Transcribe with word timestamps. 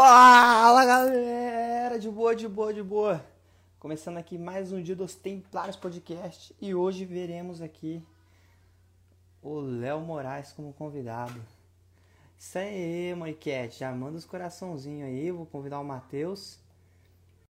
Fala 0.00 0.84
galera, 0.84 1.98
de 1.98 2.08
boa, 2.08 2.32
de 2.32 2.46
boa, 2.46 2.72
de 2.72 2.84
boa. 2.84 3.20
Começando 3.80 4.16
aqui 4.16 4.38
mais 4.38 4.70
um 4.70 4.80
dia 4.80 4.94
dos 4.94 5.16
Templários 5.16 5.74
Podcast 5.74 6.54
e 6.60 6.72
hoje 6.72 7.04
veremos 7.04 7.60
aqui 7.60 8.00
o 9.42 9.58
Léo 9.58 9.98
Moraes 10.00 10.52
como 10.52 10.72
convidado. 10.72 11.44
Isso 12.38 12.56
aí, 12.58 13.12
Moniquete, 13.16 13.80
já 13.80 13.90
manda 13.90 14.16
os 14.16 14.24
coraçãozinhos 14.24 15.08
aí, 15.08 15.32
vou 15.32 15.44
convidar 15.44 15.80
o 15.80 15.84
Matheus. 15.84 16.60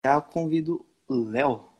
Já 0.05 0.21
convido 0.21 0.85
o 1.07 1.15
Léo. 1.15 1.72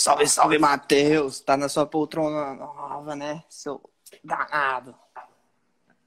Salve, 0.00 0.26
salve, 0.26 0.58
Matheus. 0.58 1.40
Tá 1.40 1.58
na 1.58 1.68
sua 1.68 1.84
poltrona 1.84 2.54
nova, 2.54 3.14
né? 3.14 3.44
Seu 3.50 3.82
danado. 4.24 4.96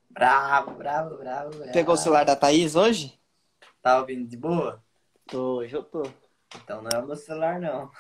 Bravo, 0.10 0.72
bravo, 0.72 1.18
bravo, 1.18 1.50
bravo. 1.58 1.72
Pegou 1.72 1.94
o 1.94 1.98
celular 1.98 2.24
da 2.24 2.36
Thaís 2.36 2.76
hoje? 2.76 3.22
Tá 3.84 4.00
ouvindo 4.00 4.28
de 4.28 4.36
boa? 4.36 4.84
Tô, 5.28 5.58
hoje 5.58 5.76
eu 5.76 5.84
tô. 5.84 6.02
Então 6.56 6.82
não 6.82 6.90
é 6.92 7.04
o 7.04 7.06
meu 7.06 7.16
celular, 7.16 7.60
não. 7.60 7.92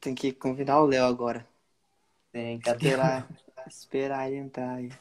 Tem 0.00 0.14
que 0.14 0.32
convidar 0.32 0.80
o 0.80 0.86
Léo 0.86 1.06
agora. 1.06 1.44
Tem, 2.30 2.60
cadê, 2.60 2.86
Esperar, 2.86 3.28
esperar 3.66 4.28
ele 4.28 4.36
entrar 4.36 4.74
aí. 4.74 4.92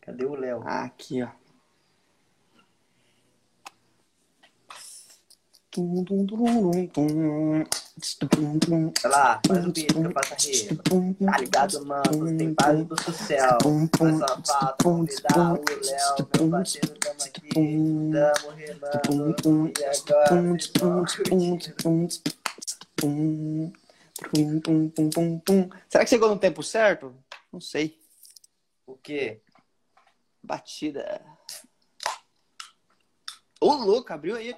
cadê 0.00 0.24
o 0.24 0.36
Léo? 0.36 0.62
Aqui, 0.64 1.20
ó. 1.20 1.43
Vai 9.02 9.10
lá, 9.10 9.40
faz 9.46 9.64
o 9.66 9.72
beat 9.72 9.92
que 9.92 9.98
eu 9.98 10.12
faço 10.12 10.34
a 10.34 10.36
rima. 10.36 11.14
Tá 11.32 11.38
ligado, 11.38 11.86
mano? 11.86 12.36
Tem 12.38 12.54
paz 12.54 12.86
do 12.86 13.12
céu. 13.12 13.58
Mas 14.00 14.18
só 14.18 14.42
falta 14.42 14.84
convidar 14.84 15.52
o 15.52 15.64
Léo, 15.64 16.28
meu 16.38 16.50
parceiro, 16.50 16.94
tamo 16.98 17.22
aqui. 17.24 17.48
Tamo 17.52 18.50
remando. 18.50 19.72
E 19.78 19.84
agora, 19.84 20.56
pessoal, 20.56 21.04
Será 25.88 26.04
que 26.04 26.10
chegou 26.10 26.28
no 26.28 26.38
tempo 26.38 26.62
certo? 26.62 27.14
Não 27.52 27.60
sei. 27.60 27.98
o 28.86 28.96
quê? 28.96 29.40
Batida. 30.42 31.20
Ô, 33.60 33.72
louco, 33.74 34.12
abriu 34.12 34.36
aí. 34.36 34.54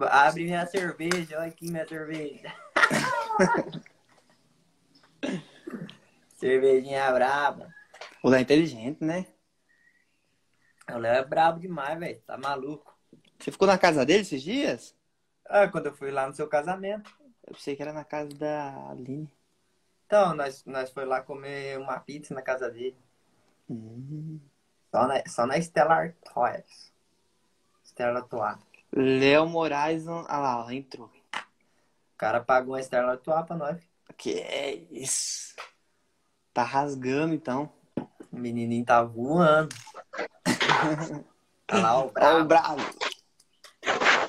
Abre 0.00 0.44
minha 0.44 0.66
cerveja, 0.66 1.38
olha 1.38 1.48
aqui 1.48 1.70
minha 1.70 1.86
cerveja. 1.86 2.52
Cervejinha 6.36 7.10
braba. 7.12 7.72
O 8.22 8.28
Léo 8.28 8.38
é 8.38 8.42
inteligente, 8.42 9.02
né? 9.02 9.26
O 10.92 10.98
Léo 10.98 11.14
é 11.14 11.24
brabo 11.24 11.60
demais, 11.60 11.98
velho. 11.98 12.20
Tá 12.26 12.36
maluco. 12.36 12.94
Você 13.38 13.50
ficou 13.50 13.66
na 13.66 13.78
casa 13.78 14.04
dele 14.04 14.22
esses 14.22 14.42
dias? 14.42 14.94
Ah, 15.46 15.68
quando 15.68 15.86
eu 15.86 15.94
fui 15.94 16.10
lá 16.10 16.26
no 16.26 16.34
seu 16.34 16.48
casamento. 16.48 17.10
Eu 17.46 17.54
pensei 17.54 17.76
que 17.76 17.82
era 17.82 17.92
na 17.92 18.04
casa 18.04 18.30
da 18.30 18.90
Aline. 18.90 19.30
Então, 20.06 20.34
nós, 20.34 20.64
nós 20.64 20.90
foi 20.90 21.04
lá 21.04 21.20
comer 21.20 21.78
uma 21.78 21.98
pizza 22.00 22.34
na 22.34 22.42
casa 22.42 22.70
dele. 22.70 22.96
Hum. 23.70 24.40
Só 24.90 25.06
na, 25.06 25.22
só 25.26 25.46
na 25.46 25.58
Stella 25.58 26.14
Toys. 26.32 26.92
Stella 27.84 28.22
Toa. 28.22 28.58
Léo 28.94 29.46
Moraes. 29.46 30.04
não- 30.04 30.24
Ah 30.28 30.38
lá, 30.38 30.64
ó, 30.66 30.70
entrou. 30.70 31.06
O 31.06 32.16
cara 32.16 32.40
pagou 32.40 32.74
uma 32.74 32.80
Stella 32.80 33.16
Toa 33.16 33.42
pra 33.42 33.56
nós. 33.56 33.82
Que 34.16 34.38
é 34.40 34.74
isso? 34.90 35.54
Tá 36.52 36.62
rasgando 36.62 37.34
então. 37.34 37.70
O 38.32 38.36
menininho 38.36 38.84
tá 38.84 39.02
voando. 39.02 39.74
Olha 41.70 41.80
lá, 41.82 42.04
o 42.04 42.12
Ó, 42.20 42.44
bravo. 42.44 42.80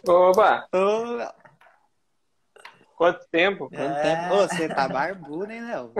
Oba, 0.07 0.67
Ô, 0.73 1.03
Léo. 1.15 1.33
quanto 2.95 3.27
tempo? 3.29 3.69
Quanto 3.69 3.81
É. 3.97 4.01
tempo? 4.01 4.33
Ô, 4.33 4.47
você 4.47 4.69
tá 4.69 4.87
barbudo, 4.87 5.51
hein, 5.51 5.61
Léo? 5.61 5.93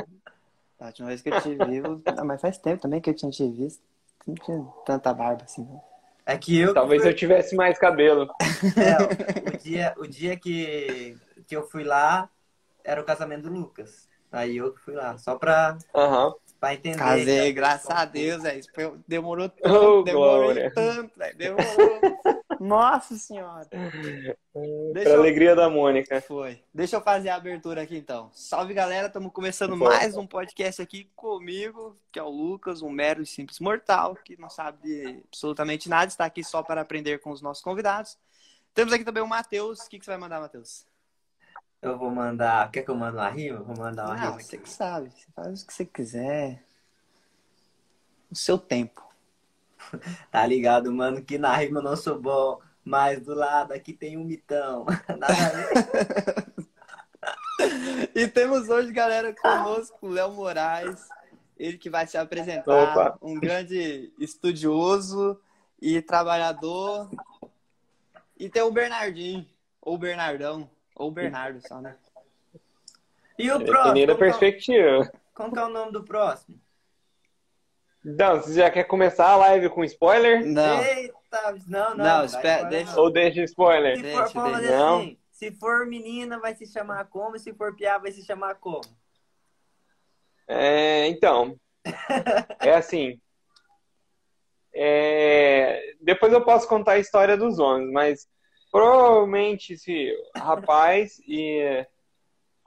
A 0.80 0.88
última 0.88 1.08
vez 1.08 1.22
que 1.22 1.30
eu 1.30 1.42
te 1.42 1.56
vi, 1.56 1.82
ah, 2.18 2.24
mas 2.24 2.42
faz 2.42 2.58
tempo 2.58 2.82
também 2.82 3.00
que 3.02 3.10
eu 3.10 3.16
tinha 3.16 3.32
te 3.32 3.48
visto. 3.50 3.84
Não 4.28 4.36
tinha 4.36 4.62
tanta 4.86 5.14
barba 5.14 5.44
assim, 5.44 5.64
não. 5.64 5.82
É 6.26 6.38
que 6.38 6.58
eu. 6.60 6.74
Talvez 6.74 7.04
que 7.04 7.08
eu 7.10 7.16
tivesse 7.16 7.56
mais 7.56 7.78
cabelo. 7.78 8.28
fui- 8.60 8.70
é, 8.82 9.54
o 9.54 9.58
dia, 9.58 9.94
o 9.98 10.08
dia 10.08 10.36
que, 10.38 11.16
que 11.48 11.56
eu 11.56 11.64
fui 11.68 11.84
lá 11.84 12.30
era 12.84 13.00
o 13.00 13.04
casamento 13.06 13.44
do 13.44 13.54
Lucas. 13.54 14.08
Aí 14.32 14.58
eu 14.58 14.74
que 14.74 14.82
fui 14.82 14.94
lá, 14.96 15.18
só 15.18 15.36
pra, 15.36 15.78
Aham. 15.96 16.34
pra 16.60 16.74
entender. 16.74 16.98
Casei, 16.98 17.54
graças 17.54 17.90
a 17.90 18.04
Deus, 18.06 18.42
velho. 18.44 18.60
Isso 18.60 18.70
foi- 18.74 18.94
Demorou 19.08 19.46
Oh, 19.46 19.50
tanto, 19.62 20.04
demorou 20.04 20.44
glória. 20.44 20.72
tanto, 20.74 21.12
velho. 21.18 21.38
Demorou. 21.38 22.02
Nossa 22.60 23.16
senhora. 23.16 23.68
Pra 23.70 25.04
eu- 25.04 25.20
alegria 25.20 25.56
da 25.56 25.70
Mônica. 25.70 26.22
Foi. 26.22 26.64
Deixa 26.74 26.96
eu 26.96 27.02
fazer 27.02 27.30
a 27.30 27.36
abertura 27.36 27.82
aqui 27.82 27.98
então. 27.98 28.30
Salve 28.34 28.74
galera, 28.74 29.08
estamos 29.08 29.32
começando 29.32 29.78
Foi. 29.78 29.88
mais 29.88 30.16
um 30.18 30.26
podcast 30.26 30.82
aqui 30.82 31.10
comigo, 31.16 31.98
que 32.12 32.20
é 32.20 32.24
o 32.24 32.30
Lucas, 32.30 32.82
um 32.82 32.90
mero 32.90 33.22
e 33.22 33.26
simples 33.26 33.60
mortal, 33.60 34.16
que 34.16 34.40
não 34.40 34.50
sabe 34.50 34.78
de 34.84 35.24
absolutamente 35.28 35.90
nada, 35.90 36.08
está 36.08 36.26
aqui 36.26 36.44
só 36.44 36.64
para 36.64 36.82
aprender 36.82 37.20
com 37.20 37.32
os 37.32 37.42
nossos 37.42 37.64
convidados. 37.64 38.18
Temos 38.74 38.94
aqui 38.94 39.04
também 39.04 39.24
o 39.24 39.28
Matheus. 39.28 39.80
O 39.82 39.90
que, 39.90 40.00
que 40.00 40.06
você 40.06 40.12
vai 40.12 40.20
mandar, 40.20 40.42
Matheus? 40.42 40.86
Eu 41.82 41.98
vou 41.98 42.10
mandar. 42.10 42.72
Quer 42.72 42.82
que 42.82 42.90
eu 42.90 42.96
mande 42.96 43.16
uma 43.18 43.30
rima? 43.30 43.60
Vou 43.62 43.78
mandar 43.78 44.06
uma 44.06 44.16
Não, 44.16 44.22
rima 44.32 44.40
você 44.42 44.56
aqui. 44.56 44.64
que 44.66 44.70
sabe. 44.70 45.10
Você 45.12 45.28
faz 45.36 45.62
o 45.62 45.68
que 45.68 45.74
você 45.74 45.86
quiser. 45.86 46.64
O 48.32 48.36
seu 48.36 48.58
tempo. 48.58 49.05
Tá 50.32 50.46
ligado, 50.46 50.92
mano? 50.92 51.22
Que 51.22 51.38
na 51.38 51.56
rima 51.56 51.80
eu 51.80 51.84
não 51.84 51.96
sou 51.96 52.20
bom. 52.20 52.60
Mas 52.84 53.20
do 53.22 53.34
lado 53.34 53.74
aqui 53.74 53.94
tem 53.94 54.18
um 54.18 54.24
mitão. 54.24 54.86
E 58.14 58.28
temos 58.28 58.70
hoje, 58.70 58.92
galera, 58.92 59.34
conosco 59.34 60.08
o 60.08 60.10
Léo 60.10 60.32
Moraes, 60.32 61.08
ele 61.58 61.78
que 61.78 61.90
vai 61.90 62.06
se 62.06 62.18
apresentar, 62.18 62.92
Opa. 62.92 63.18
um 63.22 63.40
grande 63.40 64.14
estudioso 64.20 65.40
e 65.82 66.02
trabalhador. 66.02 67.10
E 68.38 68.50
tem 68.50 68.62
o 68.62 68.72
Bernardinho, 68.72 69.46
ou 69.82 69.98
Bernardão, 69.98 70.70
ou 70.96 71.10
Bernardo 71.12 71.66
só, 71.66 71.82
né? 71.82 71.96
E 73.38 73.52
o 73.52 73.64
próximo? 73.64 74.14
O- 74.14 74.18
perspectiva. 74.18 75.12
qual 75.34 75.52
que 75.52 75.60
é 75.60 75.66
o 75.66 75.70
nome 75.70 75.92
do 75.92 76.04
próximo? 76.04 76.60
Então, 78.06 78.36
você 78.42 78.54
já 78.54 78.70
quer 78.70 78.84
começar 78.84 79.28
a 79.30 79.36
live 79.36 79.70
com 79.70 79.84
spoiler? 79.84 80.46
Não, 80.46 80.84
Eita, 80.84 81.56
não, 81.68 81.96
não. 81.96 82.06
Não, 82.06 82.26
espera, 82.26 82.64
deixa- 82.66 82.96
não. 82.96 83.04
Ou 83.04 83.12
deixa 83.12 83.42
spoiler? 83.44 83.96
Se 83.98 84.04
Deixa, 84.04 84.28
for, 84.30 84.58
deixa. 84.60 84.78
Não. 84.78 85.00
assim. 85.00 85.18
Se 85.32 85.52
for 85.52 85.86
menina, 85.88 86.40
vai 86.40 86.56
se 86.56 86.66
chamar 86.68 87.06
como? 87.06 87.36
E 87.36 87.40
se 87.40 87.54
for 87.54 87.76
piá, 87.76 87.98
vai 87.98 88.12
se 88.12 88.24
chamar 88.24 88.56
como? 88.56 88.82
É, 90.48 91.08
então, 91.08 91.60
é 92.62 92.74
assim. 92.76 93.20
É, 94.74 95.94
depois 96.02 96.32
eu 96.32 96.44
posso 96.44 96.68
contar 96.68 96.94
a 96.94 97.00
história 97.00 97.36
dos 97.36 97.60
homens, 97.60 97.92
mas 97.92 98.28
provavelmente 98.72 99.78
se 99.78 100.14
rapaz 100.38 101.18
e 101.28 101.86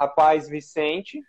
rapaz 0.01 0.49
Vicente, 0.49 1.23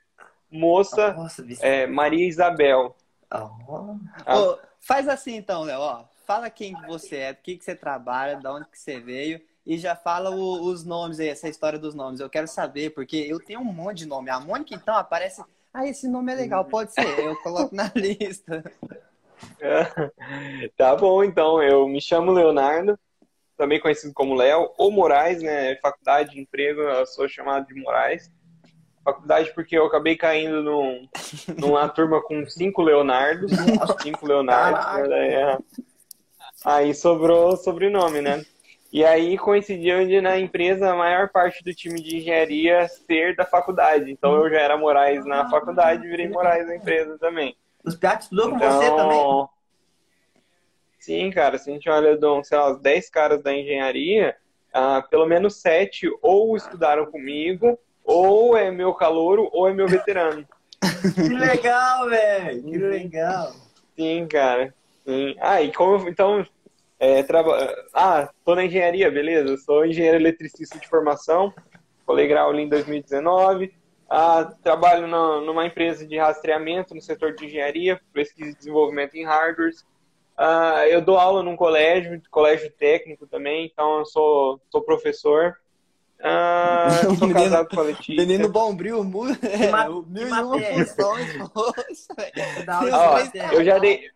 moça 0.50 1.14
Nossa, 1.14 1.44
Vicente. 1.44 1.66
é, 1.66 1.86
Maria 1.88 2.28
Isabel. 2.28 2.96
Oh. 3.31 3.95
Ah. 4.25 4.38
Ô, 4.40 4.59
faz 4.79 5.07
assim 5.07 5.35
então, 5.35 5.63
Léo, 5.63 5.79
ó, 5.79 6.03
fala 6.25 6.50
quem 6.50 6.75
você 6.88 7.17
é, 7.17 7.34
do 7.34 7.41
que, 7.41 7.57
que 7.57 7.63
você 7.63 7.75
trabalha, 7.75 8.35
de 8.38 8.47
onde 8.47 8.67
que 8.69 8.78
você 8.79 9.00
veio, 9.00 9.41
e 9.66 9.78
já 9.78 9.95
fala 9.95 10.31
o- 10.31 10.63
os 10.63 10.84
nomes 10.84 11.19
aí, 11.19 11.28
essa 11.28 11.47
história 11.47 11.78
dos 11.78 11.94
nomes. 11.94 12.19
Eu 12.19 12.29
quero 12.29 12.47
saber, 12.47 12.91
porque 12.91 13.17
eu 13.17 13.40
tenho 13.40 13.59
um 13.59 13.63
monte 13.66 14.00
de 14.00 14.06
nome. 14.07 14.29
A 14.29 14.40
Mônica, 14.40 14.73
então, 14.73 14.96
aparece, 14.96 15.43
ah, 15.73 15.85
esse 15.85 16.08
nome 16.08 16.31
é 16.31 16.35
legal, 16.35 16.66
pode 16.66 16.93
ser, 16.93 17.20
eu 17.20 17.35
coloco 17.37 17.76
na 17.76 17.91
lista. 17.96 18.64
Tá 20.76 20.96
bom, 20.96 21.23
então. 21.23 21.61
Eu 21.61 21.87
me 21.87 22.02
chamo 22.02 22.31
Leonardo, 22.31 22.99
também 23.58 23.79
conhecido 23.79 24.14
como 24.14 24.35
Léo, 24.35 24.73
ou 24.78 24.91
Moraes, 24.91 25.41
né? 25.41 25.76
Faculdade 25.78 26.31
de 26.31 26.41
emprego, 26.41 26.81
eu 26.81 27.05
sou 27.05 27.28
chamado 27.28 27.66
de 27.67 27.73
Moraes. 27.76 28.29
Faculdade 29.14 29.53
porque 29.53 29.78
eu 29.78 29.85
acabei 29.85 30.16
caindo 30.16 30.64
num, 30.64 31.08
numa 31.58 31.88
turma 31.90 32.22
com 32.22 32.46
cinco 32.47 32.82
Leonardos. 32.82 33.52
Cinco 34.02 34.26
Leonardos. 34.26 35.09
Né. 35.09 35.58
Aí 36.66 36.94
sobrou 36.94 37.53
o 37.53 37.58
sobrenome, 37.58 38.22
né? 38.22 38.44
E 38.91 39.06
aí 39.06 39.38
coincidiu 39.38 40.06
de 40.08 40.20
na 40.20 40.40
empresa 40.40 40.91
a 40.91 40.96
maior 40.96 41.29
parte 41.29 41.64
do 41.64 41.73
time 41.73 42.02
de 42.02 42.17
engenharia 42.17 42.88
ser 42.88 43.35
da 43.35 43.46
faculdade. 43.46 44.11
Então 44.11 44.35
eu 44.35 44.50
já 44.50 44.59
era 44.59 44.78
Moraes 44.78 45.26
na 45.26 45.50
faculdade 45.50 46.05
e 46.05 46.09
virei 46.09 46.28
Moraes 46.28 46.67
na 46.67 46.76
empresa 46.76 47.17
também. 47.20 47.55
Os 47.84 47.96
que 47.96 48.08
estudou 48.08 48.50
com 48.50 48.55
Então, 48.55 48.72
você 48.72 48.90
também? 48.90 49.47
Sim, 51.00 51.32
cara, 51.32 51.58
se 51.58 51.70
a 51.70 51.73
gente 51.73 51.90
olha, 51.90 52.17
de, 52.17 52.44
sei 52.44 52.58
lá, 52.58 52.72
os 52.72 52.82
10 52.82 53.09
caras 53.09 53.41
da 53.41 53.53
engenharia, 53.53 54.35
ah, 54.73 55.02
pelo 55.02 55.26
menos 55.26 55.62
sete 55.62 56.09
ou 56.22 56.55
estudaram 56.58 57.05
comigo, 57.05 57.79
ou 58.03 58.57
é 58.57 58.72
meu 58.72 58.93
calouro 58.93 59.49
ou 59.51 59.67
é 59.67 59.73
meu 59.73 59.87
veterano. 59.87 60.46
Que 61.13 61.29
legal, 61.29 62.09
velho. 62.09 62.63
Que 62.63 62.78
legal. 62.78 63.53
Sim, 63.96 64.28
cara. 64.28 64.73
Sim. 65.05 65.35
Ah, 65.40 65.61
e 65.61 65.72
como 65.73 66.07
então 66.07 66.46
é, 66.99 67.23
traba... 67.23 67.73
ah, 67.93 68.29
tô 68.46 68.55
na 68.55 68.66
engenharia, 68.66 69.09
beleza? 69.11 69.57
Sou 69.57 69.85
engenheiro 69.85 70.17
eletricista 70.17 70.78
de 70.79 70.87
formação. 70.87 71.53
Colei 72.05 72.28
grau 72.28 72.49
ali 72.49 72.63
em 72.63 72.69
2019. 72.69 73.73
Ah, 74.09 74.52
trabalho 74.63 75.05
na- 75.07 75.41
numa 75.41 75.66
empresa 75.66 76.05
de 76.05 76.17
rastreamento 76.17 76.95
no 76.95 77.02
setor 77.02 77.35
de 77.35 77.45
engenharia, 77.45 77.99
pesquisa 78.13 78.52
e 78.52 78.55
desenvolvimento 78.55 79.16
em 79.16 79.25
hardwares. 79.25 79.85
Ah, 80.37 80.85
eu 80.87 81.02
dou 81.02 81.17
aula 81.17 81.43
num 81.43 81.55
colégio, 81.55 82.22
colégio 82.31 82.72
técnico 82.72 83.28
também, 83.28 83.66
então 83.72 83.99
eu 83.99 84.05
sou, 84.05 84.59
sou 84.72 84.81
professor. 84.81 85.55
Ah, 86.21 86.87
O 87.09 87.16
sou 87.16 87.27
menino- 87.27 87.33
casado 87.43 87.69
com 87.69 87.79
a 87.79 87.83
Letícia. 87.83 88.16
Menino 88.16 88.49
Bombril, 88.49 89.03
mu... 89.03 89.25
é, 89.41 89.87
mil 90.07 90.27
e 90.27 90.31
uma 90.31 90.59
funções, 90.59 91.37
matéria. 92.67 93.55
eu 93.55 93.63
já 93.63 93.77
dei 93.79 94.09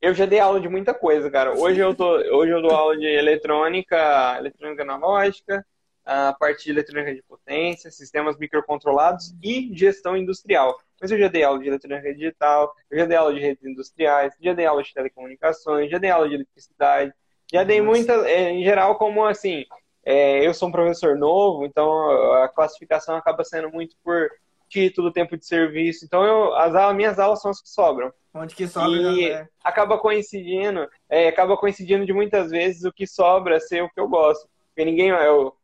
eu 0.00 0.12
já 0.14 0.26
dei 0.26 0.40
aula 0.40 0.60
de 0.60 0.68
muita 0.68 0.92
coisa, 0.92 1.30
cara. 1.30 1.56
Hoje 1.56 1.78
eu 1.78 1.94
tô, 1.94 2.08
hoje 2.36 2.50
eu 2.50 2.60
dou 2.60 2.72
aula 2.72 2.96
de 2.96 3.06
eletrônica, 3.06 3.96
eletrônica 4.36 4.82
analógica, 4.82 5.64
a 6.04 6.32
parte 6.32 6.64
de 6.64 6.70
eletrônica 6.72 7.14
de 7.14 7.22
potência, 7.22 7.88
sistemas 7.88 8.36
microcontrolados 8.36 9.32
e 9.40 9.70
gestão 9.72 10.16
industrial. 10.16 10.76
Mas 11.00 11.12
eu 11.12 11.18
já 11.18 11.28
dei 11.28 11.44
aula 11.44 11.60
de 11.60 11.68
eletrônica 11.68 12.12
digital, 12.14 12.74
eu 12.90 12.98
já 12.98 13.04
dei 13.06 13.16
aula 13.16 13.32
de 13.32 13.38
redes 13.38 13.64
industriais, 13.64 14.34
já 14.40 14.52
dei 14.52 14.66
aula 14.66 14.82
de 14.82 14.92
telecomunicações, 14.92 15.88
já 15.88 15.98
dei 15.98 16.10
aula 16.10 16.28
de 16.28 16.34
eletricidade, 16.34 17.12
já 17.52 17.62
dei 17.62 17.80
muita, 17.80 18.12
é, 18.28 18.50
em 18.50 18.64
geral, 18.64 18.96
como 18.96 19.24
assim, 19.24 19.64
é, 20.04 20.46
eu 20.46 20.52
sou 20.54 20.68
um 20.68 20.72
professor 20.72 21.16
novo, 21.16 21.64
então 21.64 22.10
a 22.42 22.48
classificação 22.48 23.16
acaba 23.16 23.44
sendo 23.44 23.70
muito 23.70 23.96
por 24.02 24.28
título, 24.68 25.12
tempo 25.12 25.36
de 25.36 25.46
serviço. 25.46 26.04
Então 26.04 26.24
eu, 26.24 26.54
as 26.54 26.74
aulas, 26.74 26.96
minhas 26.96 27.18
aulas 27.18 27.40
são 27.42 27.50
as 27.50 27.60
que 27.60 27.68
sobram 27.68 28.10
Onde 28.34 28.54
que 28.54 28.66
sobra, 28.66 28.88
E- 28.90 29.30
né? 29.30 29.48
acaba 29.62 29.98
coincidindo, 29.98 30.88
é, 31.08 31.28
acaba 31.28 31.56
coincidindo 31.56 32.06
de 32.06 32.12
muitas 32.12 32.50
vezes 32.50 32.84
o 32.84 32.92
que 32.92 33.06
sobra 33.06 33.60
ser 33.60 33.82
o 33.82 33.90
que 33.90 34.00
eu 34.00 34.08
gosto. 34.08 34.48
Porque 34.68 34.90
ninguém, 34.90 35.08
eu 35.08 35.54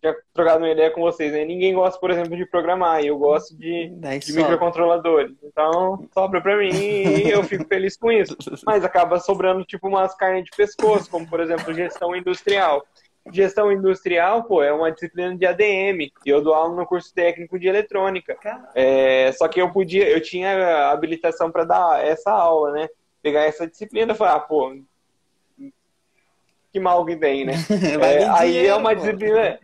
tinha 0.00 0.14
trocado 0.34 0.58
uma 0.58 0.70
ideia 0.70 0.90
com 0.90 1.00
vocês, 1.00 1.32
né? 1.32 1.44
Ninguém 1.46 1.72
gosta, 1.74 1.98
por 1.98 2.10
exemplo, 2.10 2.36
de 2.36 2.44
programar, 2.44 3.02
e 3.02 3.06
eu 3.06 3.16
gosto 3.16 3.56
de, 3.56 3.88
de 3.88 4.32
microcontroladores. 4.34 5.34
Então, 5.42 6.06
sobra 6.12 6.42
pra 6.42 6.58
mim 6.58 6.70
e 6.70 7.30
eu 7.30 7.42
fico 7.42 7.64
feliz 7.66 7.96
com 7.96 8.12
isso. 8.12 8.36
Mas 8.66 8.84
acaba 8.84 9.18
sobrando, 9.18 9.64
tipo, 9.64 9.88
umas 9.88 10.14
carnes 10.14 10.44
de 10.44 10.50
pescoço, 10.54 11.10
como, 11.10 11.26
por 11.26 11.40
exemplo, 11.40 11.72
gestão 11.72 12.14
industrial. 12.14 12.84
Gestão 13.32 13.70
industrial, 13.70 14.44
pô, 14.44 14.62
é 14.62 14.72
uma 14.72 14.90
disciplina 14.90 15.36
de 15.36 15.46
ADM, 15.46 16.10
e 16.24 16.30
eu 16.30 16.42
dou 16.42 16.54
aula 16.54 16.74
no 16.74 16.86
curso 16.86 17.12
técnico 17.12 17.58
de 17.58 17.68
eletrônica. 17.68 18.36
É, 18.74 19.32
só 19.32 19.48
que 19.48 19.60
eu 19.60 19.70
podia, 19.70 20.08
eu 20.08 20.20
tinha 20.20 20.90
habilitação 20.90 21.50
para 21.50 21.64
dar 21.64 22.04
essa 22.04 22.30
aula, 22.30 22.72
né? 22.72 22.88
Pegar 23.22 23.42
essa 23.42 23.66
disciplina 23.66 24.12
e 24.12 24.16
falar, 24.16 24.34
ah, 24.34 24.40
pô, 24.40 24.72
que 26.72 26.80
mal 26.80 27.04
que 27.04 27.16
tem, 27.16 27.44
né? 27.44 27.52
É, 28.00 28.24
aí 28.28 28.52
dinheiro, 28.52 28.68
é 28.68 28.74
uma 28.74 28.90
pô. 28.90 28.96
disciplina, 28.96 29.58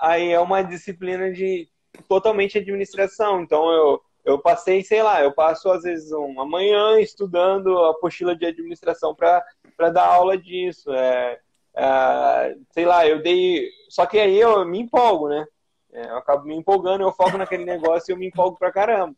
aí 0.00 0.32
é 0.32 0.40
uma 0.40 0.62
disciplina 0.62 1.30
de 1.32 1.68
totalmente 2.08 2.58
administração. 2.58 3.40
Então 3.40 3.70
eu, 3.70 4.02
eu 4.24 4.38
passei, 4.38 4.82
sei 4.82 5.02
lá, 5.02 5.22
eu 5.22 5.32
passo 5.32 5.70
às 5.70 5.82
vezes 5.82 6.12
uma 6.12 6.46
manhã 6.46 7.00
estudando 7.00 7.78
a 7.78 7.90
apostila 7.90 8.36
de 8.36 8.46
administração 8.46 9.14
para 9.14 9.90
dar 9.90 10.06
aula 10.06 10.36
disso. 10.36 10.92
É, 10.92 11.38
é, 11.78 12.56
sei 12.72 12.84
lá, 12.84 13.06
eu 13.06 13.22
dei. 13.22 13.68
Só 13.88 14.04
que 14.04 14.18
aí 14.18 14.38
eu 14.38 14.64
me 14.64 14.80
empolgo, 14.80 15.28
né? 15.28 15.46
É, 15.92 16.10
eu 16.10 16.16
acabo 16.18 16.44
me 16.44 16.54
empolgando, 16.54 17.02
eu 17.02 17.12
foco 17.12 17.38
naquele 17.38 17.64
negócio 17.64 18.10
e 18.10 18.12
eu 18.12 18.18
me 18.18 18.26
empolgo 18.26 18.58
pra 18.58 18.72
caramba. 18.72 19.14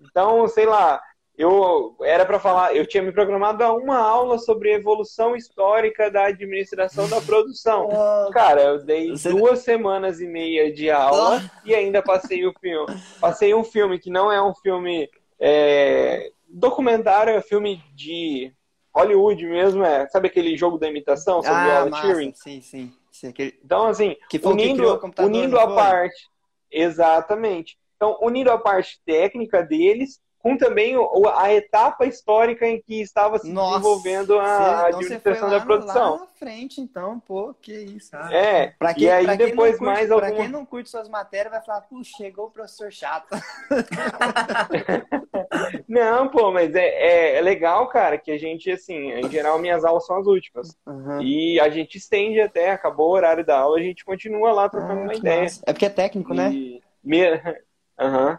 Então, 0.00 0.46
sei 0.48 0.64
lá, 0.64 1.02
eu 1.36 1.96
era 2.02 2.24
para 2.24 2.38
falar, 2.40 2.74
eu 2.74 2.86
tinha 2.86 3.02
me 3.02 3.12
programado 3.12 3.62
a 3.62 3.72
uma 3.72 3.98
aula 3.98 4.38
sobre 4.38 4.72
evolução 4.72 5.36
histórica 5.36 6.10
da 6.10 6.26
administração 6.26 7.08
da 7.08 7.20
produção. 7.20 7.88
Cara, 8.32 8.62
eu 8.62 8.84
dei 8.84 9.10
Você- 9.10 9.30
duas 9.30 9.60
semanas 9.60 10.20
e 10.20 10.26
meia 10.26 10.72
de 10.72 10.90
aula 10.90 11.42
e 11.64 11.74
ainda 11.74 12.02
passei 12.02 12.46
o 12.46 12.52
filme. 12.60 12.86
Passei 13.20 13.54
um 13.54 13.64
filme 13.64 13.98
que 13.98 14.10
não 14.10 14.32
é 14.32 14.42
um 14.42 14.54
filme 14.54 15.08
é, 15.38 16.30
documentário, 16.48 17.34
é 17.34 17.38
um 17.38 17.42
filme 17.42 17.82
de 17.94 18.52
Hollywood 18.98 19.46
mesmo, 19.46 19.84
é. 19.84 20.08
Sabe 20.08 20.28
aquele 20.28 20.56
jogo 20.56 20.78
da 20.78 20.88
imitação 20.88 21.42
sobre 21.42 21.54
o 21.68 21.70
Ah, 21.78 21.86
massa, 21.90 22.06
Turing? 22.06 22.32
sim, 22.34 22.60
sim. 22.60 22.92
sim 23.10 23.28
aquele... 23.28 23.58
Então, 23.64 23.86
assim, 23.86 24.16
Que 24.28 24.38
foi 24.38 24.52
o 24.52 24.56
que 24.56 24.62
o 24.64 24.68
unindo, 24.68 25.00
unindo 25.20 25.58
a 25.58 25.74
parte. 25.74 26.28
Exatamente. 26.70 27.78
Então, 27.96 28.18
unindo 28.22 28.50
a 28.50 28.58
parte 28.58 29.00
técnica 29.04 29.62
deles 29.62 30.20
com 30.40 30.56
também 30.56 30.96
o- 30.96 31.28
a 31.28 31.52
etapa 31.52 32.06
histórica 32.06 32.66
em 32.66 32.80
que 32.80 33.00
estava 33.00 33.38
se 33.38 33.50
Nossa, 33.50 33.70
desenvolvendo 33.78 34.38
a 34.38 34.44
então 34.88 34.98
administração 34.98 35.50
da 35.50 35.60
produção. 35.60 36.12
Lá 36.12 36.18
na 36.20 36.26
frente, 36.28 36.80
então, 36.80 37.18
pô, 37.20 37.54
que 37.60 37.72
isso. 37.72 38.10
cara. 38.12 38.34
É, 38.34 38.68
Pra 38.78 38.94
quem, 38.94 39.04
e 39.04 39.10
aí 39.10 39.24
pra 39.24 39.36
quem 39.36 39.46
depois 39.46 39.70
curte, 39.72 39.84
mais 39.84 40.06
Pra 40.06 40.14
alguma... 40.16 40.36
quem 40.42 40.48
não 40.48 40.64
curte 40.64 40.88
suas 40.90 41.08
matérias, 41.08 41.50
vai 41.52 41.62
falar, 41.62 41.80
puxa, 41.82 42.16
chegou 42.16 42.46
o 42.46 42.50
professor 42.50 42.92
chato. 42.92 43.28
Não, 45.88 46.28
pô, 46.28 46.50
mas 46.52 46.74
é, 46.74 46.86
é, 46.86 47.36
é 47.36 47.40
legal, 47.40 47.88
cara, 47.88 48.18
que 48.18 48.30
a 48.30 48.38
gente, 48.38 48.70
assim, 48.70 49.10
em 49.12 49.30
geral, 49.30 49.58
minhas 49.58 49.84
aulas 49.84 50.06
são 50.06 50.18
as 50.18 50.26
últimas. 50.26 50.76
Uhum. 50.86 51.20
E 51.22 51.58
a 51.60 51.68
gente 51.68 51.96
estende 51.96 52.40
até, 52.40 52.70
acabou 52.70 53.08
o 53.08 53.12
horário 53.14 53.44
da 53.44 53.58
aula, 53.58 53.78
a 53.78 53.82
gente 53.82 54.04
continua 54.04 54.52
lá 54.52 54.68
trocando 54.68 55.00
Ah, 55.00 55.04
uma 55.04 55.14
ideia. 55.14 55.42
massa. 55.42 55.62
É 55.66 55.72
porque 55.72 55.86
é 55.86 55.90
técnico, 55.90 56.34
né? 56.34 56.50
E 56.52 56.82
me... 57.02 57.18
Aham, 57.98 58.38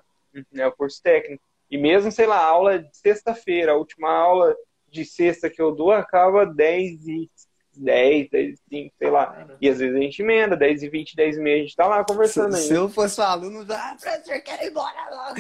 é 0.56 0.68
o 0.68 0.72
curso 0.72 1.02
técnico. 1.02 1.44
E 1.69 1.77
mesmo, 1.77 2.12
sei 2.12 2.25
lá, 2.25 2.44
aula 2.44 2.80
de 2.80 2.98
sexta-feira, 2.98 3.74
a 3.74 3.75
última 3.77 4.10
aula 4.12 4.56
de 4.89 5.06
sexta 5.06 5.50
que 5.50 5.62
eu 5.62 5.74
dou 5.74 5.92
acaba 5.92 6.45
10 6.45 7.07
e 7.07 7.30
10, 7.77 8.30
10 8.30 8.50
e 8.54 8.57
5, 8.83 8.95
sei 8.98 9.10
lá. 9.10 9.48
E 9.62 9.69
às 9.69 9.80
vezes 9.80 9.95
a 9.95 10.00
gente 10.00 10.21
emenda, 10.21 10.57
10 10.57 10.83
e 10.83 10.89
20, 10.89 11.16
10 11.16 11.38
e 11.38 11.39
meia, 11.39 11.56
a 11.57 11.60
gente 11.62 11.75
tá 11.75 11.88
lá 11.88 12.04
conversando 12.04 12.51
Se, 12.54 12.57
aí. 12.62 12.68
se 12.68 12.74
eu 12.74 12.89
fosse 12.89 13.21
um 13.21 13.24
aluno, 13.24 13.66
já, 13.66 13.77
ah, 13.92 13.95
professor, 13.95 14.42
quero 14.42 14.63
ir 14.63 14.69
embora 14.71 15.10
logo. 15.12 15.36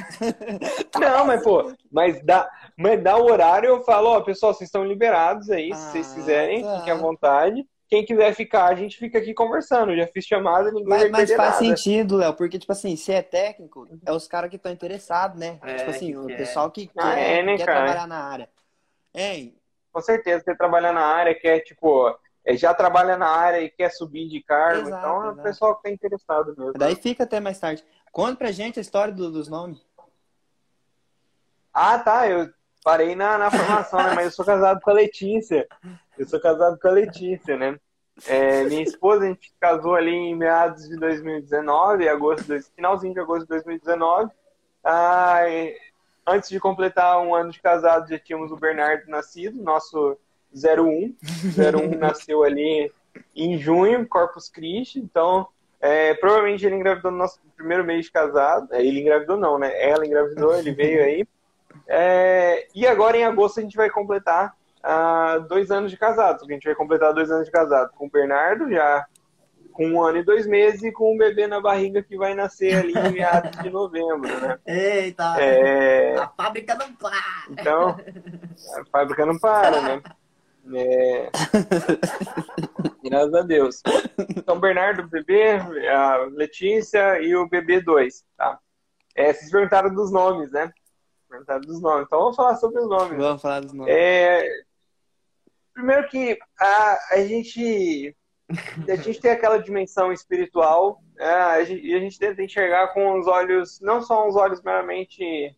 Tá 0.91 0.99
Não, 1.01 1.25
mas 1.25 1.43
pô, 1.43 1.73
mas 1.91 2.23
dá, 2.23 2.49
mas 2.77 3.03
dá 3.03 3.17
o 3.17 3.25
horário, 3.29 3.67
eu 3.67 3.81
falo, 3.83 4.09
ó, 4.09 4.21
pessoal, 4.21 4.53
vocês 4.53 4.67
estão 4.69 4.85
liberados 4.85 5.49
aí, 5.49 5.73
se 5.73 5.91
vocês 5.91 6.11
Ah, 6.11 6.15
quiserem, 6.15 6.61
tá. 6.61 6.77
fiquem 6.77 6.93
à 6.93 6.97
vontade. 6.97 7.65
Quem 7.89 8.05
quiser 8.05 8.33
ficar, 8.35 8.65
a 8.65 8.75
gente 8.75 8.97
fica 8.97 9.17
aqui 9.17 9.33
conversando. 9.33 9.95
Já 9.95 10.05
fiz 10.07 10.23
chamada, 10.23 10.71
ninguém 10.71 10.85
Mas, 10.85 11.01
vai 11.01 11.09
mas 11.09 11.33
faz 11.33 11.55
nada. 11.55 11.77
sentido, 11.77 12.17
Léo, 12.17 12.35
porque, 12.35 12.59
tipo 12.59 12.71
assim, 12.71 12.95
se 12.95 13.11
é 13.11 13.23
técnico, 13.23 13.87
é 14.05 14.11
os 14.11 14.27
caras 14.27 14.49
que 14.51 14.57
estão 14.57 14.71
interessados, 14.71 15.39
né? 15.39 15.59
É, 15.63 15.75
tipo 15.75 15.89
assim, 15.89 16.11
que 16.11 16.17
o 16.17 16.27
quer. 16.27 16.37
pessoal 16.37 16.69
que 16.69 16.91
Ah, 16.95 17.15
quer, 17.15 17.39
é, 17.39 17.43
né, 17.43 17.57
quer 17.57 17.65
trabalhar 17.65 18.07
na 18.07 18.23
área. 18.23 18.49
Hein? 19.13 19.55
Com 19.91 20.01
certeza, 20.01 20.43
quer 20.43 20.55
trabalhar 20.55 20.93
na 20.93 21.01
área, 21.03 21.33
quer, 21.33 21.61
tipo, 21.61 22.15
é, 22.45 22.55
já 22.55 22.75
trabalha 22.75 23.17
na 23.17 23.27
área 23.27 23.59
e 23.61 23.71
quer 23.71 23.89
subir 23.89 24.29
de 24.29 24.43
cargo. 24.43 24.87
Exato, 24.87 25.07
então, 25.07 25.25
é 25.25 25.31
o 25.31 25.35
pessoal 25.41 25.75
que 25.77 25.83
tá 25.83 25.89
interessado 25.89 26.53
mesmo. 26.55 26.73
Daí 26.73 26.95
fica 26.95 27.23
até 27.23 27.39
mais 27.39 27.59
tarde. 27.59 27.83
Conta 28.11 28.35
pra 28.35 28.51
gente 28.51 28.77
a 28.77 28.81
história 28.83 29.11
do- 29.11 29.31
dos 29.31 29.47
nomes. 29.47 29.83
Ah, 31.73 31.97
tá, 31.97 32.27
eu 32.29 32.49
parei 32.83 33.15
na, 33.15 33.37
na 33.37 33.49
formação, 33.49 33.99
né? 34.03 34.11
Mas 34.15 34.25
eu 34.25 34.31
sou 34.31 34.45
casado 34.45 34.79
com 34.81 34.91
a 34.91 34.93
Letícia. 34.93 35.67
Eu 36.19 36.27
sou 36.27 36.37
casado 36.37 36.77
com 36.77 36.87
a 36.89 36.91
Letícia, 36.91 37.55
né? 37.55 37.79
É, 38.27 38.65
minha 38.67 38.83
esposa, 38.83 39.23
a 39.23 39.27
gente 39.29 39.53
casou 39.57 39.95
ali 39.95 40.13
em 40.13 40.35
meados 40.35 40.89
de 40.89 40.97
2019, 40.97 42.09
agosto, 42.09 42.53
finalzinho 42.75 43.13
de 43.13 43.21
agosto 43.21 43.43
de 43.43 43.47
2019. 43.47 44.29
Ah, 44.83 45.43
antes 46.27 46.49
de 46.49 46.59
completar 46.59 47.21
um 47.21 47.33
ano 47.33 47.51
de 47.51 47.61
casado, 47.61 48.09
já 48.09 48.19
tínhamos 48.19 48.51
o 48.51 48.57
Bernardo 48.57 49.09
nascido, 49.09 49.63
nosso 49.63 50.17
01. 50.53 51.15
01 51.55 51.95
nasceu 51.97 52.43
ali 52.43 52.91
em 53.33 53.57
junho, 53.57 54.05
Corpus 54.05 54.49
Christi. 54.49 54.99
Então, 54.99 55.47
é, 55.79 56.15
provavelmente 56.15 56.65
ele 56.65 56.75
engravidou 56.75 57.11
no 57.11 57.17
nosso 57.17 57.39
primeiro 57.55 57.85
mês 57.85 58.07
de 58.07 58.11
casado. 58.11 58.67
É, 58.73 58.85
Ele 58.85 58.99
engravidou 58.99 59.37
não, 59.37 59.57
né? 59.57 59.71
Ela 59.81 60.05
engravidou, 60.05 60.53
ele 60.53 60.71
veio 60.73 61.01
aí. 61.01 61.25
É, 61.91 62.67
e 62.75 62.85
agora 62.85 63.17
em 63.17 63.23
agosto 63.23 63.59
a 63.59 63.63
gente 63.63 63.75
vai 63.75 63.89
completar 63.89 64.55
ah, 64.83 65.37
dois 65.47 65.71
anos 65.71 65.91
de 65.91 65.97
casado. 65.97 66.43
A 66.43 66.51
gente 66.51 66.65
vai 66.65 66.75
completar 66.75 67.13
dois 67.13 67.29
anos 67.31 67.45
de 67.45 67.51
casado 67.51 67.91
com 67.95 68.07
o 68.07 68.09
Bernardo, 68.09 68.69
já 68.71 69.05
com 69.73 69.87
um 69.87 70.03
ano 70.03 70.17
e 70.17 70.23
dois 70.23 70.45
meses, 70.45 70.83
e 70.83 70.91
com 70.91 71.13
um 71.15 71.17
bebê 71.17 71.47
na 71.47 71.61
barriga 71.61 72.03
que 72.03 72.17
vai 72.17 72.35
nascer 72.35 72.75
ali 72.75 72.93
em 72.93 73.13
meados 73.13 73.51
de 73.61 73.69
novembro, 73.69 74.29
né? 74.41 74.59
Eita, 74.67 75.41
É, 75.41 76.17
a 76.17 76.27
fábrica 76.27 76.75
não 76.75 76.93
para. 76.95 77.15
então, 77.49 77.97
a 78.75 78.85
fábrica 78.91 79.25
não 79.25 79.39
para, 79.39 79.81
né? 79.81 80.01
É... 80.73 81.29
Graças 83.03 83.33
a 83.33 83.41
Deus. 83.41 83.81
Então, 84.35 84.59
Bernardo, 84.59 85.07
bebê, 85.07 85.53
a 85.89 86.17
Letícia 86.31 87.21
e 87.21 87.35
o 87.35 87.47
bebê 87.47 87.81
2, 87.81 88.25
tá? 88.37 88.59
É, 89.15 89.33
vocês 89.33 89.49
perguntaram 89.49 89.93
dos 89.93 90.11
nomes, 90.11 90.51
né? 90.51 90.71
Perguntaram 91.29 91.61
dos 91.61 91.81
nomes. 91.81 92.05
Então, 92.05 92.19
vamos 92.19 92.35
falar 92.35 92.55
sobre 92.57 92.81
os 92.81 92.89
nomes. 92.89 93.17
Vamos 93.17 93.41
falar 93.41 93.61
dos 93.61 93.73
nomes. 93.73 93.93
É, 93.95 94.45
Primeiro 95.79 96.07
que 96.09 96.37
a, 96.59 96.97
a 97.11 97.17
gente 97.25 98.13
a 98.89 98.95
gente 98.95 99.21
tem 99.21 99.31
aquela 99.31 99.57
dimensão 99.59 100.11
espiritual 100.11 100.99
É, 101.17 101.31
a 101.31 101.63
gente, 101.63 101.85
e 101.85 101.95
a 101.95 101.99
gente 101.99 102.19
tenta 102.19 102.41
enxergar 102.43 102.87
com 102.93 103.17
os 103.17 103.27
olhos, 103.27 103.79
não 103.81 104.01
só 104.01 104.27
os 104.27 104.35
olhos 104.35 104.61
meramente 104.61 105.55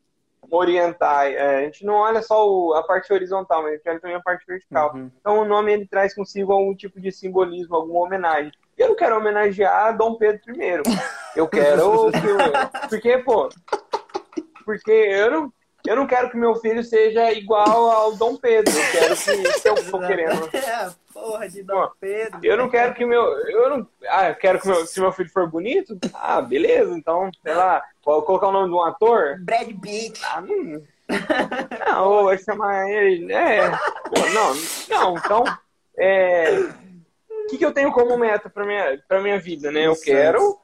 orientais. 0.50 1.36
É, 1.36 1.58
a 1.58 1.62
gente 1.64 1.86
não 1.86 1.96
olha 1.96 2.22
só 2.22 2.48
o- 2.48 2.74
a 2.74 2.84
parte 2.84 3.12
horizontal, 3.14 3.64
mas 3.64 3.72
a 3.74 3.76
gente 3.78 3.90
olha 3.90 4.00
também 4.00 4.16
a 4.18 4.22
parte 4.22 4.46
vertical. 4.46 4.94
Uhum. 4.94 5.10
Então 5.20 5.40
o 5.40 5.46
nome 5.46 5.72
ele 5.74 5.88
traz 5.88 6.14
consigo 6.14 6.52
algum 6.52 6.76
tipo 6.76 7.00
de 7.00 7.12
simbolismo, 7.12 7.76
alguma 7.76 8.02
homenagem. 8.02 8.52
Eu 8.78 8.90
não 8.90 8.96
quero 8.96 9.18
homenagear 9.18 9.96
Dom 9.98 10.16
Pedro 10.16 10.42
I. 10.56 10.82
Eu 11.36 11.48
quero 11.48 12.12
porque 12.90 13.18
pô, 13.20 13.50
porque 14.66 14.92
eu 14.92 15.32
não 15.32 15.54
eu 15.88 15.96
não 15.96 16.06
quero 16.08 16.30
que 16.30 16.38
meu 16.38 16.56
filho 16.56 16.84
seja 16.84 17.32
igual 17.32 17.90
ao 17.90 18.16
Dom 18.16 18.36
Pedro. 18.38 18.74
Eu 18.76 18.92
quero 18.92 19.16
que 19.16 19.52
se 19.60 19.68
eu 19.70 19.76
tô 19.92 20.00
querendo 20.00 20.50
É, 20.56 20.90
porra 21.14 21.50
de 21.50 21.64
Dom 21.64 21.90
Pedro. 22.00 22.40
eu 22.44 22.58
não 22.58 22.70
quero 22.70 22.94
que 22.94 23.06
meu. 23.06 23.22
Eu 23.48 23.70
não. 23.70 23.88
Ah, 24.08 24.30
eu 24.30 24.36
quero 24.36 24.60
que 24.60 24.68
meu, 24.68 24.86
se 24.86 25.00
meu 25.00 25.12
filho 25.12 25.30
for 25.32 25.50
bonito. 25.50 25.98
Ah, 26.14 26.42
beleza. 26.42 26.94
Então, 26.98 27.30
sei 27.44 27.54
lá, 27.54 27.84
vou 28.06 28.22
colocar 28.24 28.48
o 28.48 28.52
nome 28.52 28.70
de 28.70 28.76
um 28.76 28.84
ator. 28.84 29.38
Brad 29.42 29.68
Pitt. 29.82 30.22
Ah, 30.26 30.42
não. 30.42 30.82
Não, 31.88 32.08
ou 32.10 32.24
vai 32.26 32.38
chamar 32.38 32.90
ele. 32.90 33.34
É. 33.34 33.70
Pô, 33.70 34.20
não, 34.34 34.54
não, 34.90 35.18
então. 35.18 35.44
É. 35.98 36.52
O 36.60 37.48
que, 37.50 37.58
que 37.58 37.66
eu 37.66 37.74
tenho 37.74 37.92
como 37.92 38.18
meta 38.18 38.50
pra 38.50 38.66
minha, 38.66 38.98
pra 39.08 39.20
minha 39.20 39.38
vida, 39.38 39.72
né? 39.72 39.82
Eu 39.86 39.96
Santos. 39.96 40.04
quero. 40.06 40.58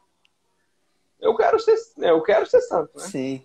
Eu 1.19 1.35
quero 1.35 1.59
ser. 1.59 1.75
Eu 1.97 2.21
quero 2.21 2.45
ser 2.45 2.61
santo, 2.61 2.91
né? 2.95 3.03
Sim. 3.03 3.43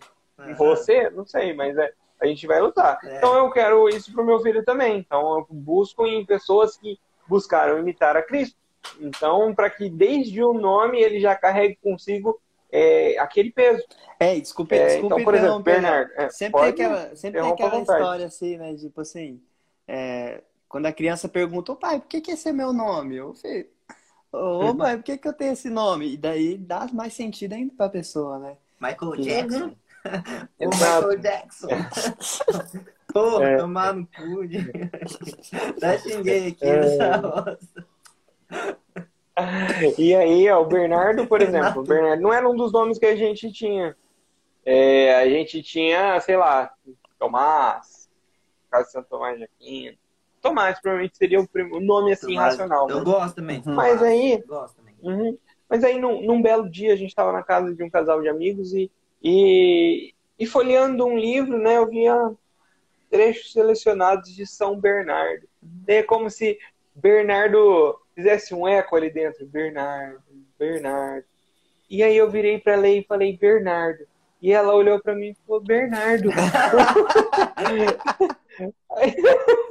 Você, 0.54 1.10
não 1.10 1.24
sei, 1.24 1.52
mas 1.54 1.76
é, 1.76 1.92
a 2.20 2.26
gente 2.26 2.46
vai 2.46 2.60
lutar. 2.60 2.98
É. 3.02 3.16
Então 3.16 3.34
eu 3.36 3.50
quero 3.50 3.88
isso 3.88 4.12
pro 4.12 4.24
meu 4.24 4.40
filho 4.40 4.64
também. 4.64 4.98
Então 4.98 5.38
eu 5.38 5.46
busco 5.50 6.06
em 6.06 6.24
pessoas 6.24 6.76
que 6.76 6.98
buscaram 7.28 7.78
imitar 7.78 8.16
a 8.16 8.22
Cristo. 8.22 8.56
Então, 9.00 9.54
para 9.54 9.70
que 9.70 9.88
desde 9.88 10.42
o 10.42 10.52
nome 10.52 11.00
ele 11.00 11.20
já 11.20 11.36
carregue 11.36 11.78
consigo 11.82 12.40
é, 12.70 13.18
aquele 13.18 13.50
peso. 13.50 13.82
É, 14.18 14.38
desculpe, 14.38 14.74
É, 14.74 14.86
desculpe 14.86 15.06
então, 15.06 15.24
por 15.24 15.34
exemplo, 15.34 15.60
interromper? 15.60 15.72
Bernardo. 15.74 16.12
é, 16.16 16.28
Sempre 16.30 16.60
tem 16.60 16.68
aquela, 16.70 17.16
sempre 17.16 17.40
tem 17.40 17.50
aquela 17.50 17.78
história 17.80 18.26
assim, 18.26 18.56
né? 18.56 18.74
Tipo 18.74 19.00
assim, 19.00 19.40
é, 19.86 20.42
quando 20.68 20.86
a 20.86 20.92
criança 20.92 21.28
pergunta, 21.28 21.72
ô 21.72 21.76
pai, 21.76 22.00
por 22.00 22.08
que, 22.08 22.20
que 22.20 22.32
esse 22.32 22.48
é 22.48 22.52
meu 22.52 22.72
nome? 22.72 23.16
Eu 23.16 23.34
falei, 23.34 23.70
ô 24.32 24.74
pai, 24.74 24.96
por 24.96 25.04
que, 25.04 25.18
que 25.18 25.28
eu 25.28 25.32
tenho 25.32 25.52
esse 25.52 25.68
nome? 25.68 26.14
E 26.14 26.16
daí 26.16 26.56
dá 26.56 26.88
mais 26.92 27.12
sentido 27.12 27.52
ainda 27.52 27.74
pra 27.76 27.88
pessoa, 27.88 28.38
né? 28.38 28.56
Michael. 28.80 29.16
Jackson. 29.16 29.76
o. 30.58 30.68
Michael 30.68 31.18
Jackson. 31.18 31.68
Porra, 33.12 33.44
É. 33.50 33.56
tomar 33.58 33.92
no 33.94 34.06
cu. 34.06 34.46
de- 34.46 34.70
Já 35.80 35.98
xinguei 35.98 36.48
aqui 36.48 36.64
É. 36.64 36.80
nessa 36.80 37.18
bosta. 37.18 37.86
E 39.98 40.14
aí, 40.14 40.48
ó, 40.50 40.62
o 40.62 40.66
Bernardo, 40.66 41.26
por 41.26 41.40
exemplo, 41.42 41.82
o 41.82 41.84
Bernardo 41.86 42.22
não 42.22 42.32
era 42.32 42.48
um 42.48 42.56
dos 42.56 42.72
nomes 42.72 42.98
que 42.98 43.06
a 43.06 43.16
gente 43.16 43.50
tinha. 43.52 43.96
É, 44.64 45.14
a 45.16 45.26
gente 45.28 45.62
tinha, 45.62 46.20
sei 46.20 46.36
lá, 46.36 46.72
Tomás, 47.18 48.08
caso 48.70 48.90
Santo 48.92 49.08
Tomás 49.08 49.36
de 49.38 49.44
Aquino. 49.44 49.96
Tomás 50.40 50.80
provavelmente 50.80 51.16
seria 51.16 51.40
o 51.40 51.46
prim- 51.48 51.72
o 51.72 51.80
nome 51.80 52.12
assim 52.12 52.34
Tomás, 52.34 52.56
racional. 52.56 52.88
Eu 52.90 52.98
né? 52.98 53.04
gosto 53.04 53.34
também. 53.36 53.62
Uhum. 53.66 53.74
Mas 53.74 54.02
aí- 54.02 54.42
Gosto 54.46 54.76
também. 54.76 54.94
Uhum. 55.02 55.38
Mas 55.68 55.82
aí, 55.84 55.98
num, 55.98 56.22
num 56.22 56.42
belo 56.42 56.68
dia, 56.68 56.92
a 56.92 56.96
gente 56.96 57.08
estava 57.08 57.32
na 57.32 57.42
casa 57.42 57.74
de 57.74 57.82
um 57.82 57.88
casal 57.90 58.20
de 58.20 58.28
amigos 58.28 58.72
e, 58.74 58.90
e, 59.22 60.12
e 60.38 60.46
folheando 60.46 61.06
um 61.06 61.16
livro, 61.16 61.58
né, 61.58 61.76
eu 61.76 61.86
via 61.88 62.32
trechos 63.10 63.52
selecionados 63.52 64.34
de 64.34 64.46
São 64.46 64.78
Bernardo. 64.78 65.46
É 65.86 66.02
como 66.02 66.28
se 66.30 66.58
Bernardo 66.94 67.98
fizesse 68.14 68.54
um 68.54 68.66
eco 68.66 68.96
ali 68.96 69.10
dentro. 69.10 69.46
Bernardo, 69.46 70.22
Bernardo. 70.58 71.24
E 71.88 72.02
aí 72.02 72.16
eu 72.16 72.30
virei 72.30 72.58
para 72.58 72.72
ela 72.72 72.88
e 72.88 73.04
falei, 73.04 73.36
Bernardo. 73.36 74.06
E 74.40 74.52
ela 74.52 74.74
olhou 74.74 75.00
para 75.00 75.14
mim 75.14 75.28
e 75.28 75.36
falou, 75.46 75.60
Bernardo. 75.60 76.30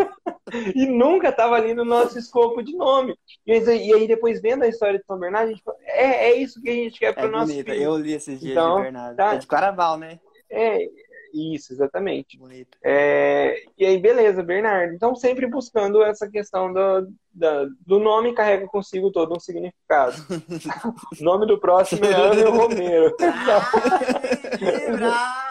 e 0.75 0.86
nunca 0.86 1.29
estava 1.29 1.55
ali 1.55 1.74
no 1.74 1.84
nosso 1.86 2.17
escopo 2.20 2.62
de 2.62 2.75
nome. 2.75 3.15
E 3.46 3.51
aí, 3.53 3.88
e 3.88 3.93
aí, 3.93 4.08
depois 4.08 4.41
vendo 4.41 4.63
a 4.63 4.67
história 4.67 5.00
de 5.00 5.05
São 5.05 5.17
Bernardo, 5.20 5.48
a 5.48 5.51
gente 5.51 5.63
falou, 5.63 5.79
é, 5.84 6.29
é 6.31 6.36
isso 6.36 6.62
que 6.62 6.70
a 6.70 6.74
gente 6.74 7.00
quer 7.00 7.13
para 7.13 7.24
É 7.24 7.27
o 7.27 7.31
nosso 7.31 7.48
bonita. 7.51 7.72
filho. 7.72 7.84
Eu 7.84 7.98
li 7.98 8.13
esses 8.13 8.39
dias 8.39 8.51
Então, 8.51 8.75
de 8.77 8.81
Bernardo. 8.84 9.15
tá. 9.15 9.34
É 9.34 9.38
de 9.38 9.48
Claraval, 9.48 9.98
né? 9.98 10.20
É, 10.50 10.86
isso, 11.34 11.72
exatamente. 11.72 12.38
Bonito. 12.38 12.77
É, 12.84 13.63
e 13.77 13.86
aí, 13.86 13.98
beleza, 13.98 14.43
Bernardo. 14.43 14.93
Então, 14.93 15.15
sempre 15.15 15.48
buscando 15.48 16.03
essa 16.03 16.29
questão 16.29 16.74
do, 16.74 17.08
da- 17.34 17.67
do 17.88 18.00
nome 18.00 18.34
carrega 18.34 18.67
consigo 18.67 19.10
todo 19.12 19.34
um 19.34 19.39
significado. 19.39 20.15
o 20.29 21.24
nome 21.24 21.46
do 21.46 21.58
próximo 21.58 22.03
é 22.05 22.13
Ângelo 22.13 22.51
Romero. 22.58 23.15
Velho! 24.60 25.50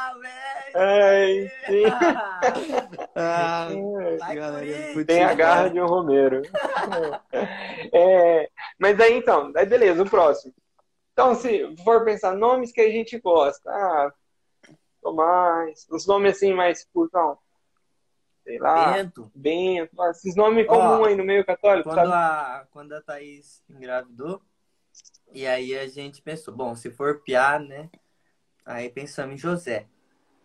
Ai, 0.74 1.50
sim. 1.66 1.84
Ah, 3.14 3.68
Vai, 4.18 4.36
galera, 4.36 5.04
Tem 5.06 5.22
a 5.24 5.34
garra 5.34 5.68
de 5.68 5.80
um 5.80 5.86
Romero. 5.86 6.42
É, 7.92 8.50
mas 8.78 8.98
aí 9.00 9.14
então, 9.14 9.52
aí 9.54 9.66
beleza, 9.66 10.02
o 10.02 10.08
próximo. 10.08 10.54
Então, 11.12 11.34
se 11.34 11.76
for 11.84 12.04
pensar 12.04 12.34
nomes 12.34 12.72
que 12.72 12.80
a 12.80 12.90
gente 12.90 13.18
gosta, 13.18 13.70
ah, 13.70 14.12
Tomás, 15.02 15.86
os 15.90 16.06
nomes 16.06 16.36
assim 16.36 16.52
mais 16.52 16.84
curtão, 16.92 17.38
sei 18.44 18.58
lá, 18.58 18.92
Bento, 18.92 19.30
Bento, 19.34 20.00
ah, 20.00 20.10
esses 20.10 20.34
nomes 20.36 20.66
comuns 20.66 21.08
aí 21.08 21.16
no 21.16 21.24
meio 21.24 21.44
católico, 21.44 21.88
quando 21.88 21.96
sabe? 21.96 22.12
a, 22.12 22.66
quando 22.70 22.92
a 22.92 23.02
Thaís 23.02 23.62
engravidou, 23.68 24.40
e 25.32 25.46
aí 25.46 25.78
a 25.78 25.86
gente 25.86 26.22
pensou, 26.22 26.54
bom, 26.54 26.74
se 26.74 26.90
for 26.90 27.22
piar, 27.22 27.60
né? 27.60 27.88
Aí 28.64 28.88
pensamos 28.90 29.34
em 29.34 29.38
José, 29.38 29.86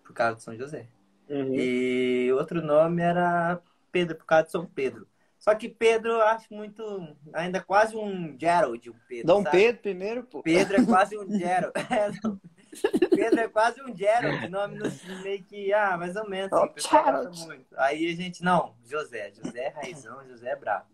por 0.05 0.13
causa 0.13 0.37
de 0.37 0.43
São 0.43 0.55
José. 0.55 0.87
Uhum. 1.27 1.55
E 1.55 2.31
outro 2.31 2.61
nome 2.61 3.01
era 3.01 3.59
Pedro, 3.91 4.15
por 4.15 4.25
causa 4.25 4.45
de 4.45 4.51
São 4.51 4.65
Pedro. 4.65 5.07
Só 5.39 5.53
que 5.53 5.67
Pedro 5.67 6.11
eu 6.13 6.21
acho 6.21 6.53
muito. 6.53 7.15
Ainda 7.33 7.61
quase 7.61 7.95
um 7.95 8.35
Gerald, 8.39 8.89
um 8.89 8.95
Pedro. 9.07 9.27
Dom 9.27 9.43
sabe? 9.43 9.57
Pedro 9.57 9.81
primeiro, 9.81 10.23
pô. 10.23 10.41
Pedro 10.41 10.81
é 10.81 10.85
quase 10.85 11.17
um 11.17 11.27
Gerald. 11.37 11.73
É. 12.81 13.07
Pedro 13.15 13.39
é 13.39 13.47
quase 13.47 13.81
um 13.81 13.95
Gerald, 13.95 14.49
nome 14.49 14.77
no, 14.77 14.91
meio 15.23 15.41
que, 15.45 15.71
ah, 15.71 15.95
mais 15.95 16.13
ou 16.17 16.27
menos. 16.27 16.51
Oh, 16.51 17.45
muito. 17.45 17.67
Aí 17.77 18.11
a 18.11 18.15
gente, 18.15 18.43
não, 18.43 18.75
José. 18.83 19.31
José 19.31 19.67
é 19.67 19.69
raizão, 19.69 20.27
José 20.27 20.49
é 20.49 20.55
brabo. 20.57 20.85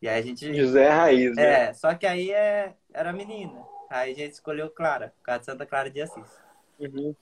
E 0.00 0.08
aí 0.08 0.20
a 0.20 0.22
gente. 0.22 0.54
José 0.54 0.88
Raiz, 0.88 1.34
né? 1.34 1.42
É, 1.42 1.72
só 1.72 1.92
que 1.94 2.06
aí 2.06 2.30
é, 2.30 2.74
era 2.94 3.12
menina. 3.12 3.60
Aí 3.90 4.12
a 4.12 4.14
gente 4.14 4.34
escolheu 4.34 4.70
Clara, 4.70 5.12
por 5.16 5.24
causa 5.24 5.40
de 5.40 5.46
Santa 5.46 5.66
Clara 5.66 5.90
de 5.90 6.02
Assis. 6.02 6.30
Uhum. 6.78 7.14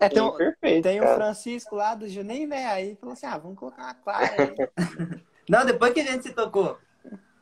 É, 0.00 0.08
tem 0.08 0.22
um, 0.22 0.36
perfeito, 0.36 0.84
tem 0.84 1.00
o. 1.00 1.14
Francisco 1.14 1.74
lá 1.76 1.94
do 1.94 2.08
Juninho, 2.08 2.48
né? 2.48 2.66
Aí 2.66 2.96
falou 2.96 3.12
assim: 3.12 3.26
ah, 3.26 3.38
vamos 3.38 3.58
colocar 3.58 3.82
uma 3.82 3.94
Clara 3.94 4.34
aí. 4.38 4.54
Não, 5.48 5.64
depois 5.64 5.94
que 5.94 6.00
a 6.00 6.04
gente 6.04 6.24
se 6.24 6.34
tocou, 6.34 6.78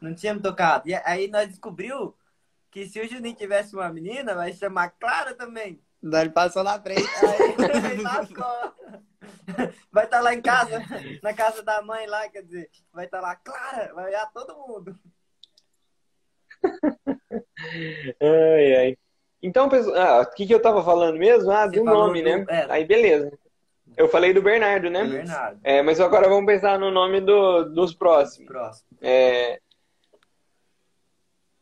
não 0.00 0.14
tínhamos 0.14 0.40
tocado. 0.40 0.88
E 0.88 0.94
aí 0.94 1.26
nós 1.26 1.48
descobriu 1.48 2.16
que 2.70 2.86
se 2.86 3.00
o 3.00 3.08
Juninho 3.08 3.34
tivesse 3.34 3.74
uma 3.74 3.92
menina, 3.92 4.32
vai 4.32 4.52
chamar 4.52 4.90
Clara 4.90 5.34
também. 5.34 5.82
Daí 6.00 6.22
ele 6.22 6.30
passou 6.30 6.62
na 6.62 6.80
frente. 6.80 7.02
Aí 7.90 8.00
lascou. 8.00 8.74
Vai 9.90 10.04
estar 10.04 10.20
lá 10.20 10.34
em 10.34 10.40
casa, 10.40 10.80
na 11.20 11.32
casa 11.34 11.62
da 11.64 11.82
mãe 11.82 12.06
lá, 12.06 12.28
quer 12.28 12.42
dizer, 12.42 12.70
vai 12.92 13.06
estar 13.06 13.20
lá, 13.20 13.34
Clara, 13.34 13.92
vai 13.92 14.04
olhar 14.04 14.30
todo 14.32 14.56
mundo. 14.56 14.96
Ai, 18.20 18.76
ai. 18.76 18.98
Então, 19.42 19.68
pessoal, 19.68 19.96
ah, 19.96 20.20
o 20.22 20.34
que, 20.34 20.46
que 20.46 20.54
eu 20.54 20.60
tava 20.62 20.82
falando 20.82 21.18
mesmo? 21.18 21.50
Ah, 21.50 21.66
Você 21.68 21.78
do 21.78 21.84
nome, 21.84 22.22
do- 22.22 22.28
né? 22.28 22.44
é. 22.48 22.66
Aí, 22.68 22.84
beleza. 22.84 23.32
Eu 23.96 24.08
falei 24.08 24.32
do 24.34 24.42
Bernardo, 24.42 24.90
né? 24.90 25.04
Bernardo. 25.04 25.60
É, 25.62 25.80
mas 25.82 26.00
agora 26.00 26.28
vamos 26.28 26.46
pensar 26.46 26.78
no 26.78 26.90
nome 26.90 27.20
do, 27.20 27.64
dos 27.64 27.94
próximos. 27.94 28.46
Próximo. 28.48 28.88
É, 29.00 29.60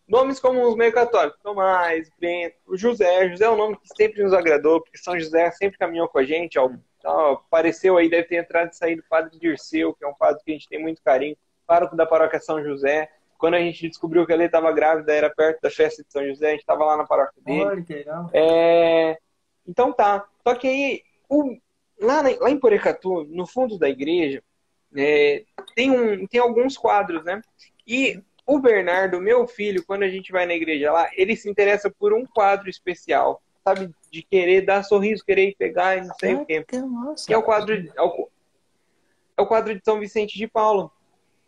Nomes 0.06 0.38
comuns 0.38 0.76
meio 0.76 0.92
católicos. 0.92 1.38
Tomás, 1.42 2.10
Bento, 2.18 2.56
o 2.66 2.76
José. 2.76 3.28
José 3.30 3.44
é 3.46 3.50
um 3.50 3.56
nome 3.56 3.76
que 3.78 3.88
sempre 3.96 4.22
nos 4.22 4.34
agradou, 4.34 4.80
porque 4.80 4.98
São 4.98 5.18
José 5.18 5.50
sempre 5.52 5.78
caminhou 5.78 6.08
com 6.08 6.18
a 6.18 6.24
gente. 6.24 6.58
Ó, 6.58 6.70
ó, 7.04 7.32
apareceu 7.34 7.96
aí, 7.96 8.08
deve 8.10 8.24
ter 8.28 8.36
entrado 8.36 8.70
e 8.70 8.76
saído 8.76 9.02
o 9.02 9.08
padre 9.08 9.38
Dirceu, 9.38 9.94
que 9.94 10.04
é 10.04 10.08
um 10.08 10.14
padre 10.14 10.42
que 10.44 10.50
a 10.50 10.54
gente 10.54 10.68
tem 10.68 10.78
muito 10.80 11.02
carinho. 11.02 11.36
Pároco 11.66 11.96
da 11.96 12.04
paróquia 12.04 12.38
São 12.40 12.62
José. 12.62 13.10
Quando 13.38 13.54
a 13.54 13.58
gente 13.60 13.88
descobriu 13.88 14.26
que 14.26 14.32
ele 14.32 14.44
estava 14.44 14.72
grávida, 14.72 15.12
era 15.12 15.28
perto 15.28 15.60
da 15.60 15.70
festa 15.70 16.02
de 16.02 16.10
São 16.12 16.24
José, 16.26 16.48
a 16.48 16.50
gente 16.52 16.60
estava 16.60 16.84
lá 16.84 16.96
na 16.96 17.04
paróquia 17.06 17.42
dele. 17.44 17.64
Olha 17.64 17.82
que 17.82 17.94
legal. 17.94 18.30
É, 18.32 19.18
Então 19.66 19.92
tá. 19.92 20.26
Só 20.46 20.54
que 20.54 20.68
aí, 20.68 21.02
o- 21.28 21.56
lá, 22.00 22.22
na- 22.22 22.36
lá 22.38 22.50
em 22.50 22.58
Porecatu, 22.60 23.24
no 23.24 23.46
fundo 23.46 23.78
da 23.78 23.88
igreja, 23.88 24.42
é, 24.96 25.44
tem, 25.74 25.90
um, 25.90 26.26
tem 26.26 26.38
alguns 26.40 26.76
quadros, 26.76 27.24
né? 27.24 27.40
E 27.86 28.20
o 28.46 28.58
Bernardo, 28.58 29.20
meu 29.20 29.46
filho, 29.46 29.82
quando 29.86 30.02
a 30.02 30.08
gente 30.08 30.30
vai 30.30 30.44
na 30.46 30.54
igreja 30.54 30.92
lá, 30.92 31.08
ele 31.16 31.34
se 31.34 31.48
interessa 31.48 31.90
por 31.90 32.12
um 32.12 32.26
quadro 32.26 32.68
especial, 32.68 33.40
sabe? 33.64 33.90
De 34.10 34.22
querer 34.22 34.60
dar 34.66 34.82
sorriso, 34.84 35.24
querer 35.24 35.54
pegar 35.58 35.96
e 35.96 36.02
não 36.06 36.14
sei 36.14 36.34
o 36.34 36.44
quê. 36.46 36.64
Nossa. 36.82 37.26
Que 37.26 37.32
é 37.32 37.38
o 37.38 37.42
quadro, 37.42 37.82
de- 37.82 37.90
é 37.96 38.02
o, 38.02 38.28
é 39.38 39.42
o 39.42 39.46
quadro 39.46 39.74
de 39.74 39.80
São 39.82 39.98
Vicente 39.98 40.36
de 40.36 40.46
Paulo. 40.46 40.92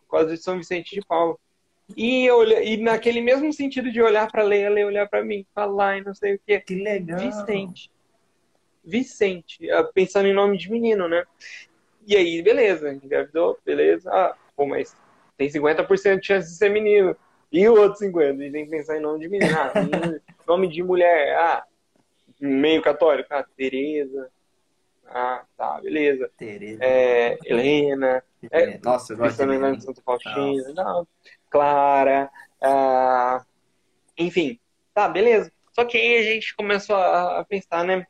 O 0.05 0.09
quadro 0.09 0.33
de 0.33 0.41
São 0.41 0.57
Vicente 0.57 0.95
de 0.95 1.05
Paulo. 1.05 1.39
E, 1.95 2.25
eu, 2.25 2.43
e 2.43 2.77
naquele 2.77 3.21
mesmo 3.21 3.51
sentido 3.53 3.91
de 3.91 4.01
olhar 4.01 4.29
pra 4.29 4.43
Leia, 4.43 4.69
Leia 4.69 4.87
olhar 4.87 5.07
pra 5.07 5.23
mim, 5.23 5.45
falar 5.53 5.97
e 5.97 6.03
não 6.03 6.13
sei 6.13 6.35
o 6.35 6.39
quê. 6.45 6.59
Que 6.59 6.75
legal. 6.75 7.19
Vicente. 7.19 7.91
Vicente, 8.83 9.69
ah, 9.71 9.83
pensando 9.83 10.27
em 10.27 10.33
nome 10.33 10.57
de 10.57 10.71
menino, 10.71 11.07
né? 11.07 11.23
E 12.05 12.15
aí, 12.15 12.41
beleza, 12.41 12.93
engravidou, 12.93 13.59
beleza. 13.65 14.09
Ah, 14.11 14.35
pô, 14.55 14.65
mas 14.65 14.95
tem 15.37 15.49
50% 15.49 16.21
de 16.21 16.27
chance 16.27 16.49
de 16.49 16.55
ser 16.55 16.69
menino. 16.69 17.15
E 17.51 17.67
o 17.67 17.77
outro 17.77 17.99
50%? 17.99 18.39
A 18.39 18.43
gente 18.43 18.51
tem 18.51 18.65
que 18.65 18.71
pensar 18.71 18.97
em 18.97 19.01
nome 19.01 19.19
de 19.19 19.29
menino. 19.29 19.53
Ah, 19.57 19.73
nome 20.47 20.67
de 20.69 20.81
mulher. 20.81 21.37
Ah, 21.37 21.65
meio 22.39 22.81
católico. 22.81 23.27
Ah, 23.33 23.45
Tereza. 23.55 24.29
Ah, 25.05 25.43
tá, 25.57 25.79
beleza. 25.81 26.29
Tereza. 26.37 26.83
É, 26.83 27.37
Helena. 27.45 28.23
é, 28.51 28.77
Nossa, 28.83 29.13
eu 29.13 29.17
gosto 29.17 29.37
de 29.37 29.57
nome 29.57 29.77
de 29.77 29.83
Santo 29.83 30.01
Faustino. 30.01 30.73
Não, 30.73 31.07
Clara. 31.49 32.29
ah, 32.61 33.43
enfim, 34.17 34.59
tá, 34.93 35.07
beleza. 35.07 35.51
Só 35.73 35.85
que 35.85 35.97
aí 35.97 36.17
a 36.17 36.23
gente 36.23 36.55
começou 36.55 36.95
a, 36.95 37.39
a 37.39 37.45
pensar, 37.45 37.83
né? 37.83 38.05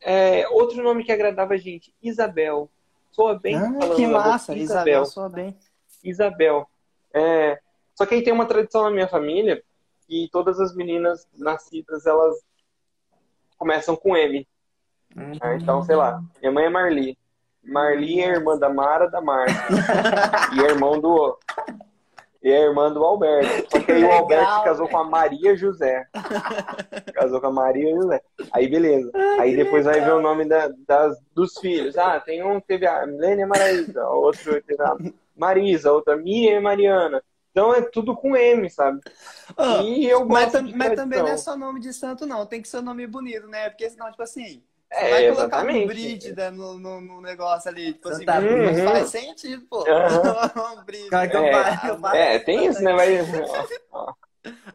É, 0.00 0.46
outro 0.48 0.82
nome 0.82 1.02
que 1.02 1.10
agradava 1.10 1.54
a 1.54 1.56
gente, 1.56 1.94
Isabel. 2.02 2.70
Soa 3.10 3.38
bem 3.38 3.56
Ah, 3.56 3.94
que 3.96 4.06
massa. 4.06 4.54
Isabel 4.54 5.04
soa 5.06 5.28
bem. 5.28 5.56
Isabel. 6.02 6.68
É, 7.12 7.58
só 7.94 8.04
que 8.04 8.14
aí 8.14 8.22
tem 8.22 8.32
uma 8.32 8.46
tradição 8.46 8.82
na 8.82 8.90
minha 8.90 9.08
família 9.08 9.62
que 10.06 10.28
todas 10.30 10.60
as 10.60 10.74
meninas 10.74 11.26
nascidas, 11.36 12.06
elas 12.06 12.36
começam 13.56 13.96
com 13.96 14.16
M. 14.16 14.46
Hum. 15.16 15.32
né? 15.40 15.58
Então, 15.60 15.82
sei 15.82 15.96
lá, 15.96 16.22
minha 16.40 16.52
mãe 16.52 16.64
é 16.66 16.68
Marli. 16.68 17.18
Marli 17.62 18.20
é 18.20 18.28
irmã 18.28 18.58
da 18.58 18.68
Mara, 18.68 19.08
da 19.08 19.20
Marta. 19.20 19.54
e 20.54 20.60
é 20.60 20.70
irmão 20.70 21.00
do... 21.00 21.38
E 22.44 22.50
é 22.50 22.60
irmã 22.62 22.92
do 22.92 23.02
Alberto. 23.02 23.70
Só 23.70 23.80
que 23.80 23.90
aí 23.90 24.04
o 24.04 24.06
legal, 24.06 24.20
Alberto 24.20 24.64
casou 24.64 24.86
com 24.86 24.98
a 24.98 25.04
Maria 25.04 25.56
José. 25.56 26.06
Casou 27.14 27.40
com 27.40 27.46
a 27.46 27.52
Maria 27.52 27.94
José. 27.96 28.20
Aí 28.52 28.68
beleza. 28.68 29.10
Aí 29.38 29.56
depois 29.56 29.86
vai 29.86 30.00
ver 30.00 30.12
o 30.12 30.20
nome 30.20 30.44
da- 30.44 30.70
das, 30.86 31.16
dos 31.34 31.58
filhos. 31.58 31.96
Ah, 31.96 32.20
tem 32.20 32.42
um 32.44 32.60
que 32.60 32.66
teve 32.66 32.86
a 32.86 33.06
Milênia 33.06 33.46
Maraísa, 33.46 34.06
outro 34.08 34.60
teve 34.62 34.82
a 34.82 34.94
Marisa, 35.34 35.90
outra 35.90 36.16
Miriam 36.16 36.58
e 36.58 36.60
Mariana. 36.60 37.22
Então 37.50 37.72
é 37.74 37.80
tudo 37.80 38.14
com 38.14 38.36
M, 38.36 38.68
sabe? 38.68 39.00
E 39.84 40.06
eu 40.06 40.26
mas, 40.26 40.52
mas 40.74 40.94
também 40.94 41.20
não 41.20 41.28
é 41.28 41.36
só 41.36 41.56
nome 41.56 41.80
de 41.80 41.92
santo, 41.94 42.26
não. 42.26 42.44
Tem 42.44 42.60
que 42.60 42.68
ser 42.68 42.78
um 42.78 42.82
nome 42.82 43.06
bonito, 43.06 43.46
né? 43.46 43.70
Porque 43.70 43.88
senão, 43.88 44.10
tipo 44.10 44.22
assim, 44.22 44.62
você 44.90 45.04
É, 45.04 45.10
vai 45.10 45.22
colocar 45.26 45.42
um 45.42 45.48
exatamente. 45.48 45.86
Brígida 45.86 46.50
no, 46.50 46.78
no, 46.78 47.00
no 47.00 47.20
negócio 47.20 47.68
ali. 47.70 47.92
Tipo 47.94 48.08
assim, 48.08 48.24
não 48.26 48.40
Cruz. 48.40 48.80
faz 48.84 49.08
sentido, 49.10 49.66
pô. 49.68 49.84
Aham. 49.88 50.50
Um 50.78 50.84
Brígida. 50.84 51.16
É, 52.16 52.34
É, 52.34 52.38
tem 52.38 52.66
isso, 52.66 52.82
né? 52.82 52.92
Vai... 52.94 53.18
ó, 53.92 54.04
ó. 54.06 54.14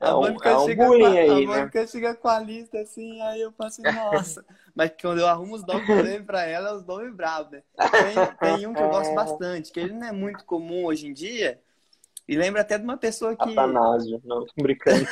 É 0.01 0.07
A 0.07 0.17
um, 0.17 0.21
Mônica 0.21 0.49
é 0.49 0.57
um 0.57 0.65
chega 0.65 0.85
bullying 0.85 1.01
com 1.01 1.05
a, 1.05 1.11
aí, 1.11 1.43
a 1.45 1.65
né? 1.65 1.87
Chega 1.87 2.15
com 2.15 2.27
a 2.27 2.39
lista 2.39 2.79
assim, 2.79 3.21
aí 3.21 3.41
eu 3.41 3.51
faço, 3.51 3.81
nossa. 3.83 4.43
Mas 4.75 4.91
quando 4.99 5.19
eu 5.19 5.27
arrumo 5.27 5.55
os 5.55 5.63
nomes 5.65 5.85
pra 6.25 6.43
ela, 6.45 6.69
é 6.69 6.73
os 6.73 6.85
nomes 6.85 7.13
bravos, 7.13 7.51
né? 7.51 7.63
Tem, 7.77 8.35
tem 8.57 8.67
um 8.67 8.73
que 8.73 8.81
eu 8.81 8.89
gosto 8.89 9.13
bastante, 9.13 9.71
que 9.71 9.79
ele 9.79 9.93
não 9.93 10.07
é 10.07 10.11
muito 10.11 10.43
comum 10.45 10.85
hoje 10.85 11.07
em 11.07 11.13
dia. 11.13 11.59
E 12.27 12.35
lembra 12.35 12.61
até 12.61 12.77
de 12.77 12.83
uma 12.83 12.97
pessoa 12.97 13.35
que 13.35 13.41
Atanásio, 13.51 14.21
não, 14.23 14.45
tô 14.45 14.53
brincando. 14.61 15.05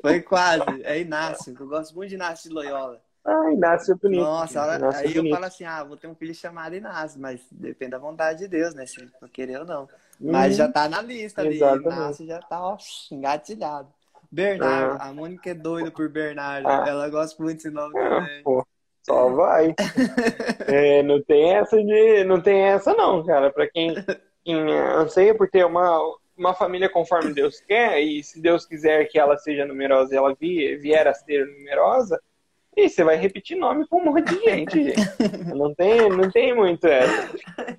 foi 0.00 0.20
quase, 0.22 0.82
é 0.84 1.00
Inácio, 1.00 1.54
eu 1.58 1.66
gosto 1.68 1.94
muito 1.94 2.08
de 2.10 2.14
Inácio 2.14 2.48
de 2.48 2.54
Loyola. 2.54 3.02
Ah, 3.24 3.52
Inácio 3.52 3.92
é 3.92 3.96
bonito. 3.96 4.20
Nossa, 4.22 4.52
Inácio 4.76 4.84
é 4.84 5.08
aí 5.08 5.16
eu 5.16 5.22
bonito. 5.22 5.34
falo 5.34 5.44
assim, 5.46 5.64
ah, 5.64 5.84
vou 5.84 5.96
ter 5.96 6.06
um 6.06 6.14
filho 6.14 6.34
chamado 6.34 6.74
Inácio, 6.74 7.20
mas 7.20 7.40
depende 7.50 7.92
da 7.92 7.98
vontade 7.98 8.40
de 8.40 8.48
Deus, 8.48 8.74
né? 8.74 8.86
Se 8.86 9.00
eu 9.20 9.28
querer 9.28 9.60
ou 9.60 9.66
não. 9.66 9.88
Mas 10.20 10.54
Hum, 10.54 10.56
já 10.56 10.68
tá 10.70 10.88
na 10.88 11.00
lista 11.02 11.42
ali. 11.42 11.58
Inácio 11.58 12.26
já 12.26 12.40
tá, 12.40 12.60
ó, 12.62 12.76
engatilhado. 13.10 13.88
Bernardo, 14.32 15.02
a 15.02 15.12
Mônica 15.12 15.50
é 15.50 15.54
doida 15.54 15.90
por 15.90 16.08
Bernardo, 16.08 16.68
Ah. 16.68 16.84
ela 16.88 17.08
gosta 17.08 17.42
muito 17.42 17.56
desse 17.56 17.70
nome 17.70 17.98
Ah, 17.98 18.20
também. 18.20 18.42
pô, 18.44 18.66
só 19.02 19.28
vai. 19.30 19.74
É, 20.68 21.02
não 21.02 21.20
tem 21.22 21.54
essa 21.54 21.76
de. 21.76 22.24
Não 22.24 22.40
tem 22.40 22.60
essa, 22.62 22.94
não, 22.94 23.24
cara. 23.24 23.50
Pra 23.52 23.68
quem, 23.68 23.94
quem 24.44 24.70
anseia 24.72 25.34
por 25.34 25.48
ter 25.50 25.64
uma, 25.66 26.00
uma 26.36 26.54
família 26.54 26.88
conforme 26.88 27.34
Deus 27.34 27.60
quer, 27.60 28.00
e 28.00 28.22
se 28.22 28.40
Deus 28.40 28.64
quiser 28.64 29.06
que 29.06 29.18
ela 29.18 29.36
seja 29.36 29.64
numerosa 29.66 30.14
e 30.14 30.16
ela 30.16 30.34
vi- 30.38 30.76
vier 30.76 31.08
a 31.08 31.14
ser 31.14 31.44
numerosa, 31.46 32.20
e 32.76 32.88
você 32.88 33.02
vai 33.02 33.16
repetir 33.16 33.56
nome 33.56 33.86
com 33.86 34.00
um 34.00 34.04
monte 34.04 34.34
de 34.34 34.44
gente, 34.44 34.82
gente. 34.84 35.00
Não 35.54 35.74
tem, 35.74 36.08
não 36.08 36.30
tem 36.30 36.54
muito 36.54 36.86
essa. 36.86 37.30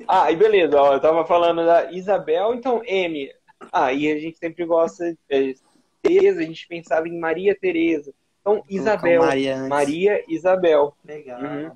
Ah, 0.08 0.32
e 0.32 0.36
beleza, 0.36 0.80
ó, 0.80 0.94
eu 0.94 1.00
tava 1.00 1.26
falando 1.26 1.66
da 1.66 1.92
Isabel, 1.92 2.54
então 2.54 2.82
M. 2.86 3.32
Ah, 3.72 3.94
e 3.94 4.12
a 4.12 4.20
gente 4.20 4.38
sempre 4.38 4.66
gosta. 4.66 5.16
É, 5.30 5.54
Tereza, 6.02 6.42
a 6.42 6.44
gente 6.44 6.68
pensava 6.68 7.08
em 7.08 7.20
Maria 7.20 7.56
Tereza. 7.56 8.14
Então, 8.42 8.64
Isabel. 8.70 9.22
Maria. 9.22 9.58
Maria 9.68 10.24
Isabel. 10.28 10.96
Legal. 11.06 11.42
Uhum. 11.42 11.72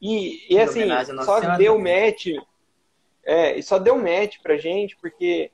E, 0.00 0.54
e 0.54 0.58
assim, 0.58 0.88
só 1.24 1.40
deu 1.56 1.76
também. 1.76 2.06
match. 2.06 2.26
É, 3.24 3.58
e 3.58 3.62
só 3.62 3.78
deu 3.78 3.96
match 3.96 4.38
pra 4.42 4.56
gente 4.56 4.96
porque 4.96 5.50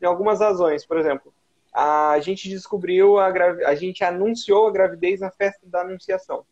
tem 0.00 0.08
algumas 0.08 0.40
razões. 0.40 0.84
Por 0.84 0.98
exemplo, 0.98 1.32
a 1.74 2.20
gente 2.20 2.48
descobriu 2.48 3.18
a 3.18 3.30
gravi... 3.30 3.64
a 3.64 3.74
gente 3.74 4.04
anunciou 4.04 4.68
a 4.68 4.70
gravidez 4.70 5.20
na 5.20 5.30
festa 5.30 5.66
da 5.66 5.80
Anunciação. 5.80 6.46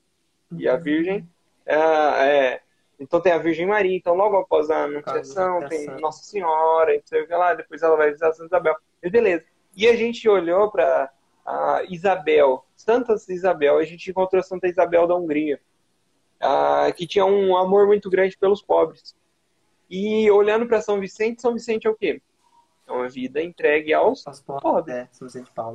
E 0.59 0.69
a 0.69 0.77
Virgem. 0.77 1.27
é, 1.65 1.77
é, 1.77 2.61
então 2.99 3.21
tem 3.21 3.33
a 3.33 3.39
Virgem 3.39 3.67
Maria, 3.67 3.97
então 3.97 4.15
logo 4.15 4.37
após 4.37 4.69
a 4.69 4.85
Anunciação, 4.85 5.67
tem 5.69 5.87
Nossa 6.01 6.25
Senhora, 6.25 6.93
e 6.95 6.99
não 6.99 7.07
sei 7.07 7.23
o 7.23 7.27
que 7.27 7.35
lá, 7.35 7.55
depois 7.55 7.83
ela 7.83 7.97
vai 7.97 8.09
visitar 8.09 8.33
Santa 8.33 8.47
Isabel. 8.47 8.77
E 9.03 9.09
beleza. 9.09 9.45
E 9.77 9.89
a 9.89 9.97
gente 9.97 10.29
olhou 10.29 10.71
para 10.71 11.11
a 11.45 11.83
Isabel, 11.89 12.65
Santa 12.77 13.15
Isabel, 13.29 13.79
a 13.79 13.85
gente 13.85 14.11
encontrou 14.11 14.43
Santa 14.43 14.69
Isabel 14.69 15.07
da 15.07 15.17
Hungria, 15.17 15.61
ah, 16.41 16.93
que 16.97 17.07
tinha 17.07 17.25
um 17.25 17.57
amor 17.57 17.87
muito 17.87 18.11
grande 18.11 18.37
pelos 18.37 18.61
pobres. 18.61 19.15
E 19.89 20.31
olhando 20.31 20.67
para 20.67 20.81
São 20.81 21.01
Vicente, 21.01 21.43
São 21.43 21.55
Vicente 21.55 21.87
é 21.87 21.91
o 21.91 21.95
quê? 21.95 22.21
É 22.87 22.93
uma 22.93 23.09
vida 23.09 23.43
entregue 23.43 23.93
aos 23.93 24.25
pobres. 24.63 24.95
É. 24.97 25.09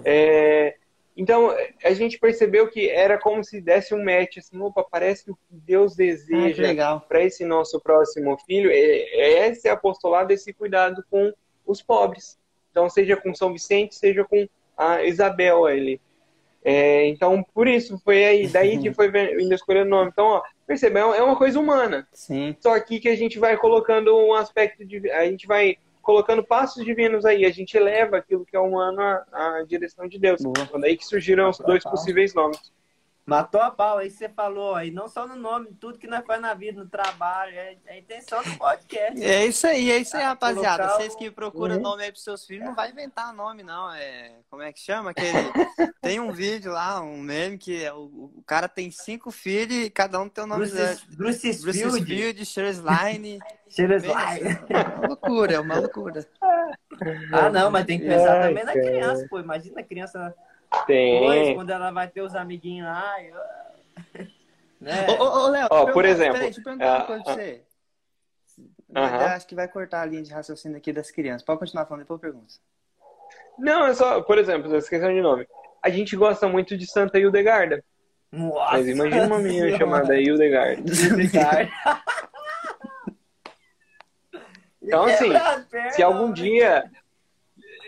É, 0.06 0.76
então, 1.16 1.52
a 1.84 1.94
gente 1.94 2.20
percebeu 2.20 2.70
que 2.70 2.90
era 2.90 3.18
como 3.18 3.44
se 3.44 3.60
desse 3.60 3.96
um 3.96 4.04
match, 4.04 4.38
assim, 4.38 4.60
opa, 4.62 4.84
parece 4.84 5.26
que 5.26 5.32
o 5.32 5.36
que 5.36 5.42
Deus 5.50 5.94
Ah, 5.94 5.98
deseja 5.98 6.62
legal. 6.62 7.02
para 7.02 7.24
esse 7.24 7.44
nosso 7.44 7.80
próximo 7.82 8.38
filho 8.46 8.70
é, 8.70 8.76
é 8.76 9.48
esse 9.48 9.68
apostolado, 9.68 10.32
esse 10.32 10.54
cuidado 10.54 11.04
com 11.10 11.34
os 11.66 11.82
pobres. 11.82 12.38
Então, 12.70 12.88
seja 12.88 13.18
com 13.18 13.34
São 13.34 13.52
Vicente, 13.52 13.96
seja 13.96 14.24
com 14.24 14.48
a 14.78 15.04
Isabel 15.04 15.66
ali. 15.66 16.00
É, 16.64 17.06
então, 17.08 17.44
por 17.54 17.68
isso, 17.68 17.98
foi 18.04 18.26
aí, 18.26 18.48
daí 18.48 18.78
que 18.78 18.94
foi 18.94 19.08
indo 19.42 19.54
escolher 19.56 19.84
o 19.86 19.90
nome. 19.90 20.12
Então, 20.12 20.26
ó, 20.26 20.44
percebeu? 20.68 21.14
É 21.14 21.24
uma 21.24 21.36
coisa 21.36 21.60
humana. 21.60 22.08
Sim. 22.12 22.56
Só 22.60 22.76
aqui 22.76 23.00
que 23.00 23.10
a 23.10 23.16
gente 23.16 23.40
vai 23.40 23.58
colocando 23.58 24.16
um 24.16 24.34
aspecto 24.34 24.86
de. 24.86 25.10
A 25.12 25.26
gente 25.26 25.48
vai 25.48 25.78
colocando 26.08 26.42
passos 26.42 26.86
divinos 26.86 27.26
aí. 27.26 27.46
A 27.46 27.52
gente 27.52 27.76
eleva 27.76 28.16
aquilo 28.16 28.46
que 28.46 28.56
é 28.56 28.60
humano 28.60 29.02
à, 29.02 29.26
à 29.34 29.66
direção 29.68 30.08
de 30.08 30.18
Deus. 30.18 30.42
Boa. 30.42 30.66
Quando 30.72 30.86
aí 30.86 30.96
que 30.96 31.06
surgiram 31.06 31.50
os 31.50 31.58
dois 31.58 31.84
possíveis 31.84 32.34
nomes. 32.34 32.72
Matou 33.28 33.60
a 33.60 33.70
pau, 33.70 33.98
aí 33.98 34.10
você 34.10 34.30
falou 34.30 34.74
aí, 34.74 34.90
não 34.90 35.10
só 35.10 35.28
no 35.28 35.36
nome, 35.36 35.68
tudo 35.82 36.00
que 36.00 36.08
nós 36.08 36.26
faz 36.26 36.40
na 36.42 36.54
vida, 36.54 36.82
no 36.82 36.90
trabalho, 36.90 37.54
é 37.54 37.76
é 37.86 37.94
a 37.96 37.98
intenção 37.98 38.42
do 38.42 38.58
podcast. 38.58 39.22
É 39.22 39.46
isso 39.46 39.68
aí, 39.68 39.92
é 39.92 39.98
isso 39.98 40.16
aí, 40.16 40.24
Ah, 40.24 40.30
rapaziada. 40.30 40.84
colocar 40.84 40.98
Vocês 40.98 41.14
que 41.14 41.30
procuram 41.30 41.76
Uhum. 41.76 41.82
nome 41.82 42.04
aí 42.04 42.12
pros 42.12 42.24
seus 42.24 42.46
filhos, 42.46 42.64
não 42.64 42.74
vai 42.74 42.90
inventar 42.90 43.34
nome, 43.34 43.64
não. 43.64 43.94
É, 43.94 44.32
como 44.50 44.62
é 44.62 44.72
que 44.72 44.80
chama? 44.80 45.12
Aquele... 45.12 45.28
tem 46.02 46.22
um 46.22 46.32
vídeo 46.32 46.72
lá, 46.72 47.02
um 47.02 47.18
meme, 47.18 47.58
que 47.58 47.84
é 47.84 47.92
o, 47.92 48.32
o 48.34 48.44
cara 48.48 48.70
tem 48.70 48.90
cinco 48.92 49.30
filhos 49.30 49.76
e 49.76 49.90
cada 49.90 50.22
um 50.22 50.30
tem 50.30 50.46
o 50.46 50.48
nome 50.48 50.66
dele. 50.66 50.98
Bruce 51.10 51.62
Bruce 51.62 51.74
Field, 51.74 52.06
Field, 52.06 52.46
Shersline. 52.46 53.40
Cheira 53.70 53.98
É 54.70 55.00
uma 55.00 55.08
loucura, 55.08 55.54
é 55.56 55.60
uma 55.60 55.80
loucura. 55.80 56.26
Ah, 57.34 57.50
não, 57.50 57.70
mas 57.70 57.86
tem 57.86 58.00
que 58.00 58.06
pensar 58.08 58.38
Ai, 58.38 58.48
também 58.48 58.64
na 58.64 58.74
cara. 58.74 58.86
criança, 58.86 59.28
pô. 59.30 59.38
Imagina 59.38 59.82
a 59.82 59.84
criança 59.84 60.34
depois, 60.86 61.46
Tem. 61.46 61.56
quando 61.56 61.70
ela 61.70 61.92
vai 61.92 62.08
ter 62.08 62.22
os 62.22 62.36
amiguinhos 62.36 62.88
lá. 62.88 63.16
e- 63.22 63.34
Né? 64.80 65.08
Ô, 65.10 65.24
ô, 65.24 65.46
ô, 65.46 65.48
Léo, 65.48 65.68
eu 65.72 65.92
por 65.92 66.06
exemplo, 66.06 66.34
Peraí, 66.34 66.46
deixa 66.48 66.60
eu 66.60 66.64
perguntar 66.64 66.86
uma 66.86 66.98
ah, 66.98 67.08
coisa 67.08 67.24
pra 67.24 67.34
ah. 67.34 67.36
você. 67.36 67.64
Aham. 68.96 69.22
Eu 69.22 69.28
acho 69.30 69.48
que 69.48 69.56
vai 69.56 69.68
cortar 69.68 70.02
a 70.02 70.06
linha 70.06 70.22
de 70.22 70.32
raciocínio 70.32 70.78
aqui 70.78 70.94
das 70.94 71.10
crianças. 71.10 71.42
Pode 71.44 71.60
continuar 71.60 71.86
falando, 71.88 72.04
depois 72.04 72.18
eu 72.18 72.22
pergunto. 72.22 72.54
Não, 73.58 73.88
é 73.88 73.94
só, 73.96 74.22
por 74.22 74.38
exemplo, 74.38 74.74
essa 74.76 74.88
questão 74.88 75.12
de 75.12 75.20
nome. 75.20 75.48
A 75.84 75.90
gente 75.90 76.16
gosta 76.16 76.48
muito 76.48 76.78
de 76.78 76.86
Santa 76.86 77.18
Hildegarda. 77.18 77.84
Nossa 78.32 78.74
Mas 78.74 78.88
imagina 78.88 79.26
uma 79.26 79.40
menina 79.40 79.66
Senhora. 79.66 79.78
chamada 79.78 80.22
Hildegarda. 80.22 80.84
Hildegard. 80.94 81.72
Então, 84.82 85.06
assim, 85.06 85.32
Se 85.92 86.04
algum 86.04 86.32
dia. 86.32 86.90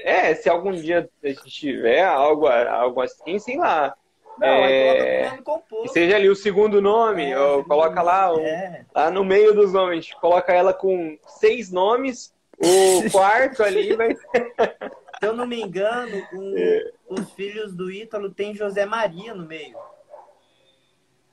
É, 0.09 0.33
se 0.35 0.49
algum 0.49 0.71
dia 0.71 1.09
a 1.23 1.27
gente 1.27 1.43
tiver 1.49 2.03
algo, 2.03 2.47
algo 2.47 3.01
assim, 3.01 3.37
sei 3.39 3.57
lá. 3.57 3.93
Não, 4.37 4.47
É, 4.47 5.23
coloca 5.27 5.43
composto. 5.43 5.93
seja 5.93 6.15
ali 6.15 6.29
o 6.29 6.35
segundo 6.35 6.81
nome, 6.81 7.31
É, 7.31 7.37
ou 7.39 7.63
coloca 7.65 8.01
lá, 8.01 8.33
um- 8.33 8.39
é. 8.39 8.85
lá 8.95 9.11
no 9.11 9.23
meio 9.25 9.53
dos 9.53 9.73
nomes, 9.73 10.13
coloca 10.13 10.53
ela 10.53 10.73
com 10.73 11.17
seis 11.27 11.69
nomes, 11.71 12.33
o 12.57 12.63
quarto 13.11 13.61
ali 13.63 13.93
vai. 13.95 14.15
Se 15.19 15.25
eu 15.27 15.33
não 15.33 15.45
me 15.45 15.61
engano, 15.61 16.25
um, 16.33 16.53
É. 16.57 16.91
os 17.09 17.33
filhos 17.33 17.75
do 17.75 17.91
Ítalo 17.91 18.29
tem 18.29 18.55
José 18.55 18.85
Maria 18.85 19.33
no 19.33 19.45
meio. 19.45 19.77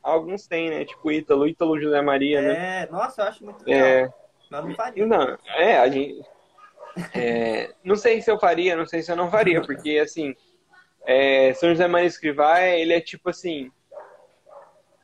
Alguns 0.03 0.47
têm, 0.47 0.71
né? 0.71 0.85
Tipo 0.85 1.11
Ítalo, 1.11 1.47
Ítalo 1.47 1.81
José 1.81 2.01
Maria, 2.03 2.41
né? 2.41 2.83
É, 2.83 2.91
nossa, 2.91 3.23
eu 3.23 3.27
acho 3.27 3.45
muito 3.45 3.65
legal. 3.65 3.87
É, 3.87 4.09
Nós 4.51 4.65
não 4.65 4.75
faríamos. 4.75 5.17
não, 5.17 5.39
é, 5.57 5.79
a 5.79 5.89
gente. 5.89 6.25
É, 7.15 7.75
não 7.85 7.97
sei 7.97 8.21
se 8.23 8.31
eu 8.31 8.39
faria, 8.39 8.77
não 8.77 8.87
sei 8.87 9.03
se 9.03 9.11
eu 9.11 9.17
não 9.17 9.31
faria, 9.31 9.61
porque 9.63 9.99
assim, 9.99 10.35
é, 11.05 11.53
São 11.55 11.69
José 11.71 11.87
Maria 11.87 12.07
Escrivá, 12.09 12.61
ele 12.63 12.93
é 12.93 13.01
tipo 13.01 13.31
assim. 13.31 13.71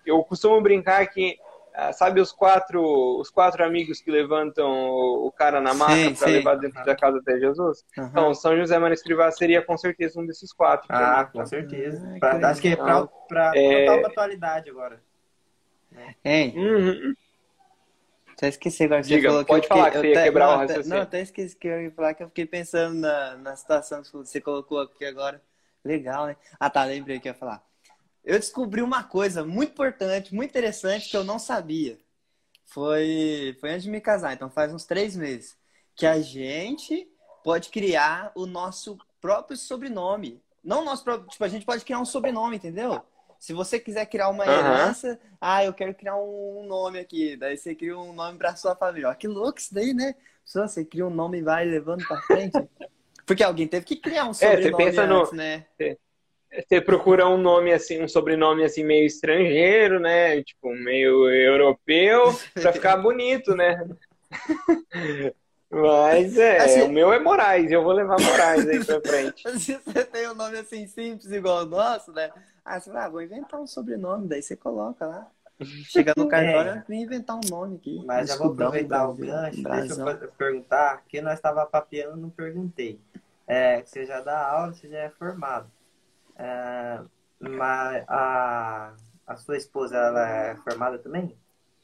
Eu 0.05 0.23
costumo 0.25 0.61
brincar 0.61 1.07
que, 1.07 1.39
ah, 1.73 1.93
sabe, 1.93 2.21
os 2.21 2.33
quatro, 2.33 2.83
os 3.21 3.31
quatro 3.31 3.65
amigos 3.65 4.01
que 4.01 4.11
levantam 4.11 4.69
o 4.91 5.31
cara 5.31 5.61
na 5.61 5.73
Sim, 5.75 6.15
para 6.17 6.29
levar 6.29 6.57
dentro 6.57 6.85
da 6.85 6.97
casa 6.97 7.19
até 7.19 7.39
Jesus? 7.39 7.85
Aham. 7.97 8.09
Então, 8.11 8.35
São 8.35 8.57
José 8.57 8.77
Maria 8.79 8.95
Escrivá 8.95 9.31
seria 9.31 9.63
com 9.63 9.77
certeza 9.79 10.21
um 10.21 10.27
desses 10.27 10.53
quatro. 10.53 10.89
Ah, 10.91 11.25
com 11.33 11.47
certeza. 11.47 12.17
Pra- 12.19 12.39
que 12.39 12.45
acho 12.45 12.61
que 12.61 12.69
é 12.69 12.77
pra, 12.77 13.07
pra 13.29 13.53
É. 13.55 13.85
total 13.87 14.11
atualidade 14.11 14.69
agora. 14.71 15.01
Hein, 16.25 16.53
Uhum. 16.57 17.15
Até 18.33 18.49
esqueci 18.49 18.85
agora 18.85 19.01
que 19.01 19.09
você 19.09 19.15
Diga, 19.17 19.29
falou 19.29 19.45
pode 19.45 19.67
que 19.67 19.73
eu 19.73 19.77
falar 19.77 19.91
que 19.91 19.97
eu 19.97 20.01
você 20.03 20.09
ia 20.09 20.23
quebrar 20.23 20.47
não, 20.47 20.55
o 20.55 20.59
raciocínio. 20.59 20.97
Não, 20.97 21.03
até 21.03 21.21
esqueci 21.21 21.57
que 21.57 21.69
eu 21.69 21.83
ia 21.83 21.91
falar 21.91 22.15
que 22.15 22.23
eu 22.23 22.29
fiquei 22.29 22.47
pensando 22.47 22.95
na, 22.95 23.37
na 23.37 23.57
situação 23.57 24.03
que 24.03 24.13
você 24.13 24.41
colocou 24.41 24.81
aqui 24.81 25.05
agora. 25.05 25.43
Legal, 25.85 26.27
né? 26.27 26.37
Ah, 26.59 26.71
tá, 26.71 26.85
lembrei 26.85 27.17
o 27.17 27.21
que 27.21 27.29
eu 27.29 27.33
ia 27.33 27.39
falar. 27.39 27.65
Eu 28.25 28.39
descobri 28.39 28.83
uma 28.83 29.03
coisa 29.03 29.45
muito 29.45 29.73
importante, 29.73 30.35
muito 30.35 30.51
interessante 30.51 31.11
que 31.11 31.17
eu 31.17 31.25
não 31.25 31.39
sabia. 31.39 31.99
Foi, 32.67 33.57
foi 33.61 33.71
antes 33.71 33.83
de 33.83 33.91
me 33.91 34.01
casar, 34.01 34.33
então 34.33 34.49
faz 34.49 34.73
uns 34.73 34.85
três 34.85 35.17
meses. 35.17 35.57
Que 35.95 36.07
a 36.07 36.21
gente 36.21 37.09
pode 37.43 37.69
criar 37.69 38.33
o 38.35 38.47
nosso 38.47 38.97
próprio 39.21 39.57
sobrenome. 39.57 40.41
Não 40.63 40.83
o 40.83 40.85
nosso 40.85 41.03
próprio, 41.03 41.29
tipo, 41.29 41.45
a 41.45 41.49
gente 41.49 41.67
pode 41.67 41.85
criar 41.85 41.99
um 41.99 42.05
sobrenome, 42.05 42.57
entendeu? 42.57 43.03
Se 43.43 43.53
você 43.53 43.81
quiser 43.81 44.07
criar 44.07 44.29
uma 44.29 44.47
Aham. 44.47 44.61
herança, 44.61 45.19
ah, 45.41 45.65
eu 45.65 45.75
quero 45.75 45.93
criar 45.97 46.15
um 46.17 46.65
nome 46.65 47.01
aqui. 47.01 47.37
Daí 47.37 47.57
você 47.57 47.75
cria 47.75 47.99
um 47.99 48.13
nome 48.13 48.39
pra 48.39 48.55
sua 48.55 48.77
família. 48.77 49.09
Ó, 49.09 49.15
que 49.15 49.27
louco 49.27 49.59
isso 49.59 49.75
daí, 49.75 49.93
né? 49.93 50.15
Só 50.45 50.69
você 50.69 50.85
cria 50.85 51.05
um 51.05 51.11
nome 51.11 51.39
e 51.39 51.43
vai 51.43 51.65
levando 51.65 52.07
pra 52.07 52.17
frente. 52.19 52.57
Porque 53.27 53.43
alguém 53.43 53.67
teve 53.67 53.85
que 53.85 53.97
criar 53.97 54.27
um 54.27 54.33
É, 54.41 54.61
você 54.61 54.71
sobrenome 54.71 54.85
pensa 54.85 55.07
no- 55.09 55.23
antes, 55.23 55.33
né? 55.33 55.67
Você 56.69 56.81
procura 56.81 57.27
um 57.29 57.37
nome 57.37 57.73
assim, 57.73 58.01
um 58.01 58.07
sobrenome 58.07 58.63
assim 58.63 58.85
meio 58.85 59.07
estrangeiro, 59.07 59.99
né? 59.99 60.41
Tipo, 60.45 60.73
meio 60.73 61.29
europeu, 61.29 62.33
pra 62.55 62.73
ficar 62.73 62.97
bonito, 62.99 63.57
né? 63.57 63.77
Mas 65.73 66.37
é, 66.37 66.59
Assim- 66.59 66.83
o 66.83 66.89
meu 66.91 67.11
é 67.13 67.19
Moraes, 67.19 67.71
eu 67.71 67.83
vou 67.83 67.93
levar 67.93 68.21
Moraes 68.21 68.69
aí 68.69 68.85
pra 68.85 69.01
frente. 69.01 69.43
Se 69.59 69.79
você 69.79 70.05
tem 70.05 70.29
um 70.29 70.35
nome 70.35 70.59
assim 70.59 70.87
simples 70.87 71.31
igual 71.33 71.63
o 71.63 71.67
nosso, 71.67 72.13
né? 72.13 72.31
Ah, 72.65 72.79
você 72.79 72.91
vai, 72.91 73.07
ah, 73.07 73.09
vou 73.09 73.23
inventar 73.23 73.59
um 73.59 73.67
sobrenome, 73.67 74.29
daí 74.29 74.43
você 74.43 74.55
coloca 74.55 75.07
lá. 75.07 75.27
Chega 75.89 76.13
no 76.17 76.29
cartório, 76.29 76.83
É. 76.89 76.95
inventar 76.95 77.37
um 77.37 77.49
nome 77.49 77.77
aqui. 77.77 78.03
Mas 78.05 78.29
já 78.29 78.37
vou 78.37 78.53
aproveitar 78.53 79.09
o 79.09 79.15
gancho. 79.15 79.63
brasão. 79.63 80.05
Deixa 80.05 80.25
eu 80.25 80.33
perguntar, 80.33 81.03
que 81.09 81.21
nós 81.23 81.35
estava 81.35 81.65
papeando, 81.65 82.17
não 82.19 82.29
perguntei. 82.31 83.01
É, 83.47 83.83
você 83.83 84.05
já 84.05 84.21
dá 84.21 84.47
aula, 84.47 84.75
você 84.75 84.89
já 84.89 84.99
é 84.99 85.09
formado. 85.11 85.71
É, 86.37 86.99
mas 87.41 88.05
a, 88.09 88.93
a 89.27 89.37
sua 89.37 89.57
esposa, 89.57 89.97
ela 89.97 90.29
é 90.29 90.57
formada 90.57 90.99
também? 90.99 91.35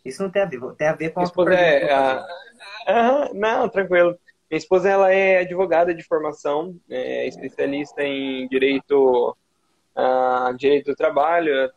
Isso 0.05 0.23
não 0.23 0.31
tem 0.31 0.43
a 0.43 0.47
ver, 0.47 0.61
tem 0.77 0.87
a 0.89 0.95
ver 0.95 1.11
com 1.11 1.21
a 1.21 1.25
esposa 1.25 1.55
é. 1.55 1.93
a- 1.93 3.31
não, 3.35 3.69
tranquilo. 3.69 4.19
Minha 4.51 4.59
esposa 4.59 4.89
ela 4.89 5.13
é 5.13 5.41
advogada 5.41 5.95
de 5.95 6.03
formação, 6.03 6.75
é 6.89 7.27
especialista 7.27 8.03
em 8.03 8.49
direito, 8.49 9.37
ah, 9.95 10.53
direito 10.57 10.87
do 10.87 10.97
trabalho. 10.97 11.71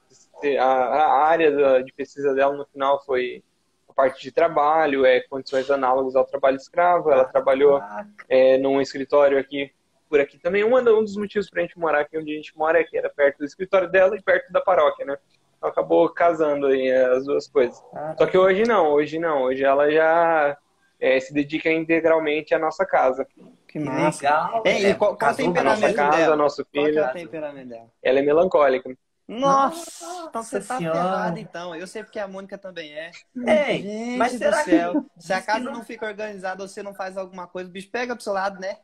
A, 0.59 0.63
a 0.65 1.23
área 1.27 1.51
da- 1.51 1.81
de 1.81 1.91
pesquisa 1.93 2.33
dela 2.33 2.55
no 2.55 2.65
final 2.67 3.03
foi 3.05 3.43
a 3.89 3.93
parte 3.93 4.21
de 4.21 4.31
trabalho, 4.31 5.05
é 5.05 5.19
condições 5.21 5.69
análogas 5.69 6.15
ao 6.15 6.25
trabalho 6.25 6.55
escravo. 6.55 7.11
Ela 7.11 7.25
trabalhou 7.25 7.77
Ah, 7.77 8.05
é, 8.29 8.57
num 8.57 8.79
escritório 8.79 9.37
aqui 9.37 9.69
por 10.09 10.19
aqui 10.21 10.37
também. 10.39 10.63
Um, 10.63 10.75
um 10.77 11.03
dos 11.03 11.17
motivos 11.17 11.49
pra 11.49 11.61
gente 11.61 11.77
morar 11.77 12.01
aqui 12.01 12.17
onde 12.17 12.31
a 12.31 12.35
gente 12.35 12.57
mora 12.57 12.79
é 12.79 12.83
que 12.85 12.97
era 12.97 13.09
perto 13.09 13.39
do 13.39 13.45
escritório 13.45 13.89
dela 13.91 14.15
e 14.15 14.21
perto 14.21 14.51
da 14.51 14.61
paróquia, 14.61 15.05
né? 15.05 15.17
Acabou 15.61 16.09
casando 16.09 16.67
aí 16.67 16.91
as 16.91 17.25
duas 17.25 17.47
coisas. 17.47 17.81
ah, 17.93 18.15
Só 18.17 18.25
que 18.25 18.37
hoje 18.37 18.63
não, 18.63 18.91
hoje 18.91 19.19
não. 19.19 19.43
Hoje 19.43 19.63
ela 19.63 19.91
já 19.91 20.57
é, 20.99 21.19
se 21.19 21.33
dedica 21.33 21.71
integralmente 21.71 22.53
à 22.55 22.59
nossa 22.59 22.85
casa. 22.85 23.25
Que 23.25 23.45
que 23.67 23.79
massa. 23.79 24.23
legal. 24.23 24.63
Ei, 24.65 24.85
e 24.87 24.95
qual- 24.95 25.11
qual 25.11 25.17
casou 25.17 25.37
tem 25.37 25.53
com 25.53 25.59
A 25.59 25.63
nossa 25.63 25.75
temperamento 25.87 25.95
casa, 26.11 26.17
dela? 26.17 26.35
nosso 26.35 26.65
Qual 26.65 26.83
que 26.85 26.89
filho. 26.91 26.99
é 27.03 27.09
o 27.09 27.13
temperamento 27.13 27.69
dela? 27.69 27.87
Ela 28.03 28.19
é 28.19 28.21
melancólica. 28.21 28.89
Nossa, 29.27 30.25
então 30.27 30.43
você 30.43 30.59
tá 30.59 30.77
ferrado 30.77 31.39
então. 31.39 31.73
Eu 31.75 31.87
sei 31.87 32.03
porque 32.03 32.19
a 32.19 32.27
Mônica 32.27 32.57
também 32.57 32.91
é. 32.93 33.11
Ei, 33.47 33.81
Gente 33.81 34.17
mas 34.17 34.33
do 34.33 34.37
será 34.39 34.63
que- 34.63 34.71
céu. 34.71 35.05
Se 35.17 35.31
a 35.31 35.39
que 35.39 35.45
casa 35.47 35.59
não- 35.63 35.71
não 35.73 35.83
fica 35.83 36.05
organizada 36.05 36.61
ou 36.61 36.67
você 36.67 36.83
não 36.83 36.93
faz 36.93 37.15
alguma 37.17 37.47
coisa, 37.47 37.69
o 37.69 37.71
bicho 37.71 37.89
pega 37.89 38.13
pro 38.13 38.23
seu 38.23 38.33
lado, 38.33 38.59
né? 38.59 38.77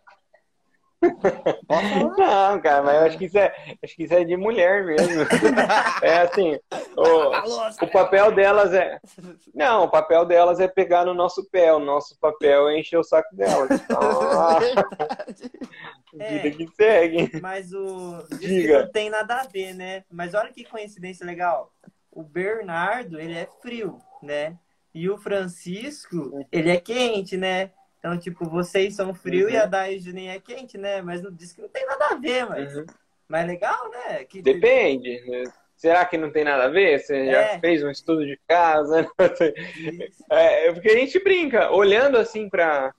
Não, 2.18 2.60
cara, 2.60 2.82
mas 2.82 2.96
eu 2.96 3.02
acho 3.04 3.18
que 3.18 3.26
isso 3.26 3.38
é, 3.38 3.54
acho 3.84 3.96
que 3.96 4.04
isso 4.04 4.14
é 4.14 4.24
de 4.24 4.36
mulher 4.36 4.86
mesmo. 4.86 5.26
É 6.02 6.20
assim, 6.20 6.60
o, 6.96 7.86
o 7.86 7.92
papel 7.92 8.32
delas 8.32 8.74
é. 8.74 9.00
Não, 9.54 9.84
o 9.84 9.90
papel 9.90 10.26
delas 10.26 10.60
é 10.60 10.68
pegar 10.68 11.06
no 11.06 11.14
nosso 11.14 11.48
pé. 11.50 11.74
O 11.74 11.80
nosso 11.80 12.18
papel 12.20 12.70
é 12.70 12.80
encher 12.80 12.98
o 12.98 13.04
saco 13.04 13.36
delas. 13.36 13.70
Então. 13.72 14.00
É. 16.20 16.40
vida 16.40 16.58
que 16.58 16.68
segue. 16.76 17.40
Mas 17.40 17.72
o. 17.74 18.26
Diga. 18.40 18.84
não 18.84 18.92
tem 18.92 19.10
nada 19.10 19.42
a 19.42 19.44
ver, 19.44 19.76
né? 19.76 20.04
Mas 20.10 20.34
olha 20.34 20.52
que 20.52 20.64
coincidência 20.64 21.24
legal. 21.24 21.72
O 22.12 22.24
Bernardo, 22.24 23.20
ele 23.20 23.38
é 23.38 23.48
frio, 23.62 24.00
né? 24.24 24.58
E 24.96 25.08
o 25.10 25.18
Francisco, 25.18 26.44
ele 26.52 26.72
é 26.72 26.80
quente, 26.80 27.38
né? 27.38 27.72
Então, 28.00 28.18
tipo, 28.18 28.46
vocês 28.46 28.96
são 28.96 29.14
frio 29.14 29.48
Uhum. 29.48 29.54
e 29.54 29.58
a 29.58 29.68
o 29.68 30.00
Juninho 30.00 30.32
é 30.32 30.40
quente, 30.40 30.78
né? 30.78 31.02
Mas 31.02 31.22
não 31.22 31.32
diz 31.32 31.52
que 31.52 31.62
não 31.62 31.70
tem 31.70 31.86
nada 31.86 32.06
a 32.12 32.16
ver, 32.16 32.46
mas. 32.46 32.76
Uhum. 32.76 32.86
Mas 33.28 33.46
legal, 33.48 33.90
né? 33.90 34.24
Que, 34.24 34.42
Depende. 34.42 35.20
Será 35.76 36.06
que 36.06 36.18
não 36.18 36.32
tem 36.32 36.44
nada 36.44 36.66
a 36.66 36.70
ver? 36.70 37.00
Você 37.00 37.26
já 37.30 37.42
É. 37.42 37.60
fez 37.60 37.84
um 37.84 37.90
estudo 37.92 38.26
de 38.26 38.40
casa? 38.48 39.08
É, 40.32 40.72
porque 40.74 40.90
a 40.90 40.98
gente 40.98 41.22
brinca, 41.24 41.72
olhando 41.72 42.18
assim 42.18 42.50
para 42.50 42.94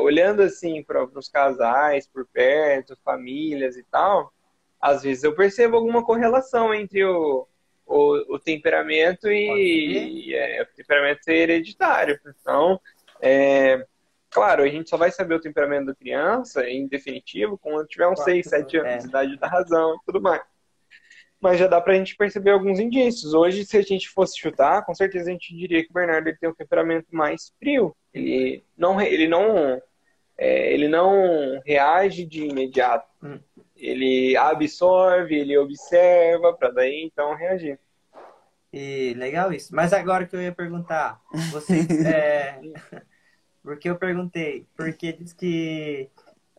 olhando 0.00 0.42
assim 0.42 0.84
para 0.84 1.02
os 1.04 1.28
casais 1.28 2.06
por 2.06 2.24
perto, 2.26 2.96
famílias 3.04 3.76
e 3.76 3.82
tal, 3.82 4.32
às 4.80 5.02
vezes 5.02 5.24
eu 5.24 5.34
percebo 5.34 5.76
alguma 5.76 6.04
correlação 6.04 6.72
entre 6.72 7.04
o, 7.04 7.48
o, 7.84 8.34
o 8.34 8.38
temperamento 8.38 9.28
e, 9.28 10.28
e, 10.28 10.34
é, 10.34 10.62
o 10.62 10.66
temperamento 10.76 11.24
ser 11.24 11.34
hereditário. 11.34 12.20
Então, 12.40 12.80
é, 13.20 13.84
claro, 14.32 14.62
a 14.62 14.68
gente 14.68 14.88
só 14.88 14.96
vai 14.96 15.10
saber 15.10 15.34
o 15.34 15.40
temperamento 15.40 15.86
da 15.86 15.94
criança, 15.94 16.68
em 16.68 16.86
definitivo, 16.86 17.58
quando 17.58 17.86
tiver 17.86 18.08
uns 18.08 18.22
6, 18.24 18.46
7 18.46 18.76
anos 18.78 18.92
É. 18.92 18.98
de 18.98 19.06
idade 19.06 19.38
da 19.38 19.46
razão 19.46 19.94
e 19.94 19.98
tudo 20.06 20.20
mais 20.20 20.42
mas 21.42 21.58
já 21.58 21.66
dá 21.66 21.80
pra 21.80 21.94
gente 21.94 22.14
perceber 22.14 22.52
alguns 22.52 22.78
indícios. 22.78 23.34
Hoje, 23.34 23.66
se 23.66 23.76
a 23.76 23.82
gente 23.82 24.08
fosse 24.08 24.38
chutar, 24.38 24.86
com 24.86 24.94
certeza 24.94 25.28
a 25.28 25.32
gente 25.32 25.54
diria 25.56 25.82
que 25.82 25.90
o 25.90 25.92
Bernardo 25.92 26.28
ele 26.28 26.36
tem 26.36 26.48
um 26.48 26.54
temperamento 26.54 27.08
mais 27.10 27.52
frio. 27.58 27.96
Ele 28.14 28.64
não, 28.78 29.00
ele 29.00 29.26
não, 29.26 29.82
é, 30.38 30.72
ele 30.72 30.86
não 30.86 31.60
reage 31.66 32.24
de 32.24 32.44
imediato. 32.44 33.08
Hum. 33.20 33.40
Ele 33.76 34.36
absorve, 34.36 35.34
ele 35.34 35.58
observa 35.58 36.52
para 36.52 36.70
daí 36.70 37.02
então 37.02 37.34
reagir. 37.34 37.76
E 38.72 39.12
legal 39.14 39.52
isso. 39.52 39.74
Mas 39.74 39.92
agora 39.92 40.24
que 40.24 40.36
eu 40.36 40.40
ia 40.40 40.52
perguntar, 40.52 41.20
vocês. 41.50 41.88
é, 42.06 42.60
porque 43.62 43.88
eu 43.88 43.96
perguntei, 43.96 44.66
porque 44.76 45.12
diz 45.12 45.32
que, 45.32 46.10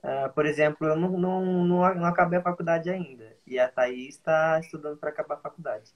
ah, 0.02 0.30
por 0.34 0.46
exemplo, 0.46 0.88
eu 0.88 0.96
não, 0.96 1.18
não, 1.18 1.46
não, 1.66 1.96
não 1.96 2.06
acabei 2.06 2.40
a 2.40 2.44
faculdade 2.44 2.90
ainda. 2.90 3.36
E 3.46 3.60
a 3.60 3.68
Thaís 3.68 4.16
está 4.16 4.60
estudando 4.60 4.98
para 4.98 5.10
acabar 5.10 5.36
a 5.36 5.40
faculdade. 5.40 5.92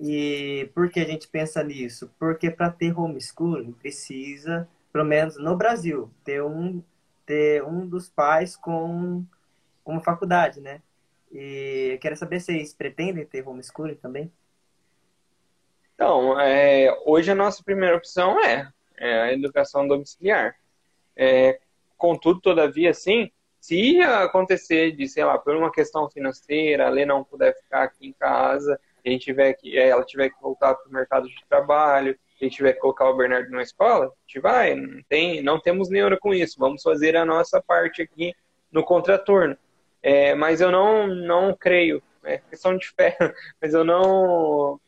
E 0.00 0.70
por 0.74 0.90
que 0.90 1.00
a 1.00 1.04
gente 1.04 1.26
pensa 1.26 1.62
nisso? 1.62 2.10
Porque 2.18 2.50
para 2.50 2.70
ter 2.70 2.96
homeschooling 2.96 3.72
precisa, 3.72 4.68
pelo 4.92 5.04
menos 5.04 5.36
no 5.36 5.56
Brasil, 5.56 6.10
ter 6.24 6.42
um, 6.42 6.82
ter 7.26 7.64
um 7.64 7.86
dos 7.86 8.08
pais 8.08 8.56
com 8.56 9.24
uma 9.84 10.00
faculdade, 10.00 10.60
né? 10.60 10.80
E 11.32 11.90
eu 11.94 11.98
quero 11.98 12.16
saber 12.16 12.40
se 12.40 12.46
vocês 12.46 12.72
pretendem 12.72 13.26
ter 13.26 13.46
homeschooling 13.46 13.96
também? 13.96 14.32
Então, 15.94 16.38
é, 16.40 16.96
hoje 17.04 17.32
a 17.32 17.34
nossa 17.34 17.62
primeira 17.64 17.96
opção 17.96 18.40
é, 18.40 18.72
é 18.98 19.22
a 19.22 19.32
educação 19.32 19.86
domiciliar. 19.86 20.54
É, 21.16 21.58
contudo, 21.96 22.40
todavia, 22.40 22.94
sim, 22.94 23.30
se 23.60 24.00
acontecer 24.00 24.92
de, 24.92 25.08
sei 25.08 25.24
lá, 25.24 25.36
por 25.36 25.56
uma 25.56 25.70
questão 25.70 26.08
financeira, 26.08 26.86
a 26.86 26.90
Lê 26.90 27.04
não 27.04 27.24
puder 27.24 27.56
ficar 27.56 27.82
aqui 27.82 28.06
em 28.06 28.12
casa, 28.12 28.78
a 29.04 29.08
gente 29.08 29.24
tiver 29.24 29.52
que, 29.54 29.76
é, 29.76 29.88
ela 29.88 30.04
tiver 30.04 30.30
que 30.30 30.40
voltar 30.40 30.74
para 30.74 30.88
o 30.88 30.92
mercado 30.92 31.28
de 31.28 31.44
trabalho, 31.48 32.16
a 32.40 32.44
gente 32.44 32.56
tiver 32.56 32.74
que 32.74 32.80
colocar 32.80 33.08
o 33.10 33.16
Bernardo 33.16 33.50
na 33.50 33.62
escola, 33.62 34.06
a 34.06 34.10
gente 34.26 34.40
vai, 34.40 34.74
não, 34.74 35.02
tem, 35.08 35.42
não 35.42 35.60
temos 35.60 35.88
neura 35.88 36.16
com 36.16 36.32
isso, 36.32 36.58
vamos 36.58 36.82
fazer 36.82 37.16
a 37.16 37.24
nossa 37.24 37.60
parte 37.60 38.00
aqui 38.00 38.32
no 38.70 38.84
contraturno. 38.84 39.56
É, 40.00 40.34
mas 40.34 40.60
eu 40.60 40.70
não, 40.70 41.08
não 41.08 41.54
creio, 41.54 42.00
é 42.22 42.38
questão 42.38 42.76
de 42.76 42.88
fé, 42.88 43.16
mas 43.60 43.74
eu 43.74 43.82
não, 43.82 44.80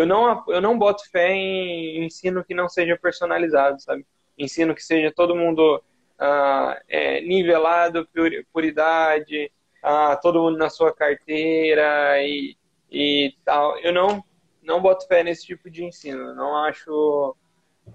eu 0.00 0.06
não, 0.06 0.44
eu 0.48 0.60
não 0.60 0.78
boto 0.78 1.08
fé 1.10 1.30
em 1.30 2.04
ensino 2.04 2.42
que 2.42 2.54
não 2.54 2.68
seja 2.68 2.96
personalizado, 2.96 3.80
sabe? 3.82 4.06
Ensino 4.38 4.74
que 4.74 4.82
seja 4.82 5.12
todo 5.14 5.36
mundo 5.36 5.82
ah, 6.18 6.80
é, 6.88 7.20
nivelado 7.20 8.08
por, 8.50 8.64
idade, 8.64 9.52
ah, 9.82 10.16
todo 10.16 10.42
mundo 10.42 10.56
na 10.56 10.70
sua 10.70 10.90
carteira 10.90 12.22
e, 12.22 12.56
e 12.90 13.34
tal. 13.44 13.78
Eu 13.80 13.92
não, 13.92 14.24
não 14.62 14.80
boto 14.80 15.06
fé 15.06 15.22
nesse 15.22 15.44
tipo 15.44 15.68
de 15.70 15.84
ensino, 15.84 16.34
não 16.34 16.56
acho 16.64 17.36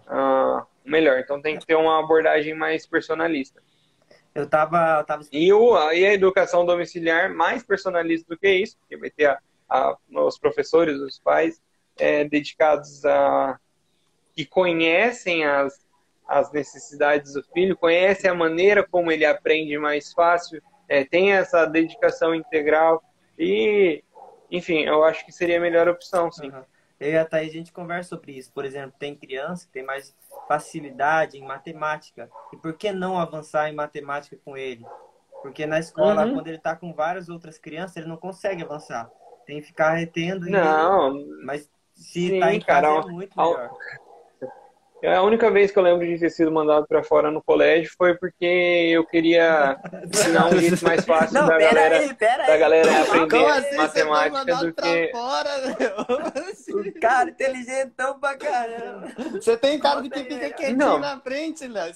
ah, 0.05 0.63
melhor. 0.85 1.19
Então 1.19 1.41
tem 1.41 1.57
que 1.57 1.65
ter 1.65 1.75
uma 1.75 1.99
abordagem 1.99 2.53
mais 2.53 2.85
personalista. 2.85 3.63
Eu 4.35 4.47
tava. 4.47 4.99
Eu 4.99 5.05
tava... 5.05 5.23
E, 5.31 5.51
o, 5.51 5.91
e 5.91 6.05
a 6.05 6.13
educação 6.13 6.65
domiciliar 6.65 7.33
mais 7.33 7.63
personalista 7.63 8.27
do 8.29 8.39
que 8.39 8.49
isso, 8.49 8.77
porque 8.77 8.95
vai 8.95 9.09
ter 9.09 9.25
a, 9.25 9.39
a, 9.67 9.97
os 10.11 10.37
professores, 10.37 10.99
os 10.99 11.17
pais 11.17 11.59
é, 11.97 12.23
dedicados 12.23 13.03
a. 13.05 13.59
que 14.35 14.45
conhecem 14.45 15.45
as, 15.45 15.79
as 16.27 16.51
necessidades 16.51 17.33
do 17.33 17.43
filho, 17.43 17.77
conhecem 17.77 18.29
a 18.29 18.35
maneira 18.35 18.85
como 18.85 19.11
ele 19.11 19.25
aprende 19.25 19.77
mais 19.77 20.13
fácil, 20.13 20.61
é, 20.87 21.03
tem 21.03 21.33
essa 21.33 21.65
dedicação 21.65 22.33
integral 22.33 23.03
e, 23.37 24.03
enfim, 24.49 24.81
eu 24.81 25.03
acho 25.03 25.25
que 25.25 25.31
seria 25.31 25.57
a 25.57 25.61
melhor 25.61 25.87
opção, 25.87 26.31
sim. 26.31 26.49
Uhum. 26.49 26.63
Eu 26.99 27.11
e 27.11 27.17
a 27.17 27.25
Thaís, 27.25 27.49
a 27.49 27.53
gente 27.53 27.73
conversa 27.73 28.09
sobre 28.09 28.31
isso. 28.31 28.51
Por 28.53 28.63
exemplo, 28.63 28.95
tem 28.97 29.15
criança 29.15 29.65
que 29.65 29.73
tem 29.73 29.83
mais 29.83 30.15
facilidade 30.47 31.37
em 31.37 31.43
matemática. 31.43 32.29
E 32.53 32.57
por 32.57 32.73
que 32.73 32.91
não 32.91 33.19
avançar 33.19 33.69
em 33.69 33.75
matemática 33.75 34.37
com 34.45 34.55
ele? 34.55 34.85
Porque 35.41 35.65
na 35.65 35.77
escola, 35.77 36.25
uhum. 36.25 36.35
quando 36.35 36.47
ele 36.47 36.57
está 36.57 36.75
com 36.75 36.93
várias 36.93 37.27
outras 37.27 37.57
crianças, 37.57 37.97
ele 37.97 38.07
não 38.07 38.17
consegue 38.17 38.63
avançar. 38.63 39.11
Tem 39.45 39.59
que 39.59 39.67
ficar 39.67 39.93
retendo. 39.93 40.49
Não. 40.49 41.15
Ele... 41.15 41.43
Mas 41.43 41.69
se 41.95 42.33
está 42.33 42.53
em 42.53 42.59
casa, 42.59 42.81
cara, 42.81 43.07
é 43.07 43.11
muito 43.11 43.37
melhor. 43.37 43.71
A 45.07 45.21
única 45.23 45.51
vez 45.51 45.71
que 45.71 45.79
eu 45.79 45.83
lembro 45.83 46.05
de 46.05 46.19
ter 46.19 46.29
sido 46.29 46.51
mandado 46.51 46.85
para 46.87 47.03
fora 47.03 47.29
no 47.29 47.41
colégio 47.41 47.91
foi 47.97 48.15
porque 48.15 48.45
eu 48.45 49.05
queria 49.05 49.77
ensinar 50.05 50.47
um 50.47 50.59
jeito 50.59 50.83
mais 50.83 51.03
fácil 51.05 51.33
não, 51.33 51.47
da, 51.47 51.57
galera, 51.57 51.97
aí, 51.97 52.13
da 52.13 52.53
aí. 52.53 52.59
galera 52.59 53.01
aprender 53.01 53.45
assim, 53.45 53.77
matemática 53.77 54.55
do 54.55 54.73
que. 54.73 55.11
Fora, 55.11 55.49
meu? 55.79 56.93
cara 56.99 57.29
inteligentão 57.29 58.19
pra 58.19 58.35
caramba. 58.35 59.07
Você 59.33 59.57
tem 59.57 59.79
cara 59.79 60.01
de 60.01 60.09
que 60.09 60.23
fica 60.23 60.49
quietinho 60.51 60.77
não. 60.77 60.99
na 60.99 61.19
frente, 61.19 61.67
Léo. 61.67 61.93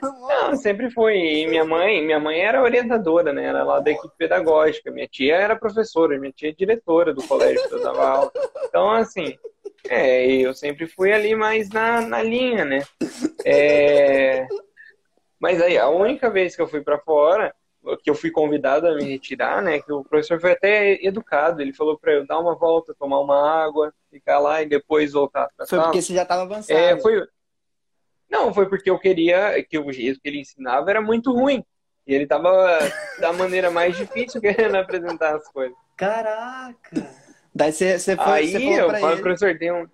Não, 0.00 0.56
sempre 0.56 0.90
foi. 0.90 1.16
E 1.16 1.46
minha 1.46 1.64
mãe, 1.64 2.04
minha 2.04 2.18
mãe 2.18 2.40
era 2.40 2.62
orientadora, 2.62 3.32
né? 3.32 3.44
Era 3.44 3.64
lá 3.64 3.80
da 3.80 3.90
equipe 3.90 4.14
pedagógica. 4.16 4.90
Minha 4.90 5.06
tia 5.06 5.36
era 5.36 5.56
professora, 5.56 6.18
minha 6.18 6.32
tia 6.32 6.50
é 6.50 6.52
diretora 6.52 7.14
do 7.14 7.22
colégio 7.26 7.68
que 7.68 7.74
eu 7.74 7.82
dava 7.82 8.08
aula. 8.08 8.32
Então, 8.64 8.90
assim, 8.90 9.36
é, 9.90 10.24
eu 10.24 10.54
sempre 10.54 10.86
fui 10.86 11.12
ali 11.12 11.34
mais 11.34 11.68
na, 11.68 12.00
na 12.00 12.22
linha, 12.22 12.64
né? 12.64 12.78
É... 13.44 14.46
Mas 15.36 15.60
aí, 15.60 15.76
a 15.76 15.88
única 15.88 16.30
vez 16.30 16.54
que 16.54 16.62
eu 16.62 16.68
fui 16.68 16.80
para 16.80 17.00
fora, 17.00 17.52
que 18.04 18.08
eu 18.08 18.14
fui 18.14 18.30
convidado 18.30 18.86
a 18.86 18.94
me 18.94 19.02
retirar, 19.02 19.60
né? 19.60 19.80
Que 19.80 19.92
o 19.92 20.04
professor 20.04 20.40
foi 20.40 20.52
até 20.52 21.04
educado. 21.04 21.60
Ele 21.60 21.72
falou 21.72 21.98
para 21.98 22.12
eu 22.12 22.26
dar 22.26 22.38
uma 22.38 22.54
volta, 22.54 22.94
tomar 22.96 23.18
uma 23.18 23.64
água, 23.64 23.92
ficar 24.08 24.38
lá 24.38 24.62
e 24.62 24.66
depois 24.66 25.12
voltar 25.12 25.48
pra 25.56 25.66
Foi 25.66 25.80
porque 25.80 26.00
você 26.00 26.14
já 26.14 26.22
estava 26.22 26.42
avançado. 26.42 26.78
É, 26.78 26.96
foi... 27.00 27.26
Não, 28.30 28.54
foi 28.54 28.68
porque 28.68 28.90
eu 28.90 28.98
queria 28.98 29.60
que 29.64 29.76
o 29.76 29.90
jeito 29.90 30.20
que 30.20 30.28
ele 30.28 30.40
ensinava 30.40 30.88
era 30.88 31.00
muito 31.00 31.32
ruim. 31.32 31.64
E 32.06 32.14
ele 32.14 32.28
tava 32.28 32.78
da 33.18 33.32
maneira 33.32 33.72
mais 33.72 33.96
difícil 33.96 34.40
querendo 34.40 34.76
apresentar 34.76 35.34
as 35.34 35.48
coisas. 35.48 35.76
Caraca! 35.96 37.10
Daí 37.54 37.72
você, 37.72 37.98
você 37.98 38.16
foi. 38.16 38.24
Aí 38.24 38.48
você 38.48 38.80
eu 38.80 38.86
falei, 38.86 39.04
ele. 39.04 39.22
professor, 39.22 39.58
tem 39.58 39.72
um. 39.72 39.86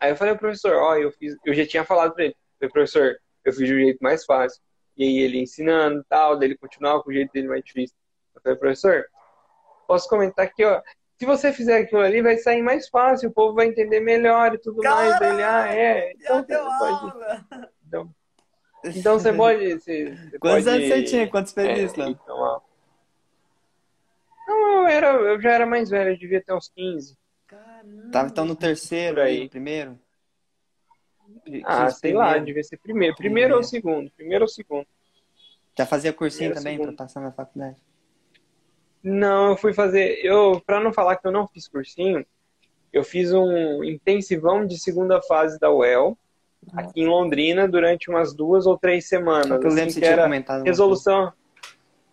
Aí 0.00 0.10
eu 0.10 0.16
falei, 0.16 0.34
professor, 0.36 0.74
ó, 0.76 0.96
eu 0.96 1.10
fiz. 1.12 1.36
Eu 1.44 1.54
já 1.54 1.66
tinha 1.66 1.84
falado 1.84 2.14
pra 2.14 2.24
ele. 2.24 2.36
Falei, 2.58 2.72
professor, 2.72 3.16
eu 3.44 3.52
fiz 3.52 3.66
de 3.66 3.74
um 3.74 3.78
jeito 3.78 3.98
mais 4.00 4.24
fácil. 4.24 4.60
E 4.96 5.04
aí 5.04 5.18
ele 5.18 5.40
ensinando 5.40 6.00
e 6.00 6.04
tal, 6.08 6.36
daí 6.36 6.48
ele 6.48 6.58
continuava 6.58 7.02
com 7.02 7.10
o 7.10 7.12
jeito 7.12 7.32
dele 7.32 7.48
mais 7.48 7.64
difícil. 7.64 7.96
Eu 8.34 8.40
falei, 8.42 8.58
professor, 8.58 9.04
posso 9.86 10.08
comentar 10.08 10.44
aqui, 10.44 10.64
ó. 10.64 10.82
Se 11.18 11.26
você 11.26 11.52
fizer 11.52 11.78
aquilo 11.78 12.00
ali, 12.00 12.22
vai 12.22 12.36
sair 12.36 12.62
mais 12.62 12.88
fácil, 12.88 13.28
o 13.28 13.32
povo 13.32 13.54
vai 13.54 13.66
entender 13.66 14.00
melhor 14.00 14.54
e 14.54 14.58
tudo 14.58 14.80
Caramba, 14.80 15.18
mais. 15.18 15.32
Ele, 15.32 15.42
ah, 15.42 15.74
é. 15.74 16.12
Então 16.12 16.44
você 16.44 16.58
pode. 16.78 17.74
Então, 17.86 18.10
então 18.84 19.18
você 19.18 19.32
pode. 19.32 19.74
Você, 19.74 20.04
você 20.14 20.38
Quantos 20.38 20.64
pode, 20.64 20.68
anos 20.68 20.88
você 20.88 21.02
tinha? 21.02 21.28
Quantos 21.28 21.52
fez 21.52 21.68
é, 21.68 21.82
isso, 21.82 22.00
Então, 22.00 22.36
ó, 22.36 22.60
não, 24.48 24.82
eu, 24.82 24.86
era, 24.86 25.08
eu 25.08 25.40
já 25.40 25.52
era 25.52 25.66
mais 25.66 25.90
velho, 25.90 26.10
eu 26.10 26.18
devia 26.18 26.42
ter 26.42 26.52
uns 26.52 26.68
15. 26.68 27.16
Caramba. 27.46 28.10
Tava 28.10 28.28
então 28.28 28.44
no 28.44 28.56
terceiro 28.56 29.20
aí, 29.20 29.48
primeiro? 29.48 29.98
Ah, 31.64 31.90
sei 31.90 32.12
primeiro. 32.12 32.18
lá, 32.18 32.38
devia 32.38 32.64
ser 32.64 32.78
primeiro. 32.78 33.16
Primeiro 33.16 33.56
ou 33.56 33.62
segundo? 33.62 34.10
Primeiro 34.10 34.44
ou 34.44 34.48
segundo. 34.48 34.86
Já 35.76 35.86
fazia 35.86 36.12
cursinho 36.12 36.52
primeiro 36.52 36.78
também 36.78 36.94
para 36.94 37.04
passar 37.04 37.20
na 37.20 37.30
faculdade? 37.30 37.76
Não, 39.02 39.50
eu 39.50 39.56
fui 39.56 39.72
fazer. 39.72 40.18
Eu, 40.24 40.60
para 40.66 40.80
não 40.80 40.92
falar 40.92 41.16
que 41.16 41.26
eu 41.26 41.30
não 41.30 41.46
fiz 41.46 41.68
cursinho, 41.68 42.26
eu 42.92 43.04
fiz 43.04 43.32
um 43.32 43.84
intensivão 43.84 44.66
de 44.66 44.78
segunda 44.78 45.22
fase 45.22 45.58
da 45.58 45.70
UEL 45.70 46.18
aqui 46.72 47.02
em 47.02 47.06
Londrina 47.06 47.68
durante 47.68 48.10
umas 48.10 48.34
duas 48.34 48.66
ou 48.66 48.76
três 48.76 49.08
semanas. 49.08 49.48
eu 49.62 49.70
lembro 49.70 49.84
assim, 49.84 50.00
que 50.00 50.06
era 50.06 50.28
resolução 50.64 51.32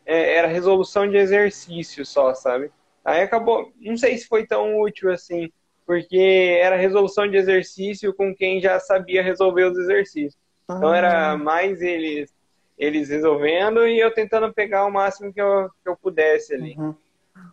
é, 0.05 0.35
era 0.35 0.47
resolução 0.47 1.09
de 1.09 1.17
exercício 1.17 2.05
só, 2.05 2.33
sabe? 2.33 2.71
Aí 3.03 3.21
acabou, 3.21 3.71
não 3.79 3.97
sei 3.97 4.17
se 4.17 4.27
foi 4.27 4.45
tão 4.45 4.79
útil 4.79 5.11
assim, 5.11 5.51
porque 5.85 6.57
era 6.59 6.75
resolução 6.75 7.29
de 7.29 7.37
exercício 7.37 8.13
com 8.13 8.33
quem 8.33 8.59
já 8.59 8.79
sabia 8.79 9.21
resolver 9.21 9.65
os 9.65 9.77
exercícios. 9.77 10.37
Ah. 10.67 10.75
Então 10.77 10.93
era 10.93 11.31
ah. 11.31 11.37
mais 11.37 11.81
eles 11.81 12.33
eles 12.77 13.07
resolvendo 13.07 13.87
e 13.87 13.97
eu 13.97 14.13
tentando 14.13 14.53
pegar 14.53 14.85
o 14.85 14.91
máximo 14.91 15.31
que 15.31 15.41
eu, 15.41 15.69
que 15.81 15.89
eu 15.89 15.95
pudesse 15.95 16.53
ali. 16.53 16.75
Uhum. 16.77 16.93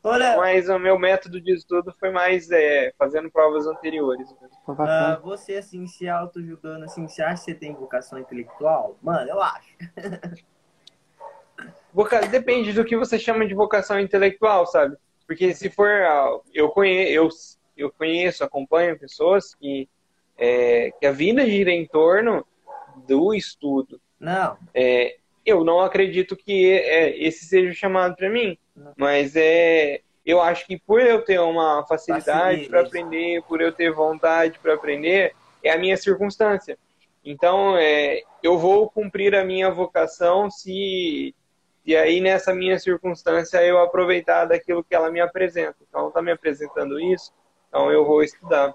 Olha, 0.05 0.37
Mas 0.37 0.69
o 0.69 0.79
meu 0.79 0.99
método 0.99 1.41
de 1.41 1.53
estudo 1.53 1.93
foi 1.93 2.11
mais 2.11 2.51
é, 2.51 2.93
fazendo 2.99 3.31
provas 3.31 3.67
anteriores. 3.67 4.31
Uh, 4.31 5.21
você, 5.23 5.57
assim, 5.57 5.87
se 5.87 6.09
auto-julgando, 6.09 6.85
assim, 6.85 7.07
você 7.07 7.23
acha 7.23 7.45
que 7.45 7.51
você 7.51 7.55
tem 7.55 7.75
vocação 7.75 8.19
intelectual? 8.19 8.97
Mano, 9.03 9.29
eu 9.29 9.41
acho. 9.41 9.77
Voca... 11.93 12.21
Depende 12.23 12.73
do 12.73 12.85
que 12.85 12.97
você 12.97 13.19
chama 13.19 13.47
de 13.47 13.55
vocação 13.55 13.99
intelectual, 14.01 14.67
sabe? 14.67 14.97
Porque 15.27 15.55
se 15.55 15.71
for. 15.71 15.89
Eu 16.53 16.69
conheço, 16.71 17.13
eu, 17.13 17.29
eu 17.77 17.93
conheço 17.93 18.45
acompanho 18.45 18.99
pessoas 18.99 19.55
que, 19.55 19.89
é, 20.37 20.91
que 20.99 21.07
a 21.07 21.13
vida 21.13 21.45
gira 21.47 21.71
em 21.71 21.87
torno 21.87 22.47
do 23.07 23.35
estudo. 23.35 24.01
Não. 24.19 24.57
É, 24.75 25.17
eu 25.45 25.65
não 25.65 25.81
acredito 25.81 26.37
que 26.37 26.71
é, 26.71 27.17
esse 27.19 27.45
seja 27.45 27.71
o 27.71 27.75
chamado 27.75 28.17
para 28.17 28.31
mim. 28.31 28.57
Não. 28.75 28.93
Mas 28.97 29.35
é, 29.37 30.01
eu 30.25 30.41
acho 30.41 30.67
que 30.67 30.79
por 30.79 31.01
eu 31.01 31.23
ter 31.23 31.41
uma 31.41 31.85
facilidade 31.87 32.69
para 32.69 32.83
aprender, 32.83 33.43
por 33.43 33.61
eu 33.61 33.73
ter 33.73 33.91
vontade 33.93 34.59
para 34.59 34.75
aprender, 34.75 35.35
é 35.63 35.71
a 35.71 35.79
minha 35.79 35.97
circunstância. 35.97 36.79
Então, 37.25 37.77
é, 37.77 38.23
eu 38.43 38.59
vou 38.59 38.91
cumprir 38.91 39.35
a 39.35 39.45
minha 39.45 39.71
vocação 39.71 40.51
se 40.51 41.35
e 41.85 41.97
aí, 41.97 42.21
nessa 42.21 42.55
minha 42.55 42.79
circunstância, 42.79 43.63
eu 43.63 43.81
aproveitar 43.81 44.45
daquilo 44.45 44.85
que 44.85 44.95
ela 44.95 45.11
me 45.11 45.21
apresenta. 45.21 45.77
Então, 45.89 46.01
ela 46.01 46.09
está 46.09 46.23
me 46.23 46.31
apresentando 46.31 47.01
isso, 47.01 47.33
então 47.69 47.91
eu 47.91 48.05
vou 48.05 48.23
estudar. 48.23 48.73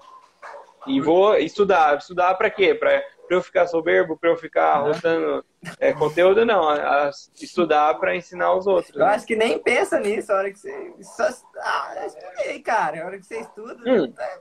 E 0.86 1.00
vou 1.00 1.36
estudar. 1.36 1.96
Estudar 1.98 2.34
para 2.34 2.50
quê? 2.50 2.74
Para 2.74 3.02
eu 3.30 3.42
ficar 3.42 3.66
soberbo, 3.66 4.16
para 4.16 4.30
eu 4.30 4.36
ficar 4.36 4.78
rotando 4.78 5.44
é, 5.80 5.92
conteúdo? 5.92 6.44
Não. 6.44 6.68
A, 6.68 7.10
estudar 7.34 7.94
para 7.94 8.14
ensinar 8.14 8.54
os 8.54 8.66
outros. 8.66 8.94
Eu 8.94 9.00
né? 9.00 9.14
acho 9.14 9.26
que 9.26 9.36
nem 9.36 9.58
pensa 9.58 9.98
nisso 9.98 10.32
a 10.32 10.36
hora 10.36 10.50
que 10.50 10.58
você. 10.58 10.94
Só... 11.02 11.28
Ah, 11.58 11.94
eu 12.00 12.06
estudei, 12.06 12.60
cara. 12.60 13.02
A 13.02 13.06
hora 13.06 13.18
que 13.18 13.26
você 13.26 13.40
estuda, 13.40 13.74
hum. 13.86 14.12
É, 14.18 14.38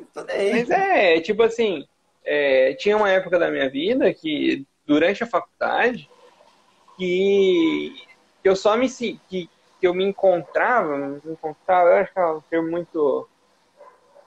estudei. 0.00 0.52
Mas 0.52 0.70
é, 0.70 1.20
tipo 1.20 1.42
assim, 1.42 1.86
é, 2.24 2.74
tinha 2.74 2.96
uma 2.96 3.10
época 3.10 3.38
da 3.38 3.50
minha 3.50 3.68
vida 3.68 4.12
que, 4.12 4.66
durante 4.86 5.22
a 5.22 5.26
faculdade, 5.26 6.08
que 6.96 7.92
que 8.42 8.48
eu 8.48 8.56
só 8.56 8.76
me 8.76 8.88
que, 8.88 9.18
que 9.28 9.86
eu 9.86 9.94
me 9.94 10.04
encontrava, 10.04 10.96
me 10.96 11.20
encontrava, 11.26 11.90
eu 11.90 11.96
acho 11.96 12.12
que 12.12 12.18
é 12.18 12.26
um 12.26 12.40
termo 12.42 12.70
muito 12.70 13.28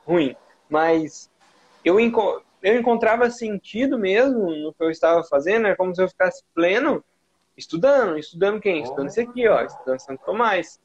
ruim, 0.05 0.35
mas 0.69 1.29
eu, 1.83 1.97
eu 2.61 2.79
encontrava 2.79 3.29
sentido 3.29 3.97
mesmo 3.97 4.51
no 4.51 4.73
que 4.73 4.83
eu 4.83 4.89
estava 4.89 5.23
fazendo, 5.23 5.67
é 5.67 5.75
como 5.75 5.95
se 5.95 6.01
eu 6.01 6.09
ficasse 6.09 6.43
pleno 6.53 7.03
estudando, 7.57 8.17
estudando 8.17 8.59
quem? 8.59 8.81
Estudando 8.81 9.09
isso 9.09 9.21
aqui, 9.21 9.47
ó, 9.47 9.61
estudando 9.61 9.99
Santo 9.99 10.25
Tomás. 10.25 10.79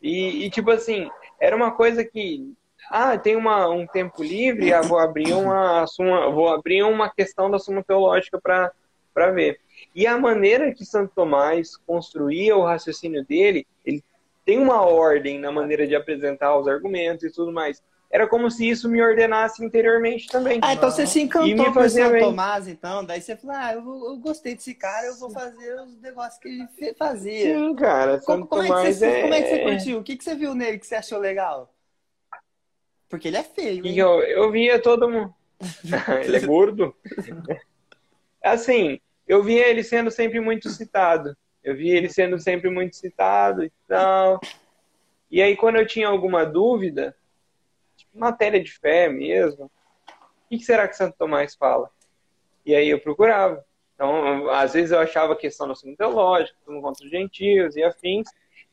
E, 0.00 0.44
e, 0.46 0.50
tipo 0.50 0.70
assim, 0.70 1.10
era 1.40 1.54
uma 1.54 1.72
coisa 1.72 2.04
que 2.04 2.52
ah, 2.90 3.16
tem 3.16 3.36
uma, 3.36 3.68
um 3.68 3.86
tempo 3.86 4.22
livre, 4.22 4.72
ah, 4.72 4.82
vou 4.82 4.98
abrir 4.98 5.32
uma 5.32 5.86
suma, 5.86 6.30
vou 6.30 6.48
abrir 6.48 6.82
uma 6.82 7.08
questão 7.08 7.50
da 7.50 7.58
suma 7.58 7.82
teológica 7.82 8.40
para 8.40 8.72
para 9.14 9.30
ver. 9.30 9.60
E 9.94 10.06
a 10.06 10.18
maneira 10.18 10.72
que 10.74 10.84
Santo 10.84 11.12
Tomás 11.14 11.76
construía 11.76 12.56
o 12.56 12.64
raciocínio 12.64 13.24
dele, 13.24 13.66
ele 13.84 14.02
tem 14.44 14.58
uma 14.58 14.82
ordem 14.82 15.38
na 15.38 15.52
maneira 15.52 15.86
de 15.86 15.94
apresentar 15.94 16.58
os 16.58 16.66
argumentos 16.66 17.24
e 17.24 17.30
tudo 17.30 17.52
mais. 17.52 17.82
Era 18.10 18.26
como 18.28 18.50
se 18.50 18.68
isso 18.68 18.90
me 18.90 19.00
ordenasse 19.00 19.64
interiormente 19.64 20.28
também. 20.28 20.60
Ah, 20.62 20.74
então 20.74 20.90
você 20.90 21.06
se 21.06 21.22
encantou 21.22 21.72
fazia 21.72 22.04
São 22.04 22.12
bem. 22.12 22.22
Tomás, 22.22 22.68
então. 22.68 23.02
Daí 23.04 23.22
você 23.22 23.34
falou, 23.34 23.56
ah, 23.56 23.72
eu, 23.72 23.80
eu 23.80 24.16
gostei 24.18 24.54
desse 24.54 24.74
cara, 24.74 25.06
eu 25.06 25.16
vou 25.16 25.30
fazer 25.30 25.80
os 25.80 25.98
negócios 25.98 26.38
que 26.38 26.48
ele 26.48 26.94
fazia. 26.94 27.58
Sim, 27.58 27.74
cara. 27.74 28.20
Como, 28.20 28.40
Santo 28.40 28.48
como 28.48 28.62
é 28.62 28.84
que 28.84 28.92
você, 28.92 29.06
é... 29.06 29.22
como 29.22 29.34
é 29.34 29.42
que 29.42 29.48
você 29.48 29.58
curtiu? 29.60 29.98
O 29.98 30.02
que, 30.02 30.16
que 30.16 30.24
você 30.24 30.34
viu 30.34 30.54
nele 30.54 30.78
que 30.78 30.86
você 30.86 30.96
achou 30.96 31.18
legal? 31.18 31.72
Porque 33.08 33.28
ele 33.28 33.38
é 33.38 33.42
feio, 33.42 33.86
eu, 33.86 34.20
eu 34.20 34.50
via 34.50 34.78
todo 34.78 35.08
mundo. 35.08 35.34
ele 36.24 36.36
é 36.36 36.40
gordo. 36.40 36.94
Assim, 38.44 39.00
eu 39.26 39.42
via 39.42 39.68
ele 39.68 39.82
sendo 39.82 40.10
sempre 40.10 40.40
muito 40.40 40.68
citado. 40.68 41.36
Eu 41.62 41.76
via 41.76 41.96
ele 41.96 42.08
sendo 42.08 42.38
sempre 42.38 42.68
muito 42.70 42.96
citado 42.96 43.64
e 43.64 43.72
tal. 43.86 44.40
E 45.30 45.40
aí, 45.40 45.56
quando 45.56 45.76
eu 45.76 45.86
tinha 45.86 46.08
alguma 46.08 46.44
dúvida, 46.44 47.16
tipo, 47.96 48.18
matéria 48.18 48.62
de 48.62 48.70
fé 48.72 49.08
mesmo, 49.08 49.66
o 49.66 50.48
que 50.48 50.64
será 50.64 50.88
que 50.88 50.96
Santo 50.96 51.16
Tomás 51.16 51.54
fala? 51.54 51.88
E 52.66 52.74
aí 52.74 52.90
eu 52.90 53.00
procurava. 53.00 53.64
Então, 53.94 54.50
às 54.50 54.72
vezes 54.72 54.90
eu 54.90 54.98
achava 54.98 55.36
questão 55.36 55.66
no 55.66 55.72
ensino 55.72 55.96
teológico, 55.96 56.58
tudo 56.64 56.80
contra 56.80 57.04
os 57.04 57.10
gentios 57.10 57.76
e 57.76 57.82
afins. 57.82 58.28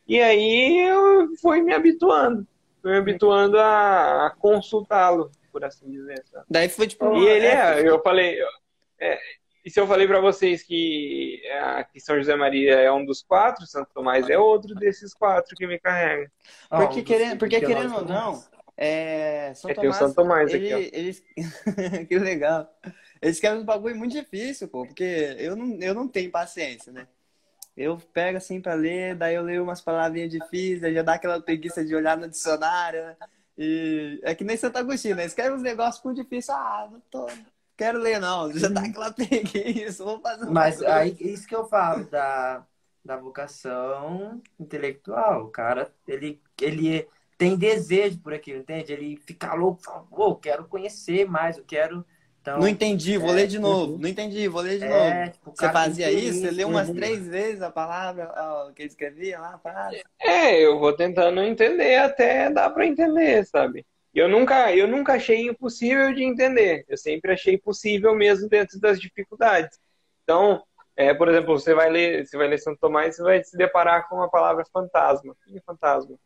E 0.07 0.19
aí 0.19 0.79
eu 0.87 1.29
fui 1.39 1.61
me 1.61 1.73
habituando. 1.73 2.47
Fui 2.81 2.91
me 2.91 2.97
habituando 2.97 3.59
a, 3.59 4.27
a 4.27 4.29
consultá-lo, 4.31 5.29
por 5.51 5.63
assim 5.63 5.89
dizer. 5.91 6.23
sabe? 6.31 6.45
Daí 6.49 6.67
foi 6.67 6.87
tipo. 6.87 7.15
E 7.15 7.27
ele 7.27 7.45
é, 7.45 7.87
eu 7.87 8.01
falei. 8.01 8.39
é, 8.99 9.19
e 9.63 9.69
se 9.69 9.79
eu 9.79 9.87
falei 9.87 10.07
para 10.07 10.21
vocês 10.21 10.63
que, 10.63 11.41
é, 11.45 11.83
que 11.83 11.99
São 11.99 12.17
José 12.17 12.35
Maria 12.35 12.75
é 12.75 12.91
um 12.91 13.05
dos 13.05 13.21
quatro, 13.21 13.65
Santo 13.65 13.89
Tomás 13.93 14.29
é 14.29 14.37
outro 14.37 14.73
desses 14.73 15.13
quatro 15.13 15.55
que 15.55 15.67
me 15.67 15.79
carrega. 15.79 16.31
Porque, 16.69 16.99
Ah, 16.99 17.01
um 17.01 17.03
querendo, 17.03 17.37
porque 17.37 17.59
que 17.59 17.65
querendo 17.65 17.95
ou 17.95 18.05
não, 18.05 18.43
é, 18.77 19.53
São 19.53 19.69
É, 19.69 19.73
tem 19.73 19.89
o 19.89 19.91
Tomás, 19.91 19.97
Santo 19.97 20.15
Tomás 20.15 20.53
ele, 20.53 20.73
aqui, 20.73 20.89
eles... 20.93 21.23
que 22.07 22.17
legal. 22.17 22.73
Eles 23.21 23.39
querem 23.39 23.59
um 23.59 23.65
bagulho 23.65 23.97
muito 23.97 24.13
difícil, 24.13 24.69
pô, 24.69 24.85
porque 24.85 25.35
eu 25.37 25.55
não, 25.55 25.77
eu 25.81 25.93
não 25.93 26.07
tenho 26.07 26.31
paciência, 26.31 26.91
né? 26.91 27.05
Eu 27.75 27.97
pego 28.13 28.37
assim 28.37 28.61
pra 28.61 28.73
ler, 28.73 29.15
daí 29.15 29.35
eu 29.35 29.43
leio 29.43 29.63
umas 29.63 29.81
palavrinhas 29.81 30.31
difíceis, 30.31 30.83
aí 30.83 30.93
já 30.93 31.01
dá 31.01 31.15
aquela 31.15 31.41
preguiça 31.41 31.83
de 31.83 31.93
olhar 31.93 32.17
no 32.17 32.29
dicionário, 32.29 33.03
né? 33.03 33.17
E 33.57 34.21
é 34.23 34.33
que 34.33 34.45
nem 34.45 34.55
Santo 34.55 34.77
Agostinho, 34.77 35.17
né? 35.17 35.25
Escreve 35.25 35.55
uns 35.55 35.61
negócios 35.61 36.01
muito 36.03 36.23
difíceis, 36.23 36.57
ah, 36.57 36.87
não 36.89 37.01
tô, 37.11 37.27
quero 37.79 37.99
ler 37.99 38.19
não, 38.19 38.51
já 38.53 38.67
dá 38.67 38.81
aquela 38.81 39.11
preguiça, 39.13 40.03
vou 40.03 40.19
fazer 40.21 40.45
um 40.45 40.53
Mas 40.53 40.81
aí, 40.81 41.15
isso 41.19 41.47
que 41.47 41.55
eu 41.55 41.65
falo 41.65 42.05
da, 42.09 42.65
da 43.03 43.17
vocação 43.17 44.41
intelectual. 44.59 45.45
O 45.45 45.49
cara, 45.49 45.93
ele, 46.07 46.41
ele 46.61 47.07
tem 47.37 47.55
desejo 47.57 48.19
por 48.19 48.33
aquilo, 48.33 48.59
entende? 48.59 48.91
Ele 48.93 49.17
fica 49.17 49.53
louco, 49.53 49.81
fala, 49.83 50.03
pô, 50.03 50.35
quero 50.35 50.67
conhecer 50.67 51.25
mais, 51.25 51.57
eu 51.57 51.63
quero. 51.65 52.05
Então, 52.41 52.59
Não 52.59 52.67
entendi, 52.67 53.17
vou 53.17 53.31
ler 53.31 53.47
de 53.47 53.59
novo. 53.59 53.97
Não 53.99 54.09
entendi, 54.09 54.47
vou 54.47 54.61
ler 54.61 54.79
de 54.79 54.85
novo. 54.85 55.11
é, 55.11 55.29
tipo, 55.29 55.49
o 55.49 55.53
Você 55.55 55.69
fazia 55.69 56.11
isso? 56.11 56.39
Você 56.41 56.51
leu 56.51 56.67
umas 56.67 56.87
Uhum. 56.87 56.95
três 56.95 57.27
vezes 57.27 57.61
a 57.61 57.71
palavra 57.71 58.31
ó, 58.35 58.71
que 58.71 58.81
ele 58.81 58.89
escrevia 58.89 59.39
lá, 59.39 59.55
a 59.55 59.59
frase? 59.59 60.01
É, 60.21 60.59
eu 60.65 60.79
vou 60.79 60.95
tentando 60.95 61.41
entender 61.41 61.95
até 61.97 62.49
dar 62.49 62.69
para 62.71 62.85
entender, 62.85 63.45
sabe? 63.45 63.85
Eu 64.13 64.27
nunca, 64.27 64.75
eu 64.75 64.87
nunca 64.87 65.13
achei 65.13 65.47
impossível 65.47 66.13
de 66.13 66.23
entender. 66.23 66.83
Eu 66.87 66.97
sempre 66.97 67.31
achei 67.31 67.57
possível 67.57 68.15
mesmo 68.15 68.49
dentro 68.49 68.79
das 68.79 68.99
dificuldades. 68.99 69.79
Então, 70.23 70.63
é, 70.95 71.13
por 71.13 71.27
exemplo, 71.29 71.57
você 71.57 71.73
vai 71.73 71.89
ler, 71.89 72.25
você 72.25 72.35
vai 72.37 72.47
ler 72.47 72.57
Santo 72.57 72.79
Tomás, 72.79 73.15
você 73.15 73.23
vai 73.23 73.43
se 73.43 73.55
deparar 73.55 74.09
com 74.09 74.21
a 74.21 74.29
palavra 74.29 74.65
fantasma. 74.73 75.33
O 75.33 75.35
que 75.51 75.57
é 75.57 75.61
fantasma? 75.61 76.17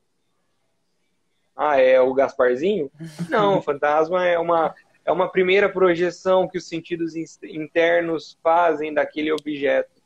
Ah, 1.55 1.79
é 1.79 1.99
o 2.01 2.13
Gasparzinho? 2.13 2.89
Não, 3.29 3.61
fantasma 3.61 4.25
é 4.25 4.39
uma 4.39 4.73
é 5.05 5.11
uma 5.11 5.29
primeira 5.29 5.67
projeção 5.67 6.47
que 6.47 6.57
os 6.57 6.65
sentidos 6.67 7.13
in- 7.13 7.25
internos 7.43 8.39
fazem 8.41 8.93
daquele 8.93 9.33
objeto. 9.33 10.01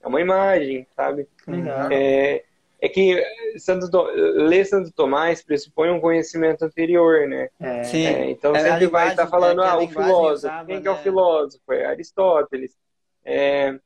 É 0.00 0.08
uma 0.08 0.20
imagem, 0.20 0.86
sabe? 0.96 1.28
Legal. 1.46 1.88
É, 1.92 2.44
é 2.80 2.88
que 2.88 3.22
Santo, 3.58 3.90
To- 3.90 4.06
ler 4.14 4.64
Santo 4.64 4.92
Tomás 4.92 5.42
pressupõe 5.42 5.90
um 5.90 6.00
conhecimento 6.00 6.64
anterior, 6.64 7.28
né? 7.28 7.48
É. 7.60 7.82
Sim. 7.84 8.06
É, 8.06 8.30
então 8.30 8.54
É, 8.54 8.58
a 8.58 8.62
sempre 8.72 8.86
vai 8.86 9.08
estar 9.08 9.26
falando, 9.26 9.62
é 9.62 9.68
ah, 9.68 9.78
o 9.78 9.88
filósofo. 9.88 10.32
usava, 10.34 10.66
Quem 10.66 10.80
que 10.82 10.88
é 10.88 10.90
o 10.90 10.94
né? 10.94 11.02
filósofo? 11.02 11.72
É 11.72 11.86
Aristóteles. 11.86 12.76
É, 13.24 13.78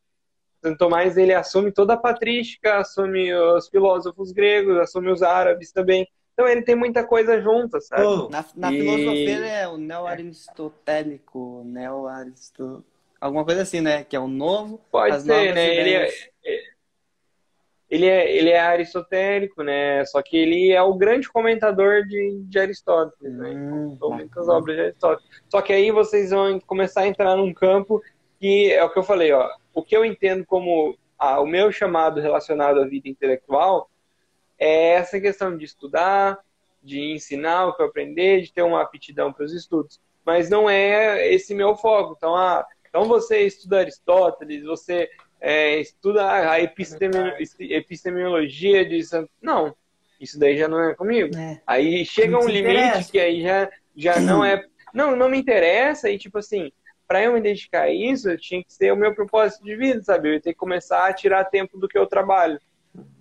Santo 0.62 0.78
Tomás, 0.78 1.16
ele 1.16 1.34
assume 1.34 1.72
toda 1.72 1.94
a 1.94 1.96
patrística, 1.96 2.76
assume 2.78 3.34
os 3.34 3.68
filósofos 3.68 4.30
gregos, 4.32 4.78
assume 4.78 5.10
os 5.10 5.22
árabes 5.22 5.72
também. 5.72 6.06
Então 6.34 6.48
ele 6.48 6.62
tem 6.62 6.74
muita 6.74 7.04
coisa 7.04 7.40
junta, 7.40 7.80
sabe? 7.80 8.04
Ô, 8.04 8.28
Na, 8.28 8.44
na 8.56 8.72
E- 8.72 8.78
filosofia 8.78 9.36
ele 9.36 9.48
é 9.48 9.68
o 9.68 9.76
neo-aristotélico, 9.76 11.62
neo-aristo... 11.64 12.84
Alguma 13.20 13.44
coisa 13.44 13.62
assim, 13.62 13.80
né? 13.80 14.02
Que 14.02 14.16
é 14.16 14.20
o 14.20 14.26
novo, 14.26 14.80
Pode 14.90 15.14
as 15.14 15.22
ser, 15.22 15.54
né? 15.54 15.68
Ele 15.68 15.94
é, 15.94 16.08
ideias. 16.08 16.28
Ele, 17.92 18.06
é, 18.06 18.34
ele 18.34 18.48
é 18.48 18.58
aristotélico, 18.58 19.62
né? 19.62 20.02
Só 20.06 20.22
que 20.22 20.34
ele 20.34 20.72
é 20.72 20.80
o 20.80 20.94
grande 20.94 21.28
comentador 21.28 22.06
de, 22.06 22.42
de 22.44 22.58
Aristóteles, 22.58 23.34
né? 23.34 23.50
Hum, 23.50 23.94
São 23.98 24.12
muitas 24.12 24.48
obras 24.48 24.76
de 24.76 24.82
Aristóteles. 24.84 25.30
Só 25.50 25.60
que 25.60 25.74
aí 25.74 25.90
vocês 25.90 26.30
vão 26.30 26.58
começar 26.60 27.02
a 27.02 27.06
entrar 27.06 27.36
num 27.36 27.52
campo 27.52 28.02
que 28.40 28.72
é 28.72 28.82
o 28.82 28.88
que 28.88 28.98
eu 28.98 29.02
falei, 29.02 29.30
ó. 29.32 29.46
O 29.74 29.82
que 29.82 29.94
eu 29.94 30.06
entendo 30.06 30.42
como 30.46 30.96
ah, 31.18 31.38
o 31.42 31.46
meu 31.46 31.70
chamado 31.70 32.18
relacionado 32.18 32.80
à 32.80 32.86
vida 32.86 33.10
intelectual 33.10 33.90
é 34.58 34.94
essa 34.94 35.20
questão 35.20 35.54
de 35.54 35.66
estudar, 35.66 36.38
de 36.82 37.12
ensinar 37.12 37.66
o 37.66 37.76
que 37.76 37.82
eu 37.82 37.86
aprender, 37.86 38.40
de 38.40 38.54
ter 38.54 38.62
uma 38.62 38.80
aptidão 38.80 39.34
para 39.34 39.44
os 39.44 39.52
estudos. 39.52 40.00
Mas 40.24 40.48
não 40.48 40.68
é 40.68 41.30
esse 41.30 41.54
meu 41.54 41.76
foco. 41.76 42.14
Então, 42.16 42.34
ah, 42.34 42.64
então 42.88 43.04
você 43.04 43.40
estuda 43.40 43.80
Aristóteles, 43.80 44.64
você 44.64 45.10
é, 45.44 45.80
estuda 45.80 46.30
a 46.50 46.60
episteme- 46.60 47.34
epistemologia 47.60 48.84
de. 48.88 49.00
Não, 49.40 49.74
isso 50.20 50.38
daí 50.38 50.56
já 50.56 50.68
não 50.68 50.80
é 50.82 50.94
comigo. 50.94 51.36
É. 51.36 51.60
Aí 51.66 52.04
chega 52.06 52.30
Não 52.32 52.40
um 52.40 52.46
te 52.46 52.52
limite 52.52 52.78
interessa. 52.78 53.10
que 53.10 53.18
aí 53.18 53.42
já, 53.42 53.70
já 53.96 54.20
não 54.20 54.44
é. 54.44 54.64
Não, 54.94 55.16
não 55.16 55.28
me 55.28 55.36
interessa. 55.38 56.08
E 56.08 56.16
tipo 56.16 56.38
assim, 56.38 56.70
para 57.08 57.22
eu 57.24 57.32
me 57.32 57.40
dedicar 57.40 57.82
a 57.82 57.90
isso, 57.92 58.30
eu 58.30 58.38
tinha 58.38 58.62
que 58.62 58.72
ser 58.72 58.92
o 58.92 58.96
meu 58.96 59.14
propósito 59.14 59.64
de 59.64 59.74
vida, 59.74 60.00
sabe? 60.02 60.28
Eu 60.28 60.34
ia 60.34 60.40
ter 60.40 60.52
que 60.52 60.58
começar 60.58 61.06
a 61.08 61.12
tirar 61.12 61.44
tempo 61.46 61.76
do 61.78 61.88
que 61.88 61.98
eu 61.98 62.06
trabalho, 62.06 62.58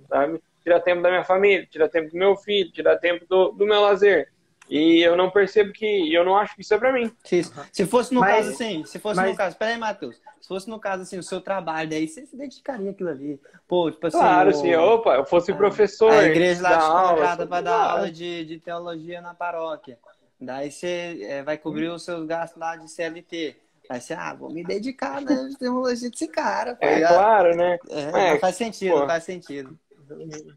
sabe? 0.08 0.40
Tirar 0.62 0.80
tempo 0.82 1.02
da 1.02 1.10
minha 1.10 1.24
família, 1.24 1.66
tirar 1.70 1.90
tempo 1.90 2.12
do 2.12 2.18
meu 2.18 2.36
filho, 2.38 2.72
tirar 2.72 2.98
tempo 2.98 3.26
do, 3.28 3.52
do 3.52 3.66
meu 3.66 3.82
lazer. 3.82 4.32
E 4.72 5.02
eu 5.06 5.18
não 5.18 5.30
percebo 5.30 5.74
que. 5.74 5.86
e 5.86 6.14
Eu 6.14 6.24
não 6.24 6.38
acho 6.38 6.56
que 6.56 6.62
isso 6.62 6.74
é 6.74 6.78
pra 6.78 6.94
mim. 6.94 7.12
Se, 7.26 7.44
se 7.74 7.86
fosse 7.86 8.14
no 8.14 8.22
Mas- 8.22 8.38
caso 8.38 8.50
assim, 8.52 8.86
se 8.86 9.00
fosse 9.00 9.18
mas- 9.18 9.32
no 9.32 9.36
caso, 9.36 9.58
peraí, 9.58 9.78
Matheus, 9.78 10.16
se 10.40 10.48
fosse 10.48 10.70
no 10.70 10.80
caso 10.80 11.04
assim, 11.04 11.18
o 11.20 11.24
seu 11.24 11.42
trabalho, 11.42 11.90
daí 11.90 12.08
você 12.08 12.26
se 12.26 12.38
dedicaria 12.38 12.90
àquilo 12.92 13.10
ali. 13.10 13.38
Pô, 13.68 13.92
tipo 13.92 14.08
assim. 14.08 14.18
Claro, 14.18 14.50
o- 14.52 14.54
se 14.54 14.74
opa, 14.74 15.16
eu 15.16 15.26
fosse 15.26 15.54
professor. 15.54 16.10
A 16.14 16.24
igreja 16.24 16.62
lá 16.62 16.70
te 16.78 16.84
aula, 16.86 17.10
contrata 17.16 17.46
para 17.48 17.62
dar 17.64 17.76
aula 17.92 18.10
de, 18.10 18.46
de 18.46 18.60
teologia 18.60 19.20
na 19.20 19.34
paróquia. 19.34 20.00
Daí 20.40 20.72
você 20.72 21.20
é, 21.22 21.44
vai 21.44 21.58
cobrir 21.58 21.90
os 21.90 22.04
seus 22.06 22.26
gastos 22.26 22.58
lá 22.58 22.78
de 22.78 22.90
CLT. 22.90 23.58
Aí 23.90 24.00
você, 24.00 24.14
ah, 24.14 24.34
vou 24.34 24.50
me 24.50 24.64
dedicar 24.64 25.20
na 25.22 25.50
teologia 25.60 26.10
desse 26.10 26.30
cara. 26.30 26.76
tá 26.76 26.88
É 26.88 27.02
claro, 27.06 27.58
né? 27.58 27.78
É, 27.90 28.02
É, 28.30 28.32
não 28.34 28.40
faz 28.40 28.56
sentido, 28.56 29.02
pô. 29.02 29.06
faz 29.06 29.26
sentido. 29.26 29.78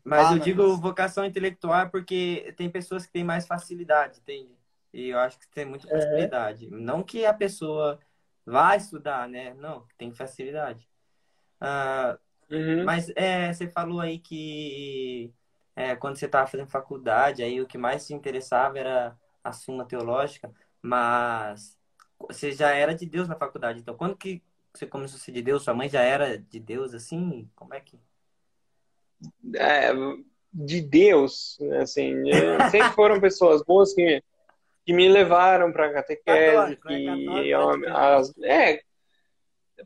Mas 0.05 0.31
Ah, 0.31 0.31
eu 0.31 0.39
mas- 0.39 0.45
digo 0.45 0.77
vocação 0.79 1.25
intelectual 1.25 1.91
porque 1.91 2.53
tem 2.57 2.71
pessoas 2.71 3.07
que 3.07 3.13
têm 3.13 3.25
mais 3.25 3.47
facilidade, 3.47 4.21
entende? 4.21 4.57
E 4.93 5.09
eu 5.09 5.19
acho 5.19 5.39
que 5.39 5.49
tem 5.49 5.65
muita 5.65 5.89
facilidade. 5.89 6.71
Não 6.71 7.03
que 7.03 7.25
a 7.27 7.35
pessoa 7.35 7.99
vá 8.47 8.77
estudar, 8.77 9.29
né? 9.29 9.55
Não, 9.55 9.87
tem 9.99 10.13
facilidade. 10.13 10.89
Ah, 11.61 12.19
Uhum. 12.51 12.87
mas 12.87 13.11
é, 13.17 13.53
você 13.53 13.69
falou 13.71 14.01
aí 14.01 14.19
que 14.21 15.33
é, 15.77 15.97
quando 15.97 16.17
você 16.19 16.27
estava 16.27 16.47
fazendo 16.47 16.69
faculdade, 16.71 17.43
aí 17.43 17.61
o 17.61 17.67
que 17.67 17.79
mais 17.79 18.07
te 18.07 18.15
interessava 18.15 18.79
era 18.79 19.19
a 19.45 19.53
suma 19.53 19.87
teológica, 19.87 20.53
mas 20.83 21.79
você 22.19 22.53
já 22.53 22.71
era 22.73 22.95
de 22.95 23.07
Deus 23.07 23.29
na 23.29 23.37
faculdade. 23.37 23.81
Então, 23.81 23.97
quando 23.97 24.17
que 24.17 24.43
você 24.75 24.87
começou 24.87 25.17
a 25.19 25.21
ser 25.21 25.33
de 25.33 25.43
Deus? 25.43 25.63
Sua 25.65 25.75
mãe 25.75 25.89
já 25.89 26.03
era 26.03 26.39
de 26.39 26.61
Deus 26.61 26.95
assim? 26.95 27.51
Como 27.57 27.75
é 27.75 27.81
que? 27.81 28.01
É, 29.57 29.91
de 30.53 30.81
Deus, 30.81 31.57
né, 31.61 31.79
assim, 31.83 32.15
sempre 32.71 32.93
foram 32.95 33.21
pessoas 33.21 33.63
boas 33.65 33.93
que, 33.93 34.23
que 34.85 34.93
me 34.93 35.09
levaram 35.09 35.73
para 35.73 35.93
catequese, 35.93 36.77
Católico, 36.77 36.89
né? 36.89 36.97
que 36.99 37.51
Católico, 37.53 37.89
as- 37.97 38.35
é 38.43 38.81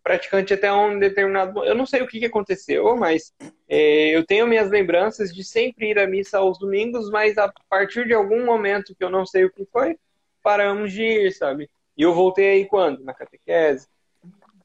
praticante 0.03 0.55
até 0.55 0.73
um 0.73 0.99
determinado, 0.99 1.65
eu 1.65 1.75
não 1.75 1.87
sei 1.87 2.03
o 2.03 2.07
que, 2.07 2.19
que 2.21 2.27
aconteceu, 2.27 2.97
mas 2.97 3.33
é, 3.69 4.11
eu 4.15 4.25
tenho 4.25 4.47
minhas 4.47 4.71
lembranças 4.71 5.35
de 5.35 5.43
sempre 5.43 5.91
ir 5.91 5.99
à 5.99 6.07
missa 6.07 6.39
aos 6.39 6.59
domingos, 6.59 7.11
mas 7.11 7.37
a 7.39 7.53
partir 7.69 8.07
de 8.07 8.15
algum 8.15 8.45
momento 8.45 8.95
que 8.95 9.03
eu 9.03 9.11
não 9.11 9.25
sei 9.27 9.45
o 9.45 9.51
que 9.53 9.65
foi, 9.67 9.97
paramos 10.43 10.93
de 10.93 11.03
ir, 11.03 11.33
sabe? 11.33 11.69
E 11.97 12.03
eu 12.03 12.15
voltei 12.15 12.51
aí 12.51 12.67
quando? 12.67 13.03
Na 13.03 13.13
catequese. 13.13 13.89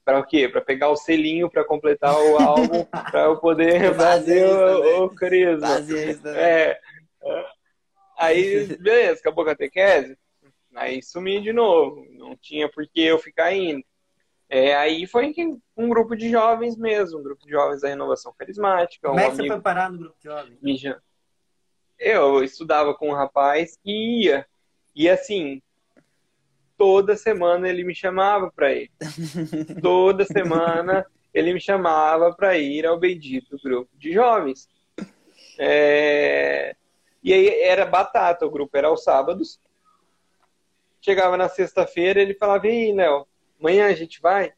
Para 0.04 0.18
o 0.18 0.26
quê? 0.26 0.48
Para 0.48 0.60
pegar 0.60 0.90
o 0.90 0.96
selinho 0.96 1.50
para 1.50 1.64
completar 1.64 2.14
o 2.14 2.38
álbum, 2.38 2.84
para 3.10 3.24
eu 3.24 3.38
poder 3.38 3.94
fazer 3.94 4.46
o, 4.46 5.04
o 5.04 5.10
crisma. 5.10 5.66
Fazia 5.66 6.10
isso 6.10 6.22
também. 6.22 6.42
É. 6.42 6.80
Aí, 8.18 8.66
beleza, 8.78 9.20
acabou 9.20 9.44
a 9.44 9.48
catequese. 9.48 10.16
Aí 10.74 11.02
sumi 11.02 11.40
de 11.40 11.52
novo. 11.52 12.06
Não 12.10 12.36
tinha 12.36 12.68
por 12.68 12.86
que 12.86 13.00
eu 13.00 13.18
ficar 13.18 13.54
indo. 13.54 13.84
É, 14.48 14.74
aí 14.76 15.06
foi 15.06 15.32
um 15.76 15.88
grupo 15.88 16.14
de 16.14 16.30
jovens 16.30 16.76
mesmo, 16.76 17.18
um 17.18 17.22
grupo 17.22 17.44
de 17.44 17.50
jovens 17.50 17.80
da 17.80 17.88
renovação 17.88 18.32
carismática. 18.36 19.08
Como 19.08 19.18
um 19.18 19.22
é 19.22 19.30
que 19.30 19.36
você 19.36 19.40
amigo 19.40 19.54
foi 19.54 19.62
parar 19.62 19.90
no 19.90 19.98
grupo 19.98 20.16
de 20.18 20.24
jovens? 20.24 20.58
Eu 21.98 22.44
estudava 22.44 22.94
com 22.94 23.08
um 23.08 23.14
rapaz 23.14 23.78
que 23.82 24.22
ia. 24.22 24.46
E 24.94 25.08
assim, 25.08 25.62
toda 26.76 27.16
semana 27.16 27.68
ele 27.68 27.84
me 27.84 27.94
chamava 27.94 28.50
para 28.50 28.72
ir. 28.72 28.90
toda 29.82 30.24
semana 30.24 31.06
ele 31.32 31.52
me 31.52 31.60
chamava 31.60 32.32
para 32.34 32.56
ir 32.56 32.86
ao 32.86 32.98
bendito 32.98 33.58
grupo 33.62 33.90
de 33.98 34.12
jovens. 34.12 34.68
É, 35.58 36.74
E 37.22 37.32
aí 37.32 37.48
era 37.62 37.86
batata, 37.86 38.46
o 38.46 38.50
grupo 38.50 38.76
era 38.76 38.88
aos 38.88 39.02
sábados. 39.02 39.60
Chegava 41.00 41.36
na 41.36 41.48
sexta-feira, 41.48 42.20
ele 42.20 42.34
falava, 42.34 42.66
e 42.66 42.70
aí, 42.70 42.92
Léo, 42.92 43.26
amanhã 43.60 43.86
a 43.86 43.92
gente 43.92 44.20
vai? 44.20 44.52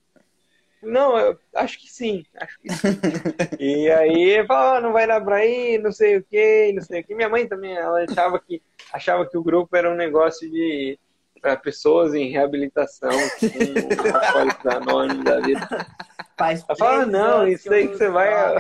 Não, 0.83 1.19
eu 1.19 1.39
acho 1.55 1.81
que 1.81 1.91
sim, 1.91 2.25
acho 2.37 2.61
que 2.61 2.73
sim. 2.73 2.89
e 3.59 3.91
aí, 3.91 4.47
falava, 4.47 4.77
ah, 4.77 4.81
não 4.81 4.93
vai 4.93 5.07
dar 5.07 5.21
pra 5.21 5.45
ir, 5.45 5.79
não 5.79 5.91
sei 5.91 6.19
o 6.19 6.23
que, 6.23 6.73
não 6.73 6.83
sei 6.83 7.01
o 7.01 7.05
que. 7.05 7.15
Minha 7.15 7.29
mãe 7.29 7.49
também, 7.49 7.77
ela 7.77 8.05
achava 8.05 8.39
que, 8.39 8.63
achava 8.93 9.29
que 9.29 9.37
o 9.37 9.43
grupo 9.43 9.75
era 9.75 9.91
um 9.91 9.97
negócio 9.97 10.49
de 10.49 10.99
para 11.41 11.57
pessoas 11.57 12.15
em 12.15 12.31
reabilitação, 12.31 13.11
com 13.11 14.17
alcoólicos 14.17 14.67
anônimos 14.67 15.25
da 15.25 15.41
vida. 15.41 15.87
Faz 16.39 16.65
Ela 16.69 16.77
fala, 16.79 17.07
não, 17.07 17.49
isso 17.49 17.63
que 17.65 17.69
eu 17.69 17.73
aí 17.73 17.85
tô 17.87 17.93
que 17.93 17.99
você 17.99 18.11
vai. 18.11 18.55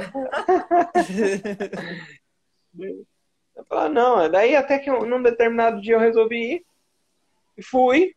Eu 3.57 3.65
falo, 3.69 3.93
não, 3.95 4.31
daí 4.31 4.55
até 4.55 4.79
que 4.79 4.91
eu- 4.91 5.07
num 5.07 5.23
determinado 5.23 5.81
dia 5.81 5.95
eu 5.95 6.01
resolvi 6.01 6.55
ir 6.55 6.65
e 7.57 7.63
fui. 7.63 8.15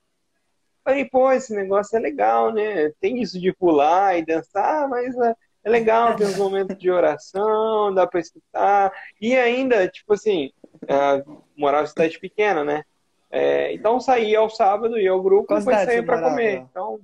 Falei, 0.83 1.05
pô, 1.05 1.31
esse 1.31 1.53
negócio 1.55 1.95
é 1.97 1.99
legal, 1.99 2.53
né? 2.53 2.91
Tem 2.99 3.21
isso 3.21 3.39
de 3.39 3.53
pular 3.53 4.17
e 4.17 4.25
dançar, 4.25 4.87
mas 4.89 5.15
é, 5.17 5.35
é 5.63 5.69
legal, 5.69 6.15
tem 6.15 6.25
uns 6.27 6.37
momentos 6.37 6.77
de 6.77 6.89
oração, 6.89 7.93
dá 7.93 8.07
pra 8.07 8.19
escutar. 8.19 8.91
E 9.21 9.35
ainda, 9.35 9.87
tipo 9.87 10.13
assim, 10.13 10.51
ah, 10.89 11.21
morava 11.55 11.83
em 11.83 11.87
cidade 11.87 12.19
pequena, 12.19 12.63
né? 12.63 12.83
É, 13.31 13.71
então 13.73 13.99
saía 13.99 14.39
ao 14.39 14.49
sábado, 14.49 14.97
ia 14.97 15.11
ao 15.11 15.21
grupo 15.21 15.53
e 15.53 15.59
depois 15.59 15.77
saía 15.85 16.01
morava? 16.01 16.29
comer. 16.31 16.55
Então, 16.69 16.99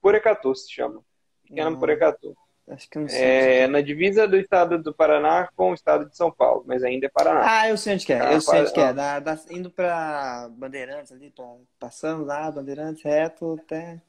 Porecatu 0.00 0.54
se 0.54 0.72
chama. 0.72 1.02
Pequena 1.46 1.70
Não. 1.70 1.78
Porecatu. 1.78 2.36
Acho 2.68 2.90
que 2.90 2.98
não 2.98 3.08
sei. 3.08 3.22
É 3.60 3.66
na 3.66 3.80
divisa 3.80 4.28
do 4.28 4.36
estado 4.36 4.82
do 4.82 4.92
Paraná 4.92 5.48
com 5.56 5.70
o 5.70 5.74
estado 5.74 6.04
de 6.06 6.14
São 6.16 6.30
Paulo, 6.30 6.64
mas 6.66 6.82
ainda 6.84 7.06
é 7.06 7.08
Paraná. 7.08 7.40
Ah, 7.60 7.68
eu 7.68 7.76
sei 7.78 7.94
onde 7.94 8.04
que 8.06 8.12
é. 8.12 8.20
Ah, 8.20 8.32
Eu 8.34 8.40
sei 8.42 8.60
onde 8.60 8.72
que 8.72 8.80
é. 8.80 8.92
Da, 8.92 9.18
da- 9.20 9.38
indo 9.50 9.70
pra 9.70 10.48
Bandeirantes 10.50 11.10
ali, 11.10 11.30
pra, 11.30 11.44
passando 11.78 12.24
lá, 12.26 12.50
Bandeirantes, 12.50 13.02
reto 13.02 13.58
até. 13.62 14.00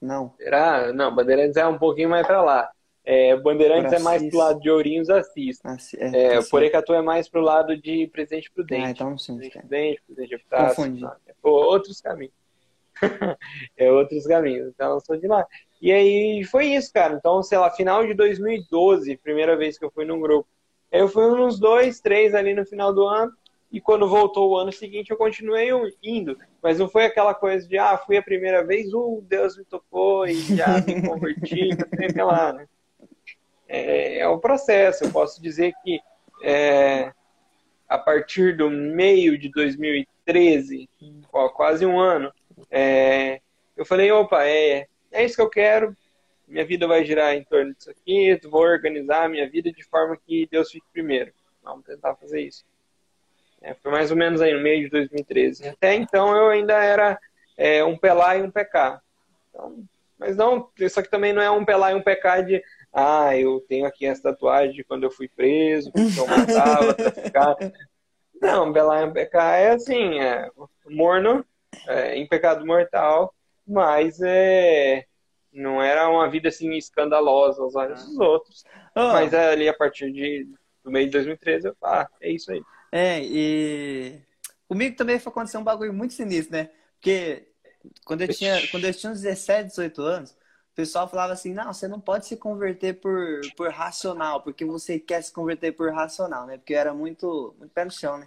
Não. 0.00 0.34
Será? 0.36 0.92
Não, 0.92 1.14
Bandeirantes 1.14 1.56
é 1.56 1.66
um 1.66 1.78
pouquinho 1.78 2.10
mais 2.10 2.26
pra 2.26 2.42
lá. 2.42 2.70
É, 3.04 3.36
Bandeirantes 3.36 3.92
é 3.92 3.98
mais 3.98 4.22
Assis. 4.22 4.30
pro 4.30 4.38
lado 4.38 4.60
de 4.60 4.70
Ourinhos 4.70 5.10
Assis. 5.10 5.60
Assim, 5.62 5.96
É, 5.98 6.36
assim. 6.36 6.50
Porecatu 6.50 6.94
é 6.94 7.02
mais 7.02 7.28
pro 7.28 7.42
lado 7.42 7.76
de 7.76 8.06
Presidente 8.08 8.50
Prudente. 8.50 8.86
Ah, 8.86 8.90
então 8.90 9.08
onde 9.12 9.22
Presidente 9.22 9.58
é. 9.58 9.60
Prudente, 9.60 10.02
Presidente 10.06 10.34
Epitácio. 10.34 10.76
Confundi. 10.76 11.00
não, 11.02 11.10
é 11.10 11.32
outros 11.42 12.00
caminhos. 12.00 12.34
é 13.76 13.92
outros 13.92 14.26
caminhos. 14.26 14.72
Então 14.74 14.94
eu 14.94 15.00
sou 15.00 15.16
de 15.16 15.26
lá. 15.26 15.46
E 15.82 15.92
aí 15.92 16.44
foi 16.44 16.68
isso, 16.68 16.90
cara. 16.92 17.14
Então, 17.14 17.42
sei 17.42 17.58
lá, 17.58 17.70
final 17.70 18.06
de 18.06 18.14
2012, 18.14 19.18
primeira 19.18 19.54
vez 19.54 19.76
que 19.76 19.84
eu 19.84 19.90
fui 19.90 20.06
num 20.06 20.20
grupo. 20.20 20.48
Aí 20.90 21.00
eu 21.00 21.08
fui 21.08 21.24
uns 21.24 21.58
dois, 21.58 22.00
três 22.00 22.34
ali 22.34 22.54
no 22.54 22.64
final 22.64 22.94
do 22.94 23.06
ano. 23.06 23.32
E 23.70 23.80
quando 23.80 24.08
voltou 24.08 24.50
o 24.50 24.56
ano 24.56 24.72
seguinte, 24.72 25.10
eu 25.10 25.16
continuei 25.16 25.68
indo. 26.02 26.38
Mas 26.62 26.78
não 26.78 26.88
foi 26.88 27.04
aquela 27.04 27.34
coisa 27.34 27.68
de, 27.68 27.76
ah, 27.76 27.98
fui 27.98 28.16
a 28.16 28.22
primeira 28.22 28.64
vez, 28.64 28.94
uh, 28.94 29.20
Deus 29.28 29.58
me 29.58 29.64
tocou 29.64 30.26
e 30.26 30.34
já 30.56 30.80
me 30.80 31.02
converti, 31.02 31.70
não 31.70 32.08
que 32.08 32.22
lá, 32.22 32.52
né? 32.52 32.66
É, 33.74 34.18
é 34.18 34.28
um 34.28 34.38
processo. 34.38 35.04
Eu 35.04 35.10
posso 35.10 35.42
dizer 35.42 35.72
que 35.82 36.00
é, 36.42 37.12
a 37.88 37.98
partir 37.98 38.56
do 38.56 38.70
meio 38.70 39.36
de 39.36 39.50
2013, 39.50 40.88
ó, 41.32 41.48
quase 41.48 41.84
um 41.84 41.98
ano, 41.98 42.32
é, 42.70 43.40
eu 43.76 43.84
falei, 43.84 44.10
opa, 44.12 44.44
é, 44.44 44.86
é 45.10 45.24
isso 45.24 45.36
que 45.36 45.42
eu 45.42 45.50
quero, 45.50 45.96
minha 46.46 46.64
vida 46.64 46.86
vai 46.86 47.04
girar 47.04 47.34
em 47.34 47.42
torno 47.42 47.74
disso 47.74 47.90
aqui, 47.90 48.38
vou 48.44 48.62
organizar 48.62 49.24
a 49.24 49.28
minha 49.28 49.48
vida 49.48 49.72
de 49.72 49.82
forma 49.82 50.16
que 50.16 50.46
Deus 50.50 50.70
fique 50.70 50.86
primeiro. 50.92 51.32
Vamos 51.62 51.84
tentar 51.84 52.14
fazer 52.14 52.42
isso. 52.42 52.64
É, 53.60 53.74
foi 53.74 53.90
mais 53.90 54.10
ou 54.10 54.16
menos 54.16 54.40
aí 54.40 54.52
no 54.52 54.60
meio 54.60 54.84
de 54.84 54.90
2013. 54.90 55.68
Até 55.68 55.94
então 55.94 56.36
eu 56.36 56.48
ainda 56.48 56.74
era 56.74 57.18
é, 57.56 57.82
um 57.82 57.96
pelá 57.96 58.36
e 58.36 58.42
um 58.42 58.50
PK. 58.50 59.00
Então, 59.48 59.84
mas 60.18 60.36
não, 60.36 60.68
isso 60.78 61.00
aqui 61.00 61.10
também 61.10 61.32
não 61.32 61.42
é 61.42 61.50
um 61.50 61.64
pelá 61.64 61.92
e 61.92 61.94
um 61.94 62.02
PK 62.02 62.42
de 62.42 62.64
ah, 62.94 63.36
eu 63.36 63.60
tenho 63.68 63.86
aqui 63.86 64.06
essa 64.06 64.22
tatuagem 64.22 64.74
de 64.74 64.84
quando 64.84 65.02
eu 65.02 65.10
fui 65.10 65.28
preso, 65.28 65.90
porque 65.90 66.18
eu 66.18 66.26
matava, 66.26 66.94
traficava. 66.94 67.72
Não, 68.40 68.68
um 68.68 69.12
PK 69.12 69.38
é 69.56 69.70
assim, 69.72 70.20
é 70.20 70.48
morno, 70.86 71.44
é, 71.88 72.16
em 72.16 72.26
pecado 72.26 72.64
mortal, 72.64 73.34
mas 73.66 74.20
é, 74.22 75.04
não 75.52 75.82
era 75.82 76.08
uma 76.08 76.28
vida 76.28 76.48
assim 76.48 76.72
escandalosa 76.74 77.62
aos 77.62 77.74
olhos 77.74 78.04
dos 78.04 78.18
outros. 78.18 78.64
Ah, 78.94 79.14
Mas 79.14 79.32
é 79.32 79.48
ali 79.48 79.68
a 79.68 79.74
partir 79.74 80.12
de, 80.12 80.48
do 80.84 80.90
meio 80.90 81.06
de 81.06 81.12
2013 81.12 81.68
eu 81.68 81.76
falo, 81.80 81.94
ah, 81.94 82.08
é 82.20 82.30
isso 82.30 82.52
aí. 82.52 82.62
É, 82.92 83.20
e 83.22 84.20
comigo 84.68 84.96
também 84.96 85.18
foi 85.18 85.30
acontecer 85.30 85.56
um 85.58 85.64
bagulho 85.64 85.92
muito 85.92 86.14
sinistro, 86.14 86.52
né? 86.56 86.70
Porque 87.00 87.48
quando 88.04 88.22
eu 88.22 88.28
tinha, 88.28 88.66
quando 88.68 88.84
eu 88.84 88.94
tinha 88.94 89.10
uns 89.10 89.20
17, 89.20 89.68
18 89.68 90.02
anos, 90.02 90.36
o 90.74 90.76
pessoal 90.76 91.08
falava 91.08 91.32
assim, 91.32 91.54
não, 91.54 91.72
você 91.72 91.86
não 91.86 92.00
pode 92.00 92.26
se 92.26 92.36
converter 92.36 92.94
por, 92.94 93.40
por 93.56 93.70
racional, 93.70 94.42
porque 94.42 94.64
você 94.64 94.98
quer 94.98 95.22
se 95.22 95.32
converter 95.32 95.70
por 95.70 95.92
racional, 95.92 96.46
né? 96.46 96.58
Porque 96.58 96.74
eu 96.74 96.78
era 96.78 96.92
muito, 96.92 97.54
muito 97.56 97.70
pé 97.70 97.84
no 97.84 97.92
chão, 97.92 98.18
né? 98.18 98.26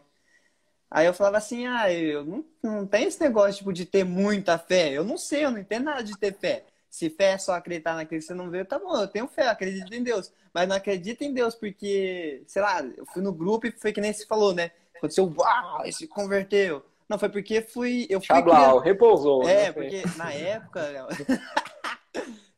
Aí 0.89 1.05
eu 1.05 1.13
falava 1.13 1.35
assim, 1.35 1.67
ah, 1.67 1.91
eu 1.91 2.23
não, 2.23 2.45
não 2.63 2.87
tenho 2.87 3.09
esse 3.09 3.19
negócio, 3.19 3.57
tipo, 3.57 3.73
de 3.73 3.85
ter 3.85 4.05
muita 4.05 4.57
fé. 4.57 4.93
Eu 4.93 5.03
não 5.03 5.17
sei, 5.17 5.43
eu 5.43 5.51
não 5.51 5.59
entendo 5.59 5.83
nada 5.83 6.01
de 6.01 6.17
ter 6.17 6.33
fé. 6.33 6.63
Se 6.89 7.09
fé 7.09 7.33
é 7.33 7.37
só 7.37 7.51
acreditar 7.51 7.95
naquilo 7.95 8.21
que 8.21 8.25
você 8.25 8.33
não 8.33 8.49
vê, 8.49 8.63
tá 8.63 8.79
bom, 8.79 8.95
eu 8.95 9.09
tenho 9.09 9.27
fé, 9.27 9.47
eu 9.47 9.51
acredito 9.51 9.93
em 9.93 10.01
Deus. 10.01 10.31
Mas 10.53 10.69
não 10.69 10.77
acredito 10.77 11.23
em 11.23 11.33
Deus 11.33 11.53
porque, 11.53 12.43
sei 12.47 12.61
lá, 12.61 12.81
eu 12.81 13.05
fui 13.07 13.21
no 13.21 13.33
grupo 13.33 13.67
e 13.67 13.71
foi 13.73 13.91
que 13.91 13.99
nem 13.99 14.13
você 14.13 14.25
falou, 14.25 14.53
né? 14.53 14.71
Aconteceu, 14.95 15.29
uau, 15.37 15.81
ele 15.83 15.91
se 15.91 16.07
converteu. 16.07 16.81
Não, 17.09 17.19
foi 17.19 17.27
porque 17.27 17.61
fui, 17.61 18.07
eu 18.09 18.21
fui 18.21 18.27
Chablau, 18.27 18.79
repousou. 18.79 19.43
é, 19.43 19.65
né? 19.65 19.71
porque 19.73 20.03
na 20.15 20.31
época 20.31 21.07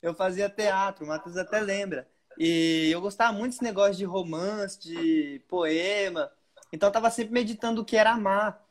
eu 0.01 0.13
fazia 0.13 0.49
teatro, 0.49 1.05
o 1.05 1.07
Matheus 1.07 1.37
até 1.37 1.59
lembra. 1.59 2.07
E 2.37 2.89
eu 2.91 3.01
gostava 3.01 3.33
muito 3.33 3.51
desse 3.51 3.63
negócio 3.63 3.95
de 3.95 4.05
romance, 4.05 4.79
de 4.79 5.41
poema. 5.47 6.31
Então 6.71 6.87
eu 6.87 6.93
tava 6.93 7.09
sempre 7.09 7.33
meditando 7.33 7.81
o 7.81 7.85
que 7.85 7.97
era 7.97 8.11
amar. 8.11 8.63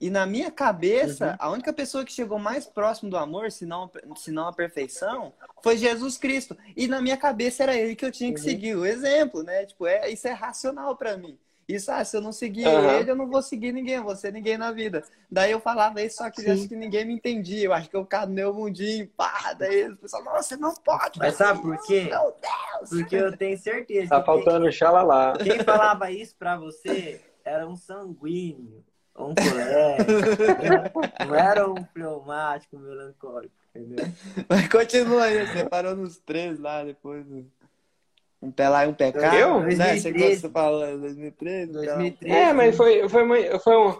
E 0.00 0.10
na 0.10 0.26
minha 0.26 0.50
cabeça, 0.50 1.34
a 1.40 1.50
única 1.50 1.72
pessoa 1.72 2.04
que 2.04 2.12
chegou 2.12 2.38
mais 2.38 2.66
próximo 2.66 3.10
do 3.10 3.16
amor, 3.16 3.50
se 3.50 3.66
não, 3.66 3.90
se 4.16 4.30
não 4.30 4.46
a 4.46 4.52
perfeição, 4.52 5.32
foi 5.62 5.76
Jesus 5.76 6.16
Cristo. 6.16 6.56
E 6.76 6.86
na 6.86 7.00
minha 7.00 7.16
cabeça 7.16 7.64
era 7.64 7.74
ele 7.74 7.96
que 7.96 8.04
eu 8.04 8.12
tinha 8.12 8.32
que 8.32 8.40
seguir, 8.40 8.76
o 8.76 8.86
exemplo, 8.86 9.42
né? 9.42 9.66
Tipo, 9.66 9.86
é, 9.86 10.08
isso 10.08 10.28
é 10.28 10.32
racional 10.32 10.96
pra 10.96 11.16
mim. 11.16 11.36
Isso, 11.68 11.90
ah, 11.92 12.02
se 12.02 12.16
eu 12.16 12.22
não 12.22 12.32
seguir 12.32 12.64
Aham. 12.66 13.00
ele, 13.00 13.10
eu 13.10 13.16
não 13.16 13.28
vou 13.28 13.42
seguir 13.42 13.72
ninguém, 13.72 13.96
eu 13.96 14.02
vou 14.04 14.16
ser 14.16 14.32
ninguém 14.32 14.56
na 14.56 14.72
vida. 14.72 15.04
Daí 15.30 15.52
eu 15.52 15.60
falava 15.60 16.00
isso, 16.02 16.16
só 16.16 16.30
que 16.30 16.40
eu 16.40 16.52
acho 16.52 16.66
que 16.66 16.74
ninguém 16.74 17.04
me 17.04 17.12
entendia. 17.14 17.64
Eu 17.66 17.72
acho 17.74 17.90
que 17.90 17.96
eu 17.96 18.04
ficava 18.04 18.26
no 18.26 18.32
meu 18.32 18.54
mundinho, 18.54 19.06
pá, 19.16 19.52
daí 19.52 19.88
o 19.88 19.96
pessoal, 19.96 20.24
nossa, 20.24 20.42
você 20.42 20.56
não 20.56 20.74
pode. 20.76 21.18
Mas 21.18 21.34
sabe 21.34 21.60
por 21.60 21.76
quê? 21.82 22.04
Meu 22.04 22.34
Deus! 22.40 22.88
Porque 22.90 23.16
eu 23.16 23.36
tenho 23.36 23.58
certeza 23.58 24.08
Tá 24.08 24.24
faltando 24.24 24.68
quem, 24.70 25.52
quem 25.52 25.60
falava 25.64 26.10
isso 26.10 26.34
pra 26.36 26.56
você 26.56 27.20
era 27.44 27.66
um 27.68 27.76
sanguíneo, 27.76 28.84
um 29.16 29.34
colega. 29.34 30.06
não 31.20 31.34
era 31.34 31.68
um 31.70 31.84
fleumático, 31.84 32.78
melancólico, 32.78 33.54
entendeu? 33.74 34.08
Mas 34.48 34.68
continua 34.68 35.24
aí, 35.24 35.46
você 35.46 35.64
parou 35.64 35.94
nos 35.94 36.18
três 36.18 36.58
lá 36.58 36.84
depois. 36.84 37.24
do- 37.26 37.57
Um 38.40 38.52
pé 38.52 38.68
lá 38.68 38.84
e 38.84 38.88
um 38.88 38.94
pé 38.94 39.10
cá. 39.12 39.34
Eu? 39.34 39.60
Né? 39.60 39.70
Você 39.72 40.12
2013. 40.12 40.40
você 40.40 40.48
falou 40.50 40.98
2013? 40.98 41.70
então. 41.70 41.82
2013. 41.82 42.34
É, 42.34 42.52
mas 42.52 42.76
foi, 42.76 43.08
foi, 43.08 43.22
uma- 43.24 43.58
foi, 43.60 43.76
um- 43.76 43.92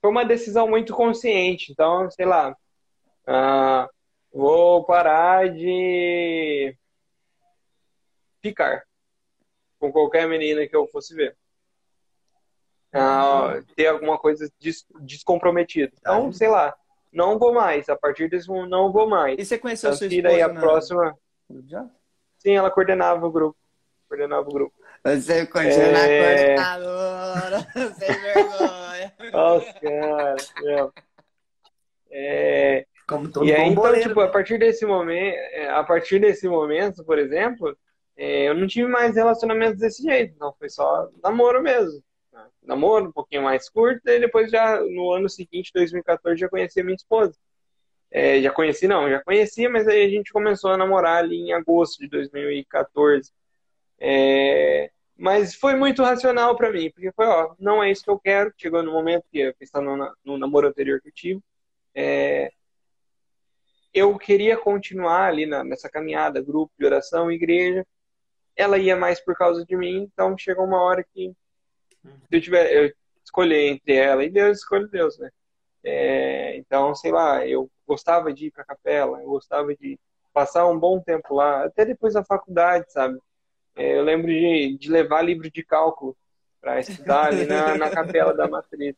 foi 0.00 0.10
uma 0.10 0.24
decisão 0.24 0.68
muito 0.68 0.94
consciente. 0.94 1.72
Então, 1.72 2.10
sei 2.10 2.26
lá, 2.26 2.54
ah, 3.26 3.88
vou 4.32 4.84
parar 4.84 5.48
de 5.50 6.76
ficar 8.42 8.82
com 9.78 9.90
qualquer 9.90 10.28
menina 10.28 10.66
que 10.66 10.76
eu 10.76 10.86
fosse 10.88 11.14
ver. 11.14 11.36
Ah, 12.92 13.62
ter 13.76 13.86
alguma 13.86 14.18
coisa 14.18 14.50
des- 14.58 14.86
descomprometida. 15.00 15.92
Então, 15.98 16.32
sei 16.32 16.48
lá, 16.48 16.74
não 17.12 17.38
vou 17.38 17.52
mais. 17.52 17.88
A 17.88 17.96
partir 17.96 18.28
desse 18.28 18.48
momento, 18.48 18.70
não 18.70 18.92
vou 18.92 19.08
mais. 19.08 19.38
E 19.38 19.44
você 19.44 19.58
conheceu 19.58 19.90
Tanto 19.90 19.98
sua 19.98 20.08
que 20.08 20.16
esposa 20.16 20.34
daí 20.34 20.42
a 20.42 20.48
na- 20.48 20.60
próxima. 20.60 21.18
Já? 21.66 21.86
Sim, 22.38 22.52
ela 22.52 22.70
coordenava 22.70 23.26
o 23.26 23.30
grupo. 23.30 23.56
Coordenava 24.08 24.48
o 24.48 24.52
grupo. 24.52 24.74
Você 25.04 25.46
continua 25.46 25.98
É. 25.98 26.54
coordenadora, 26.54 27.66
sem 27.98 28.20
vergonha. 28.20 29.12
Nossa, 29.32 29.72
cara. 29.74 30.36
meu. 30.62 30.92
É, 32.10 32.86
Como 33.06 33.30
todo 33.30 33.46
e 33.46 33.52
aí, 33.54 33.62
então, 33.68 33.74
boleiro. 33.82 34.08
tipo, 34.08 34.20
a 34.20 34.28
partir 34.28 34.58
desse 34.58 34.84
momento, 34.86 35.36
a 35.70 35.84
partir 35.84 36.18
desse 36.18 36.48
momento, 36.48 37.04
por 37.04 37.18
exemplo, 37.18 37.76
é, 38.16 38.48
eu 38.48 38.54
não 38.54 38.66
tive 38.66 38.88
mais 38.88 39.14
relacionamentos 39.14 39.78
desse 39.78 40.02
jeito, 40.02 40.34
não, 40.40 40.52
foi 40.54 40.68
só 40.70 41.08
namoro 41.22 41.62
mesmo. 41.62 42.02
né? 42.32 42.46
Namoro 42.62 43.06
um 43.06 43.12
pouquinho 43.12 43.42
mais 43.42 43.68
curto, 43.68 44.00
e 44.08 44.18
depois 44.18 44.50
já 44.50 44.80
no 44.80 45.12
ano 45.12 45.28
seguinte, 45.28 45.70
2014, 45.74 46.40
já 46.40 46.48
conheci 46.48 46.80
a 46.80 46.84
minha 46.84 46.96
esposa. 46.96 47.34
É, 48.10 48.40
já 48.40 48.50
conheci, 48.50 48.88
não, 48.88 49.08
já 49.10 49.22
conhecia, 49.22 49.68
mas 49.68 49.86
aí 49.86 50.02
a 50.02 50.08
gente 50.08 50.32
começou 50.32 50.70
a 50.72 50.78
namorar 50.78 51.18
ali 51.18 51.36
em 51.36 51.52
agosto 51.52 51.98
de 52.00 52.08
2014. 52.08 53.30
É, 54.00 54.90
mas 55.16 55.54
foi 55.54 55.74
muito 55.74 56.02
racional 56.02 56.56
pra 56.56 56.70
mim, 56.72 56.90
porque 56.90 57.10
foi, 57.12 57.26
ó, 57.26 57.54
não 57.58 57.82
é 57.82 57.90
isso 57.90 58.04
que 58.04 58.10
eu 58.10 58.18
quero. 58.18 58.52
Chegou 58.56 58.82
no 58.82 58.92
momento 58.92 59.24
que, 59.30 59.52
pensando 59.58 59.96
no, 59.96 60.14
no 60.24 60.38
namoro 60.38 60.68
anterior 60.68 61.00
que 61.00 61.08
eu 61.08 61.12
tive, 61.12 61.40
é, 61.94 62.52
eu 63.92 64.16
queria 64.18 64.56
continuar 64.56 65.26
ali 65.26 65.46
na- 65.46 65.64
nessa 65.64 65.88
caminhada, 65.88 66.40
grupo 66.42 66.72
de 66.78 66.86
oração, 66.86 67.30
igreja. 67.32 67.84
Ela 68.56 68.78
ia 68.78 68.96
mais 68.96 69.20
por 69.20 69.34
causa 69.36 69.64
de 69.64 69.76
mim, 69.76 70.08
então 70.12 70.36
chegou 70.36 70.64
uma 70.64 70.82
hora 70.82 71.04
que 71.04 71.32
se 72.02 72.36
eu 72.36 72.40
tiver 72.40 72.72
eu 72.72 72.92
escolher 73.24 73.68
entre 73.68 73.94
ela 73.94 74.24
e 74.24 74.30
Deus, 74.30 74.58
escolho 74.58 74.88
Deus, 74.88 75.18
né? 75.18 75.30
É, 75.84 76.56
então, 76.56 76.94
sei 76.94 77.10
lá, 77.12 77.46
eu 77.46 77.70
gostava 77.86 78.32
de 78.32 78.46
ir 78.46 78.50
pra 78.50 78.64
capela, 78.64 79.20
eu 79.22 79.28
gostava 79.28 79.74
de 79.74 79.98
passar 80.32 80.66
um 80.66 80.78
bom 80.78 81.00
tempo 81.00 81.34
lá, 81.34 81.64
até 81.64 81.84
depois 81.84 82.14
da 82.14 82.24
faculdade, 82.24 82.90
sabe? 82.92 83.18
É, 83.78 83.96
eu 83.96 84.02
lembro 84.02 84.26
de, 84.26 84.76
de 84.78 84.90
levar 84.90 85.22
livro 85.22 85.48
de 85.50 85.62
cálculo 85.62 86.16
para 86.60 86.80
estudar 86.80 87.26
ali 87.26 87.46
na, 87.46 87.76
na 87.76 87.88
capela 87.88 88.34
da 88.34 88.48
matriz. 88.48 88.96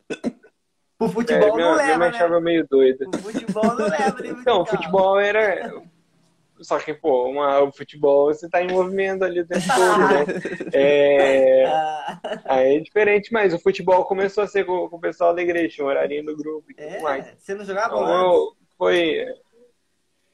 O 0.99 1.09
futebol 1.09 1.55
minha, 1.55 1.69
não 1.69 1.75
minha 1.75 1.87
leva, 1.87 1.99
né? 1.99 2.09
achava 2.09 2.41
meio 2.41 2.67
doida. 2.69 3.07
O 3.07 3.19
futebol 3.19 3.65
não 3.65 3.89
leva, 3.89 4.23
né? 4.23 4.29
Então, 4.31 4.63
o 4.63 4.67
futebol 4.67 5.21
era. 5.21 5.71
Só 6.61 6.79
que, 6.79 6.93
pô, 6.93 7.27
uma, 7.27 7.61
o 7.63 7.73
futebol 7.73 8.27
você 8.27 8.49
tá 8.49 8.63
em 8.63 8.71
movimento 8.71 9.25
ali 9.25 9.41
o 9.41 9.47
tempo 9.47 9.65
todo, 9.67 9.99
né? 9.99 10.71
É, 10.75 11.65
Ah, 11.71 12.21
aí 12.45 12.77
é 12.77 12.81
diferente, 12.81 13.33
mas 13.33 13.55
o 13.55 13.59
futebol 13.59 14.05
começou 14.05 14.45
a 14.45 14.47
ser 14.47 14.65
com, 14.65 14.89
com 14.89 14.97
o 14.97 15.01
pessoal 15.01 15.35
da 15.35 15.41
igreja, 15.43 15.69
tinha 15.77 15.87
o 15.87 15.89
horarinho 15.89 16.25
do 16.25 16.37
grupo 16.37 16.71
e 16.71 16.75
tudo 16.75 17.03
mais. 17.03 17.27
é, 17.27 17.35
você 17.39 17.55
não 17.55 17.65
jogava 17.65 17.95
Então, 17.95 18.11
eu, 18.11 18.53
foi. 18.77 19.27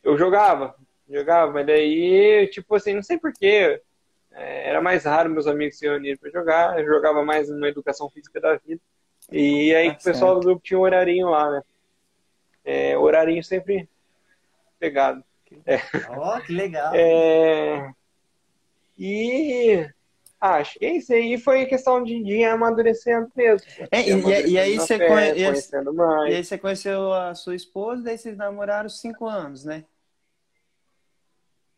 Eu 0.03 0.16
jogava, 0.16 0.74
jogava, 1.09 1.53
mas 1.53 1.66
daí, 1.66 2.49
tipo 2.53 2.74
assim, 2.74 2.94
não 2.94 3.03
sei 3.03 3.18
porquê. 3.18 3.80
Era 4.39 4.80
mais 4.82 5.05
raro 5.05 5.30
meus 5.30 5.47
amigos 5.47 5.78
se 5.78 5.87
reunirem 5.87 6.16
pra 6.18 6.30
jogar. 6.30 6.78
Eu 6.78 6.87
jogava 6.87 7.24
mais 7.24 7.49
numa 7.49 7.68
educação 7.68 8.11
física 8.11 8.41
da 8.41 8.57
vida. 8.57 8.80
E 9.32 9.74
aí 9.74 9.89
Tá 9.91 9.95
o 9.95 10.03
pessoal 10.05 10.30
certo. 10.32 10.41
do 10.41 10.47
grupo 10.47 10.62
tinha 10.62 10.78
um 10.78 10.82
horarinho 10.82 11.28
lá, 11.30 11.51
né? 11.51 11.62
É, 12.64 12.99
horarinho 12.99 13.43
sempre 13.43 13.89
pegado. 14.78 15.24
Ó, 16.11 16.41
que 16.41 16.53
legal. 16.53 16.93
É, 16.95 17.91
E 18.99 19.89
acho 20.41 20.78
que 20.78 20.84
é 20.87 20.97
isso 20.97 21.12
aí 21.12 21.39
foi 21.39 21.66
questão 21.66 22.03
de, 22.03 22.14
ir 22.14 22.45
amadurecendo 22.45 23.30
mesmo. 23.34 23.66
É, 23.91 24.01
e- 24.03 24.12
e- 24.12 24.51
e 24.51 24.59
aí 24.59 24.74
Amadurecendo 24.74 24.76
na 24.76 24.82
você 24.87 24.99
fé, 24.99 25.09
conhe- 25.09 25.32
e- 25.32 26.30
E 26.30 26.34
aí 26.34 26.45
você 26.45 26.59
conheceu 26.59 27.12
a 27.12 27.34
sua 27.34 27.55
esposa, 27.55 28.03
daí 28.03 28.18
vocês 28.18 28.37
namoraram 28.37 28.89
cinco 28.89 29.26
anos, 29.26 29.64
né? 29.64 29.84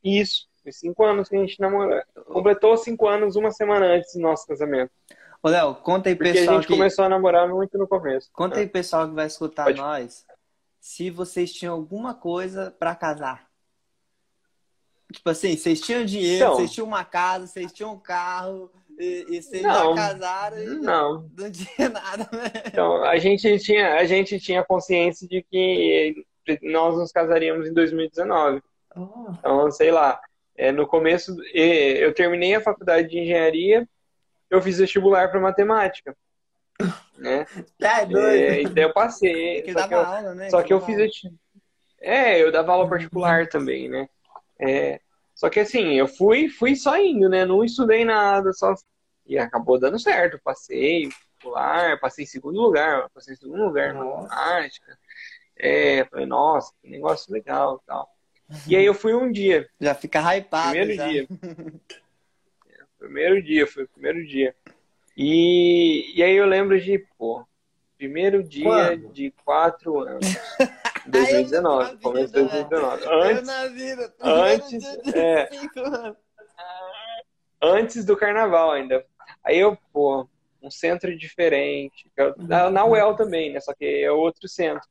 Isso, 0.03 0.48
foi 0.69 0.73
cinco 0.73 1.05
anos 1.05 1.29
que 1.29 1.37
a 1.37 1.39
gente 1.41 1.59
namorou. 1.61 2.01
Completou 2.27 2.77
cinco 2.77 3.07
anos 3.09 3.37
uma 3.37 3.51
semana 3.51 3.87
antes 3.87 4.15
do 4.15 4.21
nosso 4.21 4.47
casamento. 4.47 4.91
Ô, 5.43 5.49
Léo, 5.49 5.75
conta 5.77 6.09
aí, 6.09 6.17
Porque 6.17 6.31
a 6.31 6.33
pessoal, 6.35 6.57
gente 6.57 6.67
que... 6.67 6.73
começou 6.75 7.05
a 7.05 7.09
namorar 7.09 7.49
muito 7.49 7.79
no 7.79 7.87
começo. 7.89 8.29
conta 8.33 8.59
aí, 8.59 8.67
pessoal 8.67 9.09
que 9.09 9.15
vai 9.15 9.27
escutar 9.27 9.65
Pode. 9.65 9.79
nós, 9.79 10.27
se 10.81 11.11
vocês 11.11 11.53
tinham 11.53 11.75
alguma 11.75 12.15
coisa 12.15 12.75
pra 12.79 12.95
casar. 12.95 13.47
Tipo 15.13 15.31
assim, 15.31 15.57
vocês 15.57 15.81
tinham 15.81 16.05
dinheiro, 16.05 16.45
Então. 16.45 16.55
vocês 16.57 16.71
tinham 16.73 16.87
uma 16.87 17.05
casa, 17.05 17.47
vocês 17.47 17.73
tinham 17.73 17.93
um 17.95 17.99
carro, 17.99 18.71
e, 18.99 19.25
e 19.31 19.43
vocês 19.43 19.63
Não. 19.63 19.97
já 19.97 20.13
casaram 20.13 20.59
e 20.59 20.67
Não. 20.81 21.31
não 21.39 21.51
tinha 21.51 21.89
nada, 21.89 22.29
né? 22.33 22.53
Então, 22.67 23.03
a 23.05 23.17
gente 23.17 23.59
tinha, 23.61 23.95
a 23.95 24.05
gente 24.05 24.39
tinha 24.39 24.63
consciência 24.65 25.27
de 25.27 25.43
que 25.43 26.27
nós 26.63 26.97
nos 26.97 27.11
casaríamos 27.13 27.67
em 27.67 27.73
2019. 27.73 28.61
Oh, 28.97 29.31
Então, 29.39 29.71
sei 29.71 29.91
lá, 29.93 30.21
é, 30.59 30.73
no 30.73 30.87
começo, 30.87 31.37
eu 31.55 32.13
terminei 32.13 32.55
a 32.57 32.61
faculdade 32.61 33.09
de 33.09 33.19
engenharia, 33.21 33.89
eu 34.51 34.61
fiz 34.61 34.79
vestibular 34.79 35.31
para 35.31 35.41
matemática. 35.41 36.17
Né? 37.19 37.45
tá 37.77 38.03
É, 38.03 38.07
doido. 38.07 38.71
então 38.71 38.83
eu 38.85 38.93
passei. 38.93 39.65
Só 39.73 39.89
que 39.89 39.95
eu, 39.95 39.99
aula, 39.99 40.35
né? 40.37 40.51
só 40.51 40.63
que 40.63 40.73
eu 40.73 40.81
fiz. 40.81 41.11
É, 42.01 42.41
eu 42.41 42.53
dava 42.53 42.71
aula 42.71 42.89
particular 42.89 43.49
também, 43.49 43.89
né? 43.89 44.09
É, 44.61 45.01
só 45.35 45.51
que 45.51 45.59
assim, 45.59 45.95
eu 45.95 46.07
fui, 46.07 46.49
fui 46.49 46.77
só 46.77 46.97
indo, 46.97 47.29
né? 47.29 47.45
Não 47.45 47.65
estudei 47.65 48.05
nada, 48.05 48.53
só. 48.53 48.73
E 49.27 49.37
acabou 49.37 49.81
dando 49.81 49.99
certo. 49.99 50.39
Passei 50.45 51.09
particular, 51.39 51.99
passei 51.99 52.25
em 52.25 52.29
segundo 52.29 52.61
lugar, 52.61 53.09
passei 53.11 53.35
em 53.35 53.37
segundo 53.37 53.65
lugar 53.65 53.93
na 53.95 54.05
matemática. 54.05 54.97
É, 55.57 56.05
falei, 56.05 56.27
nossa, 56.27 56.73
que 56.81 56.89
negócio 56.89 57.33
legal 57.33 57.81
e 57.83 57.87
tal. 57.87 58.09
E 58.67 58.77
aí 58.77 58.85
eu 58.85 58.95
fui 58.95 59.15
um 59.15 59.31
dia, 59.31 59.69
Já 59.81 59.95
fica 59.95 60.21
hypado. 60.21 60.71
primeiro 60.71 60.95
já. 60.95 61.09
dia. 61.09 61.27
Primeiro 62.99 63.41
dia, 63.41 63.65
foi 63.67 63.85
o 63.85 63.89
primeiro 63.89 64.27
dia. 64.27 64.55
E, 65.17 66.13
e 66.17 66.23
aí 66.23 66.35
eu 66.35 66.47
lembro 66.47 66.81
de, 66.81 66.99
pô, 67.17 67.47
primeiro 67.97 68.43
dia 68.43 68.65
Quando? 68.65 69.13
de 69.13 69.31
quatro 69.45 70.01
anos. 70.01 70.27
Ai, 71.15 71.45
eu 71.45 71.63
não 71.63 71.79
2019, 71.79 71.97
tô 71.99 72.11
começo 72.11 72.33
de 72.35 72.43
na 72.43 72.49
vida, 72.49 72.69
2019. 72.69 73.05
Eu 73.05 73.23
Antes, 73.23 73.47
na 73.47 73.67
vida. 73.69 74.15
antes, 74.21 74.85
é. 75.15 75.49
antes 77.63 78.05
do 78.05 78.17
carnaval 78.17 78.73
ainda. 78.73 79.05
Aí 79.45 79.59
eu, 79.59 79.77
pô, 79.93 80.29
um 80.63 80.71
centro 80.71 81.17
diferente. 81.17 82.11
Eu- 82.17 82.35
na 82.71 82.85
UEL 82.85 83.15
também, 83.15 83.53
né? 83.53 83.61
Só 83.61 83.73
que 83.73 83.85
é 84.03 84.11
outro 84.11 84.49
centro. 84.49 84.87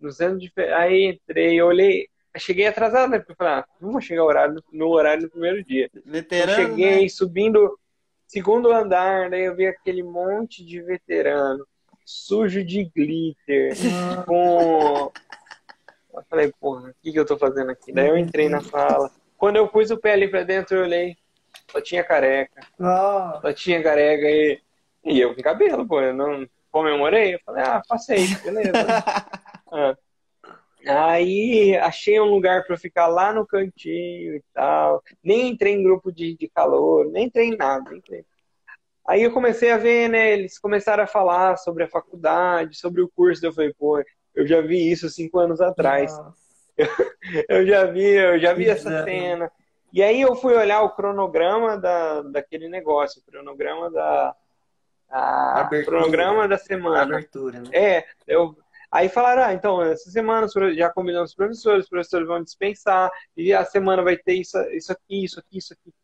No 0.00 0.10
centro 0.10 0.38
diferente. 0.38 0.72
Aí 0.74 1.04
entrei, 1.06 1.60
eu 1.60 1.66
olhei. 1.66 2.08
Cheguei 2.38 2.66
atrasado, 2.66 3.10
né? 3.10 3.18
Porque 3.18 3.32
eu 3.32 3.36
falei, 3.36 3.52
ah, 3.54 3.64
não 3.80 3.92
vou 3.92 4.00
chegar 4.00 4.24
horário 4.24 4.62
no, 4.72 4.88
horário 4.88 5.24
no 5.24 5.30
primeiro 5.30 5.62
dia. 5.62 5.90
Eu 5.94 6.02
Veterano, 6.04 6.56
cheguei 6.56 7.02
né? 7.02 7.08
subindo 7.08 7.78
segundo 8.26 8.72
andar, 8.72 9.28
daí 9.28 9.44
eu 9.44 9.54
vi 9.54 9.66
aquele 9.66 10.02
monte 10.02 10.64
de 10.64 10.80
veterano, 10.80 11.66
sujo 12.04 12.64
de 12.64 12.84
glitter, 12.84 13.74
com. 14.26 15.12
Eu 16.14 16.22
falei, 16.28 16.52
porra, 16.58 16.90
o 16.90 16.94
que, 17.02 17.12
que 17.12 17.18
eu 17.18 17.26
tô 17.26 17.36
fazendo 17.36 17.70
aqui? 17.70 17.92
Daí 17.92 18.08
eu 18.08 18.16
entrei 18.16 18.48
na 18.48 18.62
sala. 18.62 19.10
Quando 19.36 19.56
eu 19.56 19.68
pus 19.68 19.90
o 19.90 19.98
pé 19.98 20.12
ali 20.12 20.28
pra 20.28 20.44
dentro, 20.44 20.76
eu 20.76 20.84
olhei, 20.84 21.16
só 21.70 21.80
tinha 21.80 22.02
careca, 22.02 22.66
Ó, 22.80 23.40
só 23.40 23.52
tinha 23.52 23.82
careca 23.82 24.26
e, 24.26 24.60
e 25.04 25.20
eu 25.20 25.34
com 25.34 25.42
cabelo, 25.42 25.86
pô, 25.86 26.00
eu 26.00 26.14
não 26.14 26.48
comemorei. 26.70 27.34
Eu 27.34 27.40
falei, 27.44 27.62
ah, 27.64 27.82
passei, 27.86 28.26
beleza. 28.42 28.72
Ah. 29.74 29.96
Aí 30.86 31.76
achei 31.76 32.20
um 32.20 32.24
lugar 32.24 32.64
pra 32.64 32.74
eu 32.74 32.78
ficar 32.78 33.06
lá 33.06 33.32
no 33.32 33.46
cantinho 33.46 34.36
e 34.36 34.42
tal. 34.52 35.02
Nem 35.22 35.50
entrei 35.50 35.74
em 35.74 35.82
grupo 35.82 36.12
de, 36.12 36.36
de 36.36 36.48
calor, 36.48 37.06
nem 37.10 37.26
entrei 37.26 37.48
em 37.48 37.56
nada. 37.56 37.90
nem 37.90 37.98
entrei. 37.98 38.24
Aí 39.06 39.22
eu 39.22 39.32
comecei 39.32 39.70
a 39.70 39.76
ver, 39.76 40.08
né? 40.08 40.32
Eles 40.32 40.58
começaram 40.58 41.02
a 41.02 41.08
falar 41.08 41.56
sobre 41.56 41.84
a 41.84 41.88
faculdade, 41.88 42.76
sobre 42.78 43.02
o 43.02 43.08
curso. 43.08 43.44
Eu 43.44 43.52
falei, 43.52 43.74
pô, 43.76 44.02
eu 44.34 44.46
já 44.46 44.60
vi 44.60 44.90
isso 44.90 45.08
cinco 45.10 45.38
anos 45.38 45.60
atrás. 45.60 46.16
nossa. 46.16 46.42
Eu 47.48 47.66
já 47.66 47.84
vi, 47.84 48.02
eu 48.02 48.38
já 48.40 48.52
vi 48.52 48.68
essa 48.68 48.88
Exato. 48.88 49.04
cena. 49.04 49.52
E 49.92 50.02
aí 50.02 50.20
eu 50.20 50.34
fui 50.34 50.54
olhar 50.54 50.82
o 50.82 50.90
cronograma 50.90 51.76
da, 51.76 52.22
daquele 52.22 52.68
negócio, 52.68 53.20
o 53.20 53.30
cronograma 53.30 53.90
da. 53.90 54.34
A, 55.10 55.60
Abertura. 55.60 55.98
cronograma 55.98 56.48
da 56.48 56.56
semana. 56.56 57.02
Abertura, 57.02 57.60
né? 57.60 57.68
É, 57.72 58.04
eu. 58.26 58.56
Aí 58.92 59.08
falaram, 59.08 59.44
ah, 59.44 59.54
então, 59.54 59.80
essa 59.80 60.10
semana 60.10 60.46
já 60.74 60.90
combinamos 60.90 61.30
com 61.30 61.42
os 61.42 61.46
professores, 61.46 61.84
os 61.84 61.88
professores 61.88 62.28
vão 62.28 62.44
dispensar, 62.44 63.10
e 63.34 63.50
a 63.52 63.64
semana 63.64 64.02
vai 64.02 64.18
ter 64.18 64.34
isso, 64.34 64.60
isso 64.70 64.92
aqui, 64.92 65.24
isso 65.24 65.40
aqui, 65.40 65.58
isso 65.58 65.72
aqui. 65.72 65.94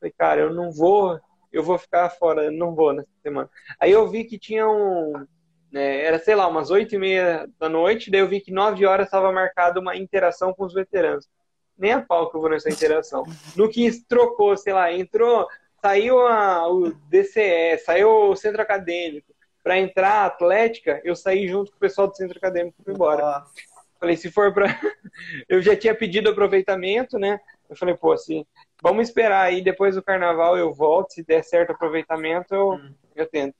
Falei, 0.00 0.14
cara, 0.16 0.40
eu 0.40 0.54
não 0.54 0.72
vou, 0.72 1.20
eu 1.52 1.62
vou 1.62 1.76
ficar 1.76 2.08
fora, 2.08 2.44
eu 2.44 2.52
não 2.52 2.74
vou 2.74 2.94
nessa 2.94 3.10
semana. 3.22 3.50
Aí 3.78 3.92
eu 3.92 4.08
vi 4.08 4.24
que 4.24 4.38
tinha 4.38 4.66
um, 4.66 5.26
né, 5.70 6.02
era, 6.02 6.18
sei 6.18 6.34
lá, 6.34 6.48
umas 6.48 6.70
oito 6.70 6.94
e 6.94 6.98
meia 6.98 7.46
da 7.58 7.68
noite, 7.68 8.10
daí 8.10 8.20
eu 8.20 8.28
vi 8.28 8.40
que 8.40 8.50
nove 8.50 8.86
horas 8.86 9.06
estava 9.06 9.30
marcada 9.30 9.78
uma 9.78 9.94
interação 9.94 10.54
com 10.54 10.64
os 10.64 10.72
veteranos. 10.72 11.28
Nem 11.76 11.92
a 11.92 12.02
pau 12.02 12.30
que 12.30 12.36
eu 12.38 12.40
vou 12.40 12.48
nessa 12.48 12.70
interação. 12.70 13.22
No 13.54 13.68
que 13.68 13.90
trocou, 14.06 14.56
sei 14.56 14.72
lá, 14.72 14.90
entrou, 14.90 15.46
saiu 15.80 16.26
a, 16.26 16.70
o 16.70 16.90
DCE, 17.08 17.78
saiu 17.84 18.30
o 18.30 18.36
centro 18.36 18.62
acadêmico. 18.62 19.34
Para 19.62 19.78
entrar 19.78 20.24
Atlética, 20.24 21.00
eu 21.04 21.14
saí 21.14 21.46
junto 21.46 21.70
com 21.70 21.76
o 21.76 21.80
pessoal 21.80 22.08
do 22.08 22.16
centro 22.16 22.38
acadêmico 22.38 22.76
e 22.80 22.84
fui 22.84 22.94
embora. 22.94 23.22
Nossa. 23.22 23.52
Falei, 23.98 24.16
se 24.16 24.30
for 24.30 24.52
para. 24.54 24.66
eu 25.48 25.60
já 25.60 25.76
tinha 25.76 25.94
pedido 25.94 26.30
aproveitamento, 26.30 27.18
né? 27.18 27.38
Eu 27.68 27.76
falei, 27.76 27.94
pô, 27.94 28.16
se 28.16 28.46
vamos 28.82 29.08
esperar 29.08 29.42
aí, 29.42 29.62
depois 29.62 29.94
do 29.94 30.02
carnaval 30.02 30.56
eu 30.56 30.72
volto, 30.72 31.12
se 31.12 31.22
der 31.22 31.44
certo 31.44 31.72
aproveitamento, 31.72 32.54
eu, 32.54 32.70
hum. 32.70 32.94
eu 33.14 33.26
tento. 33.26 33.54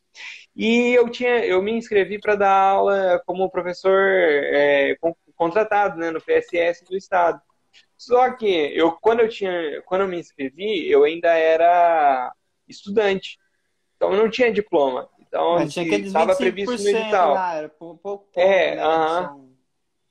E 0.56 0.92
eu 0.94 1.08
tinha, 1.10 1.44
eu 1.44 1.62
me 1.62 1.72
inscrevi 1.72 2.18
para 2.18 2.34
dar 2.34 2.50
aula 2.50 3.22
como 3.24 3.50
professor 3.50 4.00
é, 4.00 4.96
contratado, 5.36 5.98
né, 5.98 6.10
no 6.10 6.20
PSS 6.20 6.84
do 6.84 6.96
estado. 6.96 7.40
Só 7.96 8.32
que 8.32 8.46
eu, 8.46 8.92
quando 8.92 9.20
eu 9.20 9.28
tinha, 9.28 9.80
quando 9.82 10.02
eu 10.02 10.08
me 10.08 10.18
inscrevi, 10.18 10.90
eu 10.90 11.04
ainda 11.04 11.28
era 11.28 12.32
estudante, 12.66 13.38
então 13.96 14.12
eu 14.12 14.18
não 14.22 14.30
tinha 14.30 14.52
diploma. 14.52 15.08
Então 15.30 15.62
estava 15.62 16.34
previsto 16.34 16.82
no 16.82 16.88
edital. 16.88 17.34
Lá, 17.34 17.54
era 17.54 17.68
pouco, 17.68 18.00
pouco, 18.02 18.28
é, 18.34 18.74
né, 18.74 18.84
uh 18.84 18.90
-huh, 18.90 19.48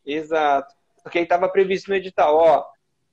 exato. 0.05 0.73
Porque 1.03 1.19
estava 1.19 1.49
previsto 1.49 1.89
no 1.89 1.95
edital, 1.95 2.35
ó, 2.37 2.65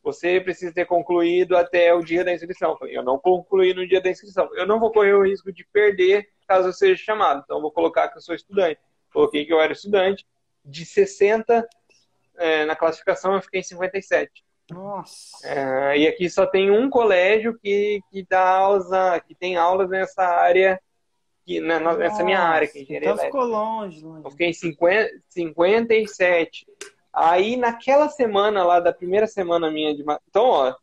você 0.02 0.40
precisa 0.40 0.72
ter 0.72 0.86
concluído 0.86 1.56
até 1.56 1.92
o 1.92 2.00
dia 2.00 2.24
da 2.24 2.32
inscrição. 2.32 2.78
Eu 2.82 3.02
não 3.02 3.18
concluí 3.18 3.74
no 3.74 3.86
dia 3.86 4.00
da 4.00 4.08
inscrição. 4.08 4.48
Eu 4.54 4.64
não 4.64 4.78
vou 4.78 4.92
correr 4.92 5.14
o 5.14 5.24
risco 5.24 5.52
de 5.52 5.66
perder 5.72 6.28
caso 6.46 6.68
eu 6.68 6.72
seja 6.72 7.02
chamado. 7.02 7.42
Então, 7.44 7.56
eu 7.56 7.62
vou 7.62 7.72
colocar 7.72 8.08
que 8.08 8.16
eu 8.16 8.22
sou 8.22 8.34
estudante. 8.34 8.80
Coloquei 9.12 9.44
que 9.44 9.52
eu 9.52 9.60
era 9.60 9.72
estudante. 9.72 10.24
De 10.64 10.84
60 10.84 11.66
é, 12.36 12.64
na 12.64 12.76
classificação, 12.76 13.34
eu 13.34 13.42
fiquei 13.42 13.60
em 13.60 13.64
57. 13.64 14.44
Nossa. 14.70 15.46
É, 15.46 15.98
e 15.98 16.08
aqui 16.08 16.28
só 16.28 16.46
tem 16.46 16.70
um 16.70 16.88
colégio 16.90 17.58
que, 17.58 18.00
que 18.10 18.24
dá 18.28 18.48
aulas, 18.48 18.88
que 19.26 19.34
tem 19.34 19.56
aulas 19.56 19.88
nessa 19.88 20.22
área, 20.24 20.80
que, 21.46 21.60
né, 21.60 21.78
nessa 21.78 22.24
minha 22.24 22.40
área, 22.40 22.66
que 22.66 22.78
é 22.78 22.82
engenharia 22.82 23.10
Então 23.10 23.24
ficou 23.24 23.44
longe, 23.44 24.04
longe. 24.04 24.24
Eu 24.24 24.30
fiquei 24.32 24.48
em 24.48 24.52
50, 24.52 25.10
57. 25.28 26.66
Aí, 27.12 27.56
naquela 27.56 28.08
semana 28.08 28.64
lá, 28.64 28.80
da 28.80 28.92
primeira 28.92 29.28
semana 29.28 29.70
minha 29.70 29.94
de. 29.94 30.04
Então, 30.28 30.44
ó, 30.44 30.74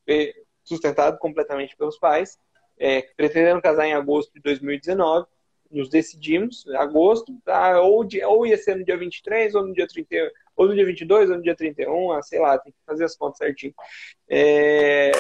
sustentado 0.64 1.20
completamente 1.20 1.76
pelos 1.76 2.00
pais, 2.00 2.40
é, 2.80 3.02
pretendendo 3.16 3.62
casar 3.62 3.86
em 3.86 3.94
agosto 3.94 4.34
de 4.34 4.40
2019, 4.40 5.28
nos 5.70 5.90
decidimos, 5.90 6.66
agosto, 6.78 7.36
tá, 7.44 7.82
ou, 7.82 8.04
de, 8.04 8.24
ou 8.24 8.46
ia 8.46 8.58
ser 8.58 8.78
no 8.78 8.86
dia 8.86 8.98
23, 8.98 9.54
ou 9.56 9.68
no 9.68 9.74
dia 9.74 9.88
30, 9.88 10.32
ou 10.56 10.68
no 10.68 10.76
dia 10.76 10.86
22, 10.86 11.30
ou 11.30 11.36
no 11.36 11.44
dia 11.44 11.56
31, 11.56 12.12
ah, 12.14 12.22
sei 12.22 12.40
lá, 12.40 12.58
tem 12.58 12.72
que 12.72 12.80
fazer 12.86 13.04
as 13.04 13.16
contas 13.18 13.40
certinho. 13.40 13.74
É, 14.30 15.12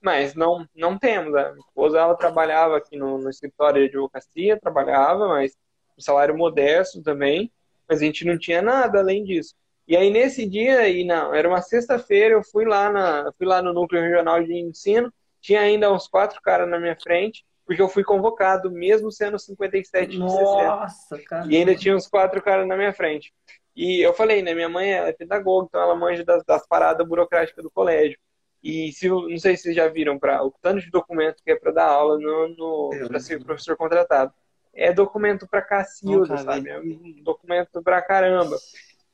mas 0.00 0.34
não, 0.34 0.66
não 0.74 0.98
temos. 0.98 1.34
A 1.34 1.52
minha 1.52 1.64
esposa 1.66 1.98
ela 1.98 2.14
trabalhava 2.14 2.76
aqui 2.76 2.96
no, 2.96 3.18
no 3.18 3.28
escritório 3.28 3.82
de 3.82 3.88
advocacia, 3.88 4.60
trabalhava, 4.60 5.28
mas 5.28 5.56
um 5.98 6.00
salário 6.00 6.36
modesto 6.36 7.02
também, 7.02 7.52
mas 7.88 8.00
a 8.00 8.04
gente 8.04 8.24
não 8.24 8.38
tinha 8.38 8.62
nada 8.62 9.00
além 9.00 9.24
disso. 9.24 9.54
E 9.86 9.96
aí 9.96 10.10
nesse 10.10 10.48
dia, 10.48 10.88
e 10.88 11.04
não, 11.04 11.34
era 11.34 11.48
uma 11.48 11.60
sexta-feira, 11.60 12.34
eu 12.34 12.42
fui 12.42 12.64
lá 12.64 12.90
na, 12.90 13.32
fui 13.36 13.46
lá 13.46 13.60
no 13.60 13.72
núcleo 13.72 14.02
regional 14.02 14.42
de 14.42 14.54
ensino, 14.54 15.12
tinha 15.40 15.60
ainda 15.60 15.92
uns 15.92 16.06
quatro 16.06 16.40
caras 16.40 16.68
na 16.68 16.78
minha 16.78 16.96
frente, 16.96 17.44
porque 17.66 17.82
eu 17.82 17.88
fui 17.88 18.04
convocado, 18.04 18.70
mesmo 18.70 19.10
sendo 19.10 19.38
57 19.38 20.18
Nossa, 20.18 21.18
cara. 21.22 21.46
E 21.48 21.56
ainda 21.56 21.74
tinha 21.74 21.96
uns 21.96 22.06
quatro 22.06 22.40
caras 22.42 22.66
na 22.66 22.76
minha 22.76 22.92
frente. 22.92 23.32
E 23.74 24.00
eu 24.00 24.12
falei, 24.12 24.42
né, 24.42 24.54
minha 24.54 24.68
mãe 24.68 24.92
é 24.92 25.12
pedagoga, 25.12 25.66
então 25.68 25.80
ela 25.80 25.96
manja 25.96 26.24
das, 26.24 26.44
das 26.44 26.66
paradas 26.66 27.06
burocráticas 27.06 27.64
do 27.64 27.70
colégio. 27.70 28.18
E 28.62 28.92
se 28.92 29.08
não 29.08 29.38
sei 29.38 29.56
se 29.56 29.64
vocês 29.64 29.76
já 29.76 29.88
viram 29.88 30.18
para 30.18 30.44
o 30.44 30.54
tanto 30.62 30.80
de 30.80 30.90
documento 30.90 31.42
que 31.42 31.50
é 31.50 31.56
para 31.56 31.72
dar 31.72 31.86
aula 31.86 32.18
no, 32.18 32.48
no 32.48 33.08
para 33.08 33.18
ser 33.18 33.42
professor 33.42 33.76
contratado. 33.76 34.32
É 34.74 34.92
documento 34.92 35.46
para 35.46 35.60
cacilda, 35.60 36.38
sabe? 36.38 36.70
É 36.70 36.78
um 36.78 37.22
documento 37.22 37.82
para 37.82 38.00
caramba. 38.00 38.56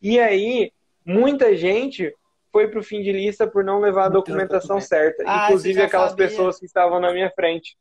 E 0.00 0.20
aí, 0.20 0.72
muita 1.04 1.56
gente 1.56 2.14
foi 2.52 2.68
para 2.68 2.78
o 2.78 2.82
fim 2.82 3.02
de 3.02 3.10
lista 3.10 3.46
por 3.46 3.64
não 3.64 3.80
levar 3.80 4.04
a 4.04 4.08
documentação 4.10 4.80
certa. 4.80 5.24
Ah, 5.26 5.46
inclusive 5.46 5.82
aquelas 5.82 6.10
sabia. 6.10 6.28
pessoas 6.28 6.58
que 6.58 6.66
estavam 6.66 7.00
na 7.00 7.12
minha 7.12 7.30
frente. 7.30 7.76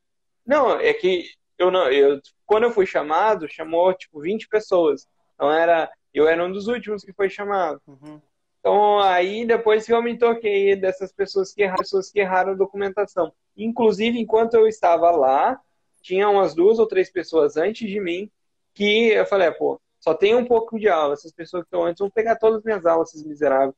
Não, 0.45 0.79
é 0.79 0.93
que 0.93 1.25
eu 1.57 1.69
não. 1.69 1.91
Eu, 1.91 2.19
quando 2.45 2.63
eu 2.63 2.71
fui 2.71 2.85
chamado, 2.85 3.47
chamou 3.49 3.93
tipo 3.93 4.21
20 4.21 4.47
pessoas. 4.47 5.07
Então 5.35 5.51
era. 5.51 5.91
Eu 6.13 6.27
era 6.27 6.43
um 6.43 6.51
dos 6.51 6.67
últimos 6.67 7.03
que 7.03 7.13
foi 7.13 7.29
chamado. 7.29 7.79
Uhum. 7.85 8.19
Então 8.67 8.99
aí 8.99 9.45
depois 9.45 9.85
que 9.85 9.93
eu 9.93 10.03
me 10.03 10.17
toquei 10.17 10.75
dessas 10.75 11.13
pessoas 11.13 11.53
que 11.53 11.61
erraram, 11.61 11.77
pessoas 11.77 12.11
que 12.11 12.19
erraram 12.19 12.51
a 12.51 12.55
documentação. 12.55 13.31
Inclusive, 13.55 14.19
enquanto 14.19 14.55
eu 14.55 14.67
estava 14.67 15.09
lá, 15.09 15.57
tinha 16.01 16.27
umas 16.27 16.53
duas 16.53 16.77
ou 16.77 16.85
três 16.85 17.09
pessoas 17.09 17.55
antes 17.55 17.89
de 17.89 17.97
mim 18.01 18.29
que 18.73 19.07
eu 19.11 19.25
falei, 19.25 19.49
pô, 19.51 19.79
só 20.01 20.13
tem 20.13 20.35
um 20.35 20.43
pouco 20.43 20.77
de 20.77 20.89
aula. 20.89 21.13
Essas 21.13 21.31
pessoas 21.31 21.63
que 21.63 21.67
estão 21.67 21.85
antes 21.85 21.99
vão 21.99 22.09
pegar 22.09 22.35
todas 22.35 22.57
as 22.57 22.63
minhas 22.65 22.85
aulas, 22.85 23.07
esses 23.13 23.25
miseráveis. 23.25 23.73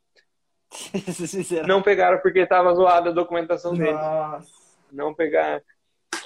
Não 1.67 1.83
pegaram 1.83 2.17
porque 2.17 2.39
estava 2.39 2.73
zoada 2.73 3.11
a 3.11 3.13
documentação 3.13 3.75
deles. 3.75 3.93
Não 4.91 5.13
pegaram. 5.13 5.61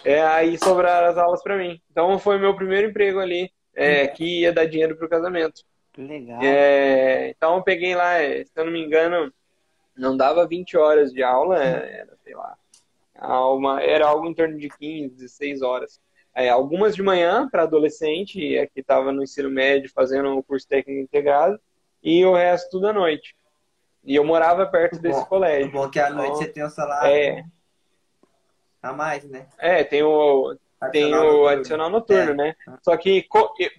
É, 0.05 0.22
aí 0.22 0.57
sobraram 0.57 1.07
as 1.09 1.18
aulas 1.18 1.43
para 1.43 1.57
mim. 1.57 1.82
Então 1.91 2.18
foi 2.18 2.39
meu 2.39 2.55
primeiro 2.55 2.89
emprego 2.89 3.20
ali, 3.20 3.51
é, 3.76 4.07
que 4.07 4.39
ia 4.39 4.53
dar 4.53 4.66
dinheiro 4.68 4.95
pro 4.95 5.09
casamento. 5.09 5.66
Legal. 5.97 6.41
É, 6.41 7.29
então 7.29 7.57
eu 7.57 7.63
peguei 7.63 7.95
lá, 7.95 8.13
é, 8.15 8.43
se 8.43 8.51
eu 8.55 8.65
não 8.65 8.71
me 8.71 8.83
engano, 8.83 9.31
não 9.95 10.17
dava 10.17 10.47
20 10.47 10.75
horas 10.77 11.11
de 11.11 11.21
aula, 11.21 11.63
é, 11.63 11.99
era, 11.99 12.17
sei 12.23 12.35
lá, 12.35 12.57
uma, 13.53 13.81
era 13.81 14.07
algo 14.07 14.27
em 14.27 14.33
torno 14.33 14.57
de 14.57 14.69
15, 14.69 15.15
16 15.15 15.61
horas. 15.61 16.01
É, 16.35 16.49
algumas 16.49 16.95
de 16.95 17.03
manhã 17.03 17.47
para 17.47 17.63
adolescente, 17.63 18.55
é, 18.57 18.65
que 18.65 18.79
estava 18.79 19.11
no 19.11 19.21
ensino 19.21 19.51
médio 19.51 19.91
fazendo 19.93 20.35
o 20.35 20.43
curso 20.43 20.67
técnico 20.67 21.01
integrado, 21.01 21.59
e 22.01 22.25
o 22.25 22.33
resto 22.33 22.71
tudo 22.71 22.87
à 22.87 22.93
noite. 22.93 23.35
E 24.03 24.15
eu 24.15 24.25
morava 24.25 24.65
perto 24.65 24.99
desse 24.99 25.19
bom, 25.21 25.25
colégio. 25.27 25.71
Bom 25.71 25.89
que 25.89 25.99
à 25.99 26.09
noite 26.09 26.31
então, 26.31 26.37
você 26.37 26.47
tem 26.47 26.63
o 26.63 26.69
salário 26.69 27.15
é, 27.15 27.45
a 28.81 28.91
mais, 28.91 29.23
né? 29.23 29.47
É, 29.57 29.83
tem 29.83 30.03
o, 30.03 30.57
tem 30.91 31.13
o 31.13 31.47
adicional 31.47 31.89
noturno, 31.89 32.31
é. 32.31 32.36
né? 32.36 32.55
Só 32.81 32.95
que, 32.97 33.25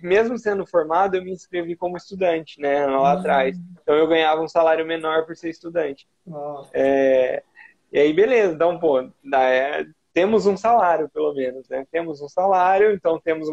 mesmo 0.03 0.39
sendo 0.39 0.67
formado, 0.67 1.17
eu 1.17 1.25
me 1.25 1.33
inscrevi 1.33 1.77
como 1.77 1.97
estudante, 1.97 2.61
né? 2.61 2.87
Lá 2.87 2.99
uhum. 2.99 3.19
atrás. 3.19 3.57
Então 3.83 3.95
eu 3.95 4.07
ganhava 4.07 4.41
um 4.41 4.49
salário 4.49 4.87
menor 4.87 5.27
por 5.27 5.37
ser 5.37 5.51
estudante. 5.51 6.07
É, 6.73 7.43
e 7.93 7.99
aí, 7.99 8.13
beleza. 8.13 8.55
Então, 8.55 8.79
pô, 8.79 9.01
é, 9.35 9.87
temos 10.13 10.47
um 10.47 10.57
salário, 10.57 11.09
pelo 11.09 11.35
menos, 11.35 11.69
né? 11.69 11.85
Temos 11.91 12.21
um 12.23 12.29
salário, 12.29 12.93
então 12.93 13.21
temos 13.21 13.49
uma 13.49 13.53